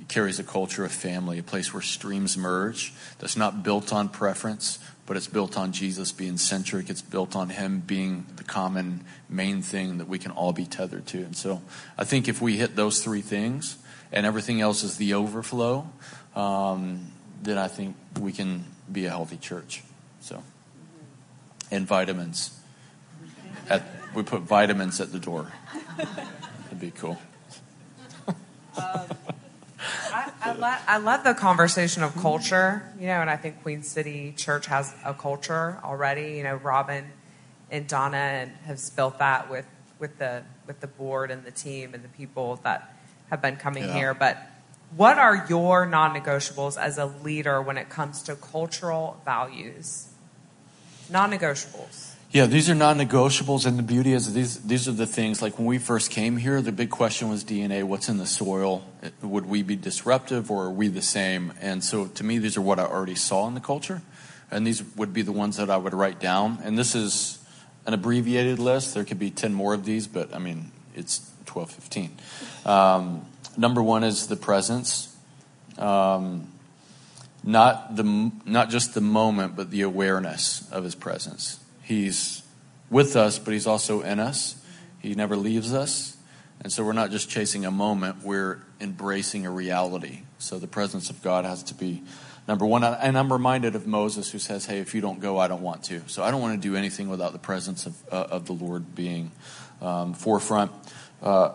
carries 0.07 0.39
a 0.39 0.43
culture 0.43 0.85
of 0.85 0.91
family, 0.91 1.39
a 1.39 1.43
place 1.43 1.73
where 1.73 1.81
streams 1.81 2.37
merge, 2.37 2.93
that's 3.19 3.35
not 3.35 3.63
built 3.63 3.91
on 3.91 4.09
preference, 4.09 4.79
but 5.05 5.17
it's 5.17 5.27
built 5.27 5.57
on 5.57 5.71
Jesus 5.71 6.11
being 6.11 6.37
centric. 6.37 6.89
It's 6.89 7.01
built 7.01 7.35
on 7.35 7.49
Him 7.49 7.79
being 7.79 8.25
the 8.35 8.43
common 8.43 9.03
main 9.29 9.61
thing 9.61 9.97
that 9.97 10.07
we 10.07 10.19
can 10.19 10.31
all 10.31 10.53
be 10.53 10.65
tethered 10.65 11.07
to. 11.07 11.19
And 11.19 11.35
so 11.35 11.61
I 11.97 12.03
think 12.03 12.27
if 12.27 12.41
we 12.41 12.57
hit 12.57 12.75
those 12.75 13.03
three 13.03 13.21
things 13.21 13.77
and 14.11 14.25
everything 14.25 14.61
else 14.61 14.83
is 14.83 14.97
the 14.97 15.13
overflow, 15.13 15.89
um, 16.35 17.11
then 17.41 17.57
I 17.57 17.67
think 17.67 17.95
we 18.19 18.33
can 18.33 18.65
be 18.91 19.05
a 19.05 19.09
healthy 19.09 19.37
church. 19.37 19.83
So, 20.19 20.43
and 21.71 21.87
vitamins. 21.87 22.59
At, 23.69 23.83
we 24.13 24.23
put 24.23 24.41
vitamins 24.41 25.01
at 25.01 25.11
the 25.11 25.19
door. 25.19 25.51
That'd 25.97 26.79
be 26.79 26.91
cool. 26.91 27.17
I, 29.79 30.31
I, 30.41 30.53
lo- 30.53 30.77
I 30.87 30.97
love 30.97 31.23
the 31.23 31.33
conversation 31.33 32.01
of 32.03 32.15
culture, 32.15 32.81
you 32.99 33.07
know, 33.07 33.21
and 33.21 33.29
I 33.29 33.37
think 33.37 33.61
Queen 33.61 33.83
City 33.83 34.33
Church 34.35 34.65
has 34.67 34.93
a 35.05 35.13
culture 35.13 35.79
already. 35.83 36.37
You 36.37 36.43
know, 36.43 36.55
Robin 36.55 37.05
and 37.69 37.87
Donna 37.87 38.17
and 38.17 38.51
has 38.65 38.89
built 38.89 39.19
that 39.19 39.49
with, 39.51 39.65
with 39.99 40.17
the 40.17 40.43
with 40.65 40.79
the 40.79 40.87
board 40.87 41.31
and 41.31 41.43
the 41.43 41.51
team 41.51 41.93
and 41.93 42.03
the 42.03 42.09
people 42.09 42.59
that 42.63 42.93
have 43.29 43.41
been 43.41 43.55
coming 43.57 43.83
Yeah. 43.83 43.93
here. 43.93 44.13
But 44.13 44.37
what 44.95 45.17
are 45.19 45.45
your 45.49 45.85
non-negotiables 45.85 46.77
as 46.81 46.97
a 46.97 47.05
leader 47.05 47.61
when 47.61 47.77
it 47.77 47.89
comes 47.89 48.23
to 48.23 48.35
cultural 48.35 49.21
values? 49.25 50.09
Non-negotiables. 51.09 52.06
Yeah, 52.29 52.45
these 52.45 52.69
are 52.69 52.75
non-negotiables, 52.75 53.65
and 53.65 53.79
the 53.79 53.83
beauty 53.83 54.11
is 54.11 54.33
these 54.33 54.59
these 54.63 54.89
are 54.89 54.91
the 54.91 55.05
things. 55.05 55.41
Like 55.41 55.57
when 55.57 55.65
we 55.65 55.77
first 55.77 56.11
came 56.11 56.35
here, 56.35 56.61
the 56.61 56.73
big 56.73 56.89
question 56.89 57.29
was 57.29 57.45
DNA. 57.45 57.85
What's 57.85 58.09
in 58.09 58.17
the 58.17 58.25
soil? 58.25 58.83
Would 59.21 59.45
we 59.45 59.63
be 59.63 59.77
disruptive, 59.77 60.51
or 60.51 60.65
are 60.65 60.71
we 60.71 60.89
the 60.89 61.01
same? 61.01 61.53
And 61.61 61.81
so, 61.81 62.07
to 62.07 62.23
me, 62.25 62.37
these 62.37 62.57
are 62.57 62.61
what 62.61 62.79
I 62.79 62.83
already 62.83 63.15
saw 63.15 63.47
in 63.47 63.53
the 63.53 63.61
culture, 63.61 64.01
and 64.51 64.67
these 64.67 64.83
would 64.97 65.13
be 65.13 65.21
the 65.21 65.31
ones 65.31 65.55
that 65.55 65.69
I 65.69 65.77
would 65.77 65.93
write 65.93 66.19
down. 66.19 66.59
And 66.65 66.77
this 66.77 66.95
is 66.95 67.39
an 67.85 67.93
abbreviated 67.93 68.59
list. 68.59 68.93
There 68.93 69.05
could 69.05 69.19
be 69.19 69.31
ten 69.31 69.53
more 69.53 69.73
of 69.73 69.85
these, 69.85 70.05
but 70.05 70.35
I 70.35 70.39
mean, 70.39 70.71
it's 70.95 71.31
12, 71.45 71.71
15. 71.71 72.17
Um, 72.65 73.25
number 73.55 73.81
one 73.81 74.03
is 74.03 74.27
the 74.27 74.35
presence. 74.35 75.15
Um, 75.77 76.51
not 77.41 77.95
the 77.95 78.31
not 78.45 78.69
just 78.69 78.93
the 78.93 79.01
moment, 79.01 79.55
but 79.55 79.71
the 79.71 79.83
awareness 79.83 80.69
of 80.71 80.83
His 80.83 80.93
presence. 80.93 81.63
He's 81.87 82.43
with 82.89 83.15
us, 83.15 83.39
but 83.39 83.53
He's 83.53 83.65
also 83.65 84.01
in 84.01 84.19
us. 84.19 84.61
He 84.99 85.15
never 85.15 85.37
leaves 85.37 85.73
us, 85.73 86.17
and 86.59 86.69
so 86.69 86.83
we're 86.83 86.91
not 86.91 87.11
just 87.11 87.29
chasing 87.29 87.63
a 87.63 87.71
moment; 87.71 88.25
we're 88.25 88.61
embracing 88.81 89.45
a 89.45 89.51
reality. 89.51 90.23
So 90.37 90.59
the 90.59 90.67
presence 90.67 91.09
of 91.09 91.23
God 91.23 91.45
has 91.45 91.63
to 91.63 91.73
be 91.73 92.03
number 92.45 92.65
one. 92.65 92.83
And 92.83 93.17
I'm 93.17 93.31
reminded 93.31 93.73
of 93.75 93.87
Moses, 93.87 94.29
who 94.29 94.37
says, 94.37 94.65
"Hey, 94.65 94.79
if 94.79 94.93
you 94.93 94.99
don't 94.99 95.21
go, 95.21 95.39
I 95.39 95.47
don't 95.47 95.61
want 95.61 95.83
to." 95.85 96.01
So 96.07 96.23
I 96.23 96.29
don't 96.29 96.41
want 96.41 96.61
to 96.61 96.67
do 96.67 96.75
anything 96.75 97.07
without 97.07 97.31
the 97.31 97.39
presence 97.39 97.85
of 97.85 97.95
uh, 98.11 98.27
of 98.31 98.47
the 98.47 98.53
Lord 98.53 98.93
being 98.93 99.31
um, 99.81 100.13
forefront. 100.13 100.73
Uh, 101.23 101.51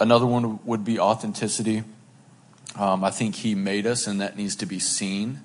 another 0.00 0.26
one 0.26 0.58
would 0.64 0.84
be 0.84 0.98
authenticity. 0.98 1.84
Um, 2.74 3.04
I 3.04 3.12
think 3.12 3.36
He 3.36 3.54
made 3.54 3.86
us, 3.86 4.08
and 4.08 4.20
that 4.20 4.36
needs 4.36 4.56
to 4.56 4.66
be 4.66 4.80
seen 4.80 5.42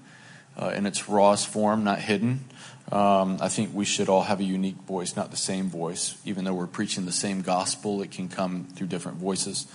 uh, 0.58 0.70
in 0.70 0.88
its 0.88 1.08
rawest 1.08 1.48
form, 1.48 1.84
not 1.84 2.00
hidden. 2.00 2.46
Um, 2.92 3.38
I 3.40 3.48
think 3.48 3.74
we 3.74 3.86
should 3.86 4.10
all 4.10 4.24
have 4.24 4.42
a 4.42 4.44
unique 4.44 4.76
voice, 4.76 5.16
not 5.16 5.32
the 5.32 5.38
same 5.38 5.70
voice. 5.70 6.18
Even 6.26 6.44
though 6.44 6.54
we're 6.54 6.68
preaching 6.68 7.06
the 7.06 7.12
same 7.12 7.42
gospel, 7.42 8.02
it 8.02 8.12
can 8.12 8.28
come 8.28 8.68
through 8.76 8.88
different 8.88 9.18
voices. 9.18 9.66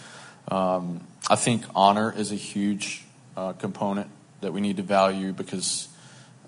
Um, 0.49 1.07
I 1.29 1.37
think 1.37 1.65
honor 1.75 2.13
is 2.15 2.31
a 2.31 2.37
huge 2.37 3.05
uh, 3.37 3.55
component 3.55 4.11
that 4.43 4.53
we 4.53 4.61
need 4.61 4.77
to 4.77 4.83
value 4.83 5.33
because 5.33 5.89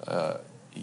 uh, 0.06 0.38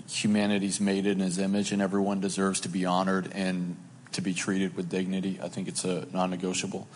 humanity's 0.10 0.82
made 0.82 1.06
in 1.06 1.20
His 1.20 1.38
image, 1.38 1.72
and 1.72 1.82
everyone 1.82 2.20
deserves 2.20 2.62
to 2.62 2.70
be 2.70 2.86
honored 2.86 3.32
and 3.34 3.78
to 4.14 4.22
be 4.22 4.34
treated 4.34 4.76
with 4.76 4.90
dignity. 4.90 5.40
I 5.42 5.50
think 5.50 5.68
it's 5.68 5.86
a 5.86 6.08
non-negotiable. 6.12 6.88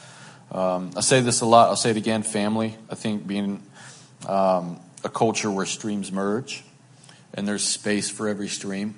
Um, 0.52 0.92
I 0.98 1.02
say 1.02 1.22
this 1.22 1.42
a 1.42 1.46
lot. 1.46 1.70
I'll 1.70 1.76
say 1.76 1.92
it 1.92 1.98
again. 1.98 2.24
Family. 2.24 2.76
I 2.90 2.96
think 2.96 3.28
being 3.28 3.62
um, 4.28 4.80
a 5.04 5.10
culture 5.10 5.52
where 5.52 5.68
streams 5.68 6.12
merge 6.12 6.64
and 7.34 7.48
there's 7.48 7.64
space 7.64 8.10
for 8.10 8.28
every 8.28 8.48
stream 8.48 8.96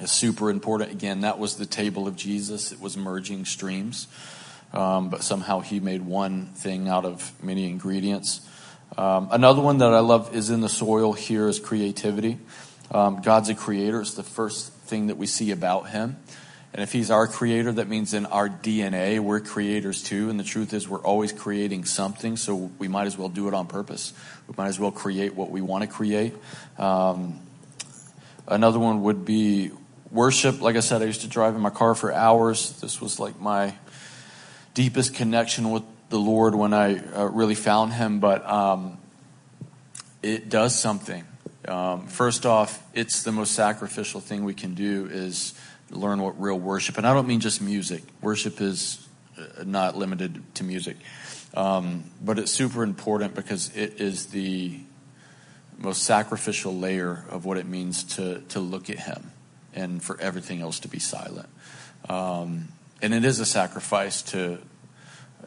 is 0.00 0.10
super 0.10 0.50
important. 0.50 0.90
Again, 0.90 1.20
that 1.20 1.38
was 1.38 1.56
the 1.56 1.66
table 1.66 2.06
of 2.06 2.16
Jesus. 2.16 2.72
It 2.72 2.80
was 2.80 2.96
merging 2.96 3.44
streams, 3.44 4.08
um, 4.72 5.08
but 5.08 5.22
somehow 5.22 5.60
he 5.60 5.80
made 5.80 6.02
one 6.02 6.46
thing 6.46 6.88
out 6.88 7.04
of 7.04 7.32
many 7.42 7.68
ingredients. 7.68 8.40
Um, 8.96 9.28
another 9.30 9.60
one 9.60 9.78
that 9.78 9.92
I 9.92 10.00
love 10.00 10.34
is 10.34 10.50
in 10.50 10.60
the 10.60 10.68
soil 10.68 11.12
here 11.12 11.48
is 11.48 11.58
creativity. 11.58 12.38
Um, 12.90 13.22
God's 13.22 13.48
a 13.48 13.54
creator. 13.54 14.00
It's 14.00 14.14
the 14.14 14.22
first 14.22 14.72
thing 14.72 15.08
that 15.08 15.16
we 15.16 15.26
see 15.26 15.50
about 15.50 15.90
him. 15.90 16.16
And 16.74 16.82
if 16.82 16.90
he's 16.90 17.08
our 17.08 17.28
creator, 17.28 17.70
that 17.70 17.86
means 17.86 18.14
in 18.14 18.26
our 18.26 18.48
DNA, 18.48 19.20
we're 19.20 19.38
creators 19.38 20.02
too. 20.02 20.28
And 20.28 20.40
the 20.40 20.44
truth 20.44 20.74
is, 20.74 20.88
we're 20.88 20.98
always 20.98 21.30
creating 21.32 21.84
something, 21.84 22.36
so 22.36 22.56
we 22.56 22.88
might 22.88 23.06
as 23.06 23.16
well 23.16 23.28
do 23.28 23.46
it 23.46 23.54
on 23.54 23.68
purpose. 23.68 24.12
We 24.48 24.54
might 24.58 24.66
as 24.66 24.80
well 24.80 24.90
create 24.90 25.36
what 25.36 25.50
we 25.50 25.60
want 25.60 25.82
to 25.82 25.86
create. 25.88 26.34
Um, 26.76 27.38
another 28.48 28.80
one 28.80 29.04
would 29.04 29.24
be 29.24 29.70
worship. 30.10 30.60
Like 30.60 30.74
I 30.74 30.80
said, 30.80 31.00
I 31.00 31.04
used 31.04 31.20
to 31.20 31.28
drive 31.28 31.54
in 31.54 31.60
my 31.60 31.70
car 31.70 31.94
for 31.94 32.12
hours. 32.12 32.80
This 32.80 33.00
was 33.00 33.20
like 33.20 33.38
my 33.38 33.74
deepest 34.74 35.14
connection 35.14 35.70
with 35.70 35.84
the 36.08 36.18
Lord 36.18 36.56
when 36.56 36.74
I 36.74 36.98
uh, 36.98 37.26
really 37.26 37.54
found 37.54 37.92
Him. 37.92 38.18
But 38.18 38.44
um, 38.50 38.98
it 40.24 40.48
does 40.48 40.76
something. 40.76 41.24
Um, 41.68 42.08
first 42.08 42.44
off, 42.44 42.82
it's 42.94 43.22
the 43.22 43.30
most 43.30 43.52
sacrificial 43.52 44.20
thing 44.20 44.44
we 44.44 44.54
can 44.54 44.74
do 44.74 45.08
is 45.08 45.54
learn 45.90 46.20
what 46.20 46.40
real 46.40 46.58
worship. 46.58 46.98
And 46.98 47.06
I 47.06 47.14
don't 47.14 47.26
mean 47.26 47.40
just 47.40 47.60
music. 47.60 48.02
Worship 48.20 48.60
is 48.60 49.06
uh, 49.38 49.64
not 49.64 49.96
limited 49.96 50.42
to 50.56 50.64
music, 50.64 50.96
um, 51.54 52.04
but 52.22 52.38
it's 52.38 52.52
super 52.52 52.82
important 52.82 53.34
because 53.34 53.74
it 53.76 54.00
is 54.00 54.26
the 54.26 54.78
most 55.76 56.04
sacrificial 56.04 56.76
layer 56.76 57.24
of 57.30 57.44
what 57.44 57.58
it 57.58 57.66
means 57.66 58.04
to 58.04 58.40
to 58.48 58.60
look 58.60 58.90
at 58.90 58.98
Him 58.98 59.32
and 59.74 60.02
for 60.02 60.20
everything 60.20 60.60
else 60.60 60.80
to 60.80 60.88
be 60.88 60.98
silent. 60.98 61.48
Um, 62.08 62.68
and 63.02 63.12
it 63.12 63.24
is 63.24 63.40
a 63.40 63.46
sacrifice 63.46 64.22
to 64.22 64.58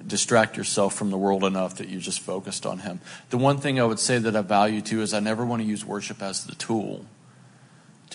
distract 0.05 0.57
yourself 0.57 0.93
from 0.93 1.09
the 1.09 1.17
world 1.17 1.43
enough 1.43 1.75
that 1.75 1.89
you're 1.89 2.01
just 2.01 2.19
focused 2.19 2.65
on 2.65 2.79
Him. 2.79 2.99
The 3.29 3.37
one 3.37 3.57
thing 3.57 3.79
I 3.79 3.83
would 3.83 3.99
say 3.99 4.17
that 4.19 4.35
I 4.35 4.41
value 4.41 4.81
too 4.81 5.01
is 5.01 5.13
I 5.13 5.19
never 5.19 5.45
want 5.45 5.61
to 5.61 5.67
use 5.67 5.83
worship 5.83 6.21
as 6.21 6.45
the 6.45 6.55
tool 6.55 7.05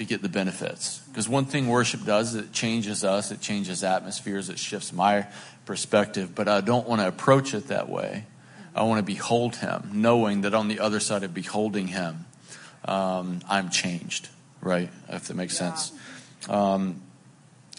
to 0.03 0.09
get 0.09 0.23
the 0.23 0.29
benefits. 0.29 0.99
Because 1.09 1.29
one 1.29 1.45
thing 1.45 1.69
worship 1.69 2.05
does 2.05 2.35
is 2.35 2.43
it 2.43 2.53
changes 2.53 3.05
us, 3.05 3.31
it 3.31 3.41
changes 3.41 3.85
atmospheres, 3.85 4.49
it 4.49 4.59
shifts 4.59 4.93
my 4.93 5.27
perspective, 5.65 6.35
but 6.35 6.49
I 6.49 6.61
don't 6.61 6.89
want 6.89 7.01
to 7.01 7.09
approach 7.09 7.55
it 7.55 7.69
that 7.69 7.89
way. 7.89 8.27
I 8.75 8.83
want 8.83 8.99
to 8.99 9.03
behold 9.05 9.57
Him, 9.57 9.91
knowing 9.93 10.43
that 10.43 10.55
on 10.55 10.69
the 10.69 10.81
other 10.81 10.99
side 11.01 11.23
of 11.23 11.35
beholding 11.35 11.89
Him, 11.89 12.27
um, 12.85 13.41
I'm 13.49 13.71
changed, 13.71 14.29
right? 14.61 14.91
If 15.09 15.29
that 15.29 15.35
makes 15.35 15.61
yeah. 15.61 15.75
sense. 15.75 15.93
Um, 16.49 17.03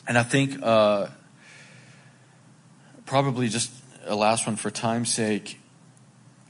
and 0.08 0.18
I 0.18 0.24
think 0.24 0.60
uh, 0.62 1.08
probably 3.06 3.50
just 3.50 3.72
a 4.06 4.16
last 4.16 4.46
one 4.46 4.56
for 4.56 4.70
time's 4.70 5.12
sake. 5.12 5.60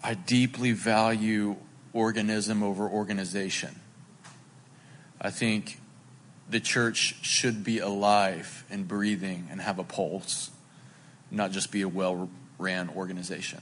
I 0.04 0.14
deeply 0.14 0.74
value 0.74 1.56
organism 1.94 2.64
over 2.64 2.88
organization. 2.88 3.80
I 5.24 5.32
think 5.32 5.80
the 6.50 6.60
church 6.60 7.16
should 7.22 7.64
be 7.64 7.80
alive 7.80 8.66
and 8.70 8.88
breathing 8.88 9.48
and 9.50 9.62
have 9.62 9.80
a 9.80 9.84
pulse, 9.84 10.52
not 11.32 11.52
just 11.52 11.72
be 11.72 11.82
a 11.82 11.88
well 11.88 12.30
ran 12.60 12.90
organization. 12.90 13.62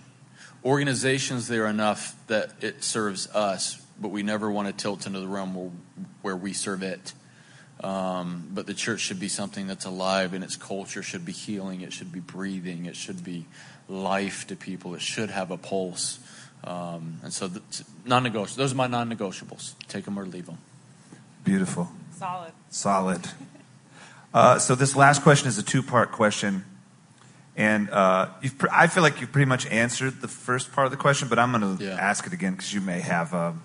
Organizations, 0.66 1.48
they're 1.48 1.68
enough 1.68 2.16
that 2.28 2.52
it 2.62 2.84
serves 2.84 3.28
us, 3.28 3.82
but 4.00 4.10
we 4.10 4.24
never 4.24 4.50
want 4.50 4.68
to 4.68 4.74
tilt 4.74 5.06
into 5.08 5.20
the 5.20 5.28
realm 5.28 5.72
where, 6.22 6.36
we 6.36 6.54
serve 6.54 6.84
it. 6.84 7.14
Um, 7.84 8.48
but 8.52 8.68
the 8.68 8.76
church 8.76 9.00
should 9.00 9.20
be 9.20 9.28
something 9.28 9.66
that's 9.66 9.86
alive 9.86 10.34
and 10.34 10.44
its 10.44 10.56
culture 10.56 11.02
should 11.02 11.26
be 11.26 11.32
healing. 11.32 11.82
It 11.82 11.94
should 11.94 12.12
be 12.12 12.20
breathing. 12.20 12.86
It 12.86 12.96
should 12.96 13.24
be 13.24 13.48
life 13.88 14.46
to 14.48 14.56
people. 14.56 14.94
It 14.94 15.02
should 15.02 15.32
have 15.32 15.50
a 15.50 15.58
pulse. 15.58 16.20
Um, 16.64 17.20
and 17.24 17.34
so, 17.34 17.50
non 18.06 18.24
negotiables. 18.24 18.56
Those 18.56 18.74
are 18.74 18.76
my 18.76 18.88
non 18.88 19.10
negotiables. 19.10 19.74
Take 19.88 20.06
them 20.06 20.20
or 20.20 20.26
leave 20.26 20.46
them. 20.46 20.60
Beautiful. 21.44 21.90
Solid. 22.18 22.52
Solid. 22.70 23.28
Uh, 24.34 24.60
so, 24.60 24.76
this 24.76 24.96
last 24.96 25.24
question 25.24 25.48
is 25.48 25.58
a 25.58 25.64
two 25.64 25.84
part 25.84 26.12
question. 26.12 26.66
And 27.58 27.90
uh, 27.90 28.30
I 28.72 28.88
feel 28.88 29.04
like 29.04 29.20
you've 29.20 29.32
pretty 29.32 29.50
much 29.50 29.66
answered 29.68 30.22
the 30.22 30.28
first 30.28 30.72
part 30.72 30.86
of 30.86 30.92
the 30.92 30.98
question, 30.98 31.28
but 31.28 31.38
I'm 31.38 31.52
going 31.52 31.78
to 31.78 31.84
yeah. 31.84 31.92
ask 31.96 32.26
it 32.26 32.32
again 32.32 32.54
because 32.54 32.74
you 32.74 32.82
may 32.82 33.02
have. 33.02 33.34
Um, 33.34 33.64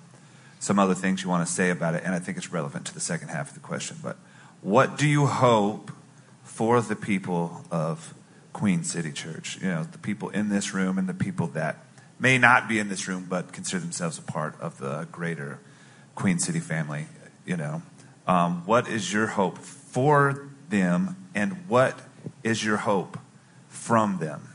some 0.59 0.79
other 0.79 0.95
things 0.95 1.23
you 1.23 1.29
want 1.29 1.47
to 1.47 1.53
say 1.53 1.71
about 1.71 1.95
it, 1.95 2.03
and 2.05 2.15
I 2.15 2.19
think 2.19 2.37
it's 2.39 2.53
relevant 2.53 2.87
to 2.87 2.95
the 2.95 3.01
second 3.01 3.29
half 3.29 3.49
of 3.49 3.55
the 3.55 3.61
question. 3.61 3.99
But 4.03 4.17
what 4.63 4.99
do 4.99 5.07
you 5.07 5.27
hope 5.27 5.93
for 6.43 6.81
the 6.81 6.97
people 6.97 7.65
of 7.71 8.15
Queen 8.53 8.83
City 8.83 9.13
Church? 9.13 9.59
You 9.61 9.69
know, 9.69 9.85
the 9.85 9.99
people 9.99 10.31
in 10.31 10.49
this 10.49 10.73
room 10.75 10.99
and 10.99 11.09
the 11.09 11.15
people 11.15 11.47
that 11.49 11.85
may 12.19 12.39
not 12.39 12.69
be 12.69 12.79
in 12.79 12.89
this 12.89 13.07
room 13.07 13.27
but 13.29 13.53
consider 13.53 13.81
themselves 13.81 14.19
a 14.19 14.23
part 14.23 14.59
of 14.61 14.79
the 14.79 15.07
greater 15.13 15.59
Queen 16.15 16.39
City 16.39 16.61
family. 16.61 17.07
You 17.47 17.57
know, 17.57 17.83
um, 18.27 18.67
what 18.67 18.89
is 18.89 19.13
your 19.13 19.29
hope 19.29 19.59
for 19.59 20.49
them, 20.69 21.17
and 21.35 21.69
what 21.69 22.01
is 22.43 22.65
your 22.65 22.79
hope 22.79 23.19
from 23.69 24.19
them? 24.19 24.49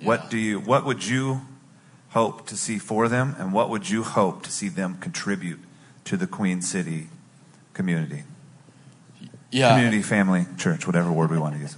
Yeah. 0.00 0.06
What 0.06 0.30
do 0.30 0.38
you? 0.38 0.60
What 0.60 0.86
would 0.86 1.04
you 1.04 1.42
hope 2.10 2.46
to 2.46 2.56
see 2.56 2.78
for 2.78 3.08
them, 3.08 3.34
and 3.38 3.52
what 3.52 3.68
would 3.70 3.90
you 3.90 4.04
hope 4.04 4.44
to 4.44 4.50
see 4.50 4.68
them 4.68 4.96
contribute 5.00 5.60
to 6.04 6.16
the 6.16 6.26
Queen 6.26 6.62
City 6.62 7.08
community? 7.74 8.22
Yeah. 9.50 9.70
Community, 9.70 10.02
family, 10.02 10.46
church, 10.56 10.86
whatever 10.86 11.10
word 11.10 11.30
we 11.30 11.38
want 11.38 11.54
to 11.54 11.60
use. 11.60 11.76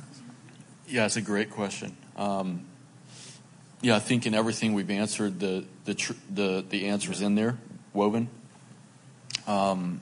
Yeah, 0.87 1.07
it's 1.07 1.17
a 1.17 1.23
great 1.23 1.51
question. 1.51 1.97
Um, 2.17 2.67
yeah, 3.81 3.97
I 3.97 4.01
think 4.01 4.27
in 4.27 4.35
everything 4.35 4.75
we've 4.75 4.91
answered, 4.91 5.41
the 5.41 5.65
the 5.85 5.95
tr- 5.95 6.13
the 6.29 6.65
the 6.69 6.89
answers 6.89 7.23
in 7.23 7.35
there 7.35 7.57
woven. 7.95 8.29
Um, 9.47 10.01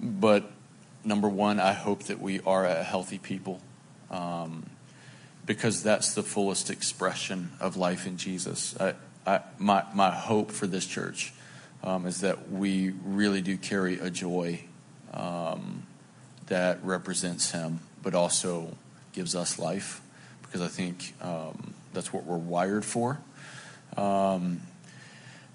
but 0.00 0.50
number 1.04 1.28
one, 1.28 1.60
I 1.60 1.72
hope 1.72 2.04
that 2.04 2.20
we 2.20 2.40
are 2.40 2.64
a 2.64 2.82
healthy 2.82 3.18
people, 3.18 3.60
um, 4.10 4.68
because 5.46 5.82
that's 5.82 6.14
the 6.14 6.22
fullest 6.22 6.70
expression 6.70 7.52
of 7.60 7.76
life 7.76 8.06
in 8.06 8.16
Jesus. 8.16 8.78
I, 8.80 8.94
I, 9.26 9.40
my, 9.58 9.84
my 9.94 10.10
hope 10.10 10.50
for 10.50 10.66
this 10.66 10.86
church 10.86 11.32
um, 11.82 12.06
is 12.06 12.20
that 12.20 12.50
we 12.50 12.90
really 13.04 13.42
do 13.42 13.56
carry 13.56 13.98
a 13.98 14.10
joy 14.10 14.60
um, 15.12 15.84
that 16.46 16.84
represents 16.84 17.50
Him, 17.50 17.80
but 18.02 18.14
also 18.14 18.76
gives 19.12 19.34
us 19.34 19.58
life, 19.58 20.00
because 20.42 20.60
I 20.60 20.68
think 20.68 21.14
um, 21.20 21.74
that's 21.92 22.12
what 22.12 22.24
we're 22.24 22.36
wired 22.36 22.84
for. 22.84 23.18
Um, 23.96 24.60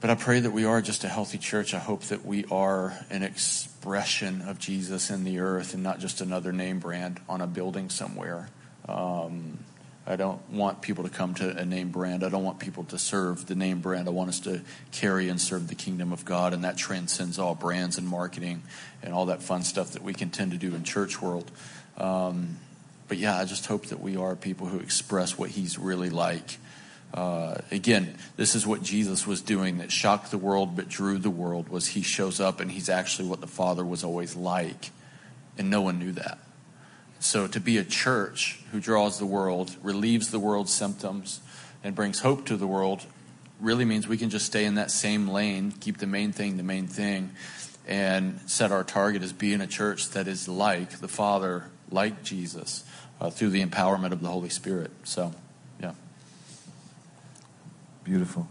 but 0.06 0.12
I 0.12 0.24
pray 0.24 0.40
that 0.40 0.52
we 0.52 0.66
are 0.66 0.84
just 0.84 1.04
a 1.04 1.08
healthy 1.08 1.40
church. 1.40 1.74
I 1.74 1.80
hope 1.80 2.04
that 2.04 2.24
we 2.24 2.46
are 2.52 2.96
an 3.10 3.24
expression 3.24 4.44
of 4.44 4.60
Jesus 4.60 5.10
in 5.10 5.24
the 5.24 5.40
earth 5.40 5.74
and 5.74 5.82
not 5.82 5.98
just 5.98 6.22
another 6.22 6.52
name 6.52 6.78
brand 6.78 7.20
on 7.28 7.42
a 7.42 7.48
building 7.48 7.90
somewhere. 7.90 8.48
Um, 8.88 9.58
I 10.06 10.16
don't 10.16 10.48
want 10.52 10.84
people 10.84 11.06
to 11.06 11.10
come 11.10 11.34
to 11.34 11.58
a 11.58 11.66
name 11.66 11.90
brand. 11.90 12.24
I 12.24 12.30
don't 12.30 12.44
want 12.44 12.60
people 12.60 12.84
to 12.84 13.00
serve 13.00 13.48
the 13.48 13.56
name 13.56 13.80
brand. 13.80 14.08
I 14.08 14.12
want 14.12 14.30
us 14.30 14.42
to 14.42 14.62
carry 14.92 15.28
and 15.28 15.42
serve 15.42 15.70
the 15.70 15.74
kingdom 15.74 16.14
of 16.14 16.24
God, 16.24 16.54
and 16.54 16.64
that 16.66 16.78
transcends 16.78 17.40
all 17.40 17.56
brands 17.56 17.98
and 17.98 18.08
marketing 18.08 18.62
and 19.02 19.12
all 19.12 19.26
that 19.26 19.42
fun 19.42 19.64
stuff 19.64 19.94
that 19.94 20.04
we 20.04 20.14
can 20.14 20.30
tend 20.30 20.52
to 20.52 20.60
do 20.60 20.76
in 20.76 20.84
church 20.84 21.20
world. 21.20 21.50
Um, 21.98 22.60
but 23.08 23.18
yeah, 23.18 23.40
I 23.40 23.46
just 23.46 23.66
hope 23.66 23.88
that 23.88 24.02
we 24.02 24.18
are 24.18 24.36
people 24.36 24.68
who 24.68 24.78
express 24.78 25.36
what 25.36 25.50
He's 25.50 25.80
really 25.80 26.12
like. 26.12 26.60
Uh, 27.16 27.56
again, 27.72 28.14
this 28.36 28.56
is 28.56 28.68
what 28.68 28.84
Jesus 28.84 29.26
was 29.26 29.40
doing 29.40 29.78
that 29.78 29.90
shocked 29.90 30.32
the 30.32 30.38
world 30.38 30.76
but 30.76 30.90
drew 30.90 31.18
the 31.18 31.30
world. 31.30 31.70
Was 31.70 31.88
He 31.88 32.02
shows 32.02 32.42
up 32.42 32.60
and 32.60 32.70
He's 32.70 32.90
actually 32.90 33.30
what 33.30 33.40
the 33.40 33.48
Father 33.48 33.86
was 33.86 34.04
always 34.04 34.36
like, 34.36 34.92
and 35.58 35.70
no 35.70 35.82
one 35.82 35.98
knew 35.98 36.12
that. 36.12 36.40
So 37.22 37.48
to 37.48 37.60
be 37.62 37.78
a 37.78 37.86
church 37.86 38.60
who 38.74 38.82
draws 38.82 39.18
the 39.18 39.26
world, 39.26 39.78
relieves 39.82 40.30
the 40.30 40.40
world's 40.40 40.74
symptoms, 40.74 41.40
and 41.86 41.96
brings 41.96 42.20
hope 42.20 42.46
to 42.48 42.58
the 42.58 42.68
world 42.68 43.06
really 43.62 43.86
means 43.86 44.06
we 44.10 44.18
can 44.18 44.30
just 44.30 44.46
stay 44.46 44.66
in 44.66 44.76
that 44.76 44.92
same 44.92 45.30
lane, 45.30 45.72
keep 45.72 46.00
the 46.00 46.08
main 46.08 46.34
thing 46.34 46.58
the 46.58 46.64
main 46.64 46.88
thing, 46.88 47.32
and 47.88 48.42
set 48.46 48.74
our 48.74 48.84
target 48.84 49.24
as 49.24 49.32
being 49.32 49.62
a 49.62 49.68
church 49.68 50.10
that 50.10 50.28
is 50.28 50.50
like 50.50 51.00
the 51.00 51.08
Father, 51.08 51.64
like 51.90 52.24
Jesus, 52.24 52.84
uh, 53.22 53.30
through 53.30 53.52
the 53.52 53.66
empowerment 53.66 54.12
of 54.12 54.22
the 54.22 54.28
Holy 54.28 54.50
Spirit. 54.50 54.92
So. 55.06 55.34
Beautiful. 58.06 58.48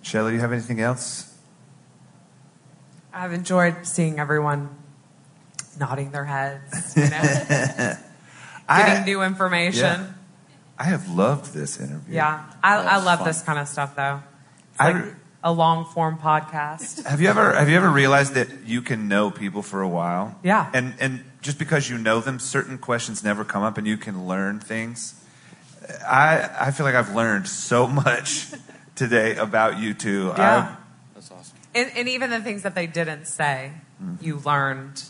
Shelly, 0.00 0.30
do 0.30 0.36
you 0.36 0.40
have 0.40 0.52
anything 0.52 0.80
else? 0.80 1.36
I've 3.12 3.32
enjoyed 3.32 3.84
seeing 3.84 4.20
everyone 4.20 4.70
nodding 5.78 6.12
their 6.12 6.24
heads, 6.24 6.94
you 6.96 7.02
know, 7.02 7.08
getting 7.10 7.98
I, 8.68 9.04
new 9.04 9.22
information. 9.22 9.82
Yeah. 9.82 10.12
I 10.78 10.84
have 10.84 11.10
loved 11.10 11.52
this 11.52 11.80
interview. 11.80 12.14
Yeah, 12.14 12.44
I, 12.62 12.76
I 12.76 13.02
love 13.02 13.18
fun. 13.18 13.28
this 13.28 13.42
kind 13.42 13.58
of 13.58 13.66
stuff, 13.66 13.96
though. 13.96 14.22
It's 14.70 14.80
like 14.80 14.96
I, 14.96 15.10
a 15.42 15.52
long 15.52 15.84
form 15.84 16.16
podcast. 16.16 17.04
Have 17.06 17.20
you 17.20 17.28
ever 17.28 17.54
have 17.54 17.68
you 17.68 17.76
ever 17.76 17.90
realized 17.90 18.34
that 18.34 18.48
you 18.66 18.82
can 18.82 19.08
know 19.08 19.32
people 19.32 19.62
for 19.62 19.82
a 19.82 19.88
while? 19.88 20.38
Yeah, 20.44 20.70
and 20.72 20.94
and 21.00 21.24
just 21.42 21.58
because 21.58 21.90
you 21.90 21.98
know 21.98 22.20
them, 22.20 22.38
certain 22.38 22.78
questions 22.78 23.24
never 23.24 23.44
come 23.44 23.64
up 23.64 23.78
and 23.78 23.86
you 23.86 23.96
can 23.96 24.28
learn 24.28 24.60
things. 24.60 25.20
I, 26.06 26.50
I 26.58 26.70
feel 26.70 26.84
like 26.84 26.94
I've 26.94 27.14
learned 27.14 27.48
so 27.48 27.86
much 28.04 28.46
today 28.94 29.36
about 29.36 29.78
you 29.78 29.94
two. 29.94 30.32
Yeah. 30.36 30.76
That's 31.14 31.30
awesome. 31.30 31.56
And, 31.74 31.90
and 31.96 32.08
even 32.08 32.30
the 32.30 32.40
things 32.40 32.62
that 32.62 32.74
they 32.74 32.86
didn't 32.86 33.26
say, 33.26 33.72
mm-hmm. 34.02 34.24
you 34.24 34.38
learned 34.38 35.02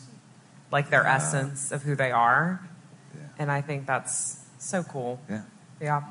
like 0.70 0.90
their 0.90 1.06
essence 1.06 1.72
of 1.72 1.82
who 1.82 1.94
they 1.94 2.12
are. 2.12 2.60
Yeah. 3.14 3.20
And 3.38 3.50
I 3.50 3.60
think 3.60 3.86
that's 3.86 4.38
so 4.58 4.82
cool. 4.82 5.20
Yeah. 5.28 5.42
Yeah. 5.80 6.02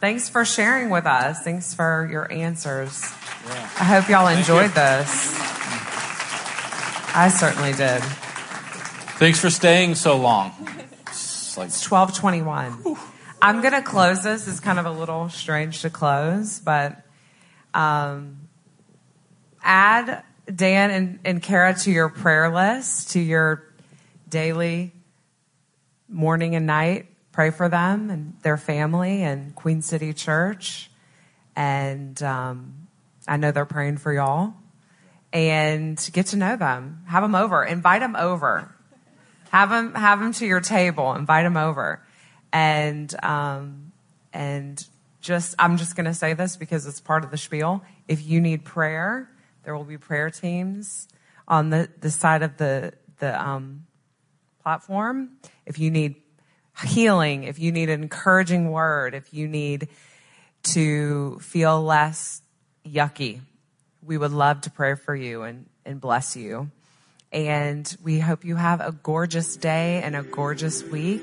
Thanks 0.00 0.28
for 0.28 0.44
sharing 0.44 0.90
with 0.90 1.06
us. 1.06 1.42
Thanks 1.42 1.74
for 1.74 2.08
your 2.10 2.30
answers. 2.30 3.12
Yeah. 3.46 3.70
I 3.78 3.84
hope 3.84 4.08
y'all 4.08 4.26
enjoyed 4.26 4.70
you. 4.70 4.74
this. 4.74 5.32
I 7.14 7.28
certainly 7.28 7.72
did. 7.72 8.02
Thanks 9.18 9.38
for 9.38 9.50
staying 9.50 9.94
so 9.94 10.16
long. 10.16 10.52
It's 11.06 11.56
like 11.56 11.68
It's 11.68 11.88
1221. 11.88 12.96
I'm 13.42 13.60
going 13.60 13.74
to 13.74 13.82
close 13.82 14.22
this. 14.22 14.46
It's 14.46 14.60
kind 14.60 14.78
of 14.78 14.86
a 14.86 14.92
little 14.92 15.28
strange 15.28 15.82
to 15.82 15.90
close, 15.90 16.60
but 16.60 17.04
um, 17.74 18.48
add 19.60 20.22
Dan 20.54 20.90
and, 20.92 21.18
and 21.24 21.42
Kara 21.42 21.74
to 21.74 21.90
your 21.90 22.08
prayer 22.08 22.54
list, 22.54 23.10
to 23.10 23.20
your 23.20 23.64
daily 24.28 24.92
morning 26.08 26.54
and 26.54 26.66
night. 26.66 27.06
Pray 27.32 27.50
for 27.50 27.68
them 27.68 28.10
and 28.10 28.34
their 28.42 28.56
family 28.56 29.24
and 29.24 29.52
Queen 29.56 29.82
City 29.82 30.12
Church. 30.12 30.88
And 31.56 32.22
um, 32.22 32.86
I 33.26 33.38
know 33.38 33.50
they're 33.50 33.64
praying 33.64 33.96
for 33.96 34.12
y'all. 34.12 34.54
And 35.32 35.98
get 36.12 36.26
to 36.26 36.36
know 36.36 36.54
them. 36.54 37.02
Have 37.08 37.24
them 37.24 37.34
over. 37.34 37.64
Invite 37.64 38.02
them 38.02 38.14
over. 38.14 38.72
Have 39.50 39.70
them 39.70 39.94
have 39.94 40.20
them 40.20 40.32
to 40.34 40.46
your 40.46 40.60
table. 40.60 41.12
Invite 41.14 41.44
them 41.44 41.56
over, 41.56 42.02
and 42.52 43.14
um, 43.22 43.92
and 44.32 44.84
just 45.20 45.54
I'm 45.58 45.76
just 45.76 45.96
going 45.96 46.06
to 46.06 46.14
say 46.14 46.34
this 46.34 46.56
because 46.56 46.86
it's 46.86 47.00
part 47.00 47.24
of 47.24 47.30
the 47.30 47.36
spiel. 47.36 47.82
If 48.08 48.26
you 48.26 48.40
need 48.40 48.64
prayer, 48.64 49.30
there 49.64 49.76
will 49.76 49.84
be 49.84 49.98
prayer 49.98 50.30
teams 50.30 51.08
on 51.48 51.70
the 51.70 51.88
the 52.00 52.10
side 52.10 52.42
of 52.42 52.56
the 52.56 52.92
the 53.18 53.40
um, 53.40 53.86
platform. 54.62 55.30
If 55.66 55.78
you 55.78 55.90
need 55.90 56.16
healing, 56.84 57.44
if 57.44 57.58
you 57.58 57.72
need 57.72 57.90
an 57.90 58.02
encouraging 58.02 58.70
word, 58.70 59.14
if 59.14 59.32
you 59.32 59.48
need 59.48 59.88
to 60.62 61.38
feel 61.40 61.82
less 61.82 62.42
yucky, 62.86 63.40
we 64.02 64.18
would 64.18 64.32
love 64.32 64.62
to 64.62 64.70
pray 64.70 64.94
for 64.94 65.14
you 65.14 65.42
and, 65.42 65.66
and 65.84 66.00
bless 66.00 66.36
you. 66.36 66.70
And 67.30 67.96
we 68.02 68.18
hope 68.18 68.44
you 68.44 68.56
have 68.56 68.80
a 68.80 68.92
gorgeous 68.92 69.56
day 69.56 70.02
and 70.02 70.14
a 70.14 70.22
gorgeous 70.22 70.82
week. 70.82 71.22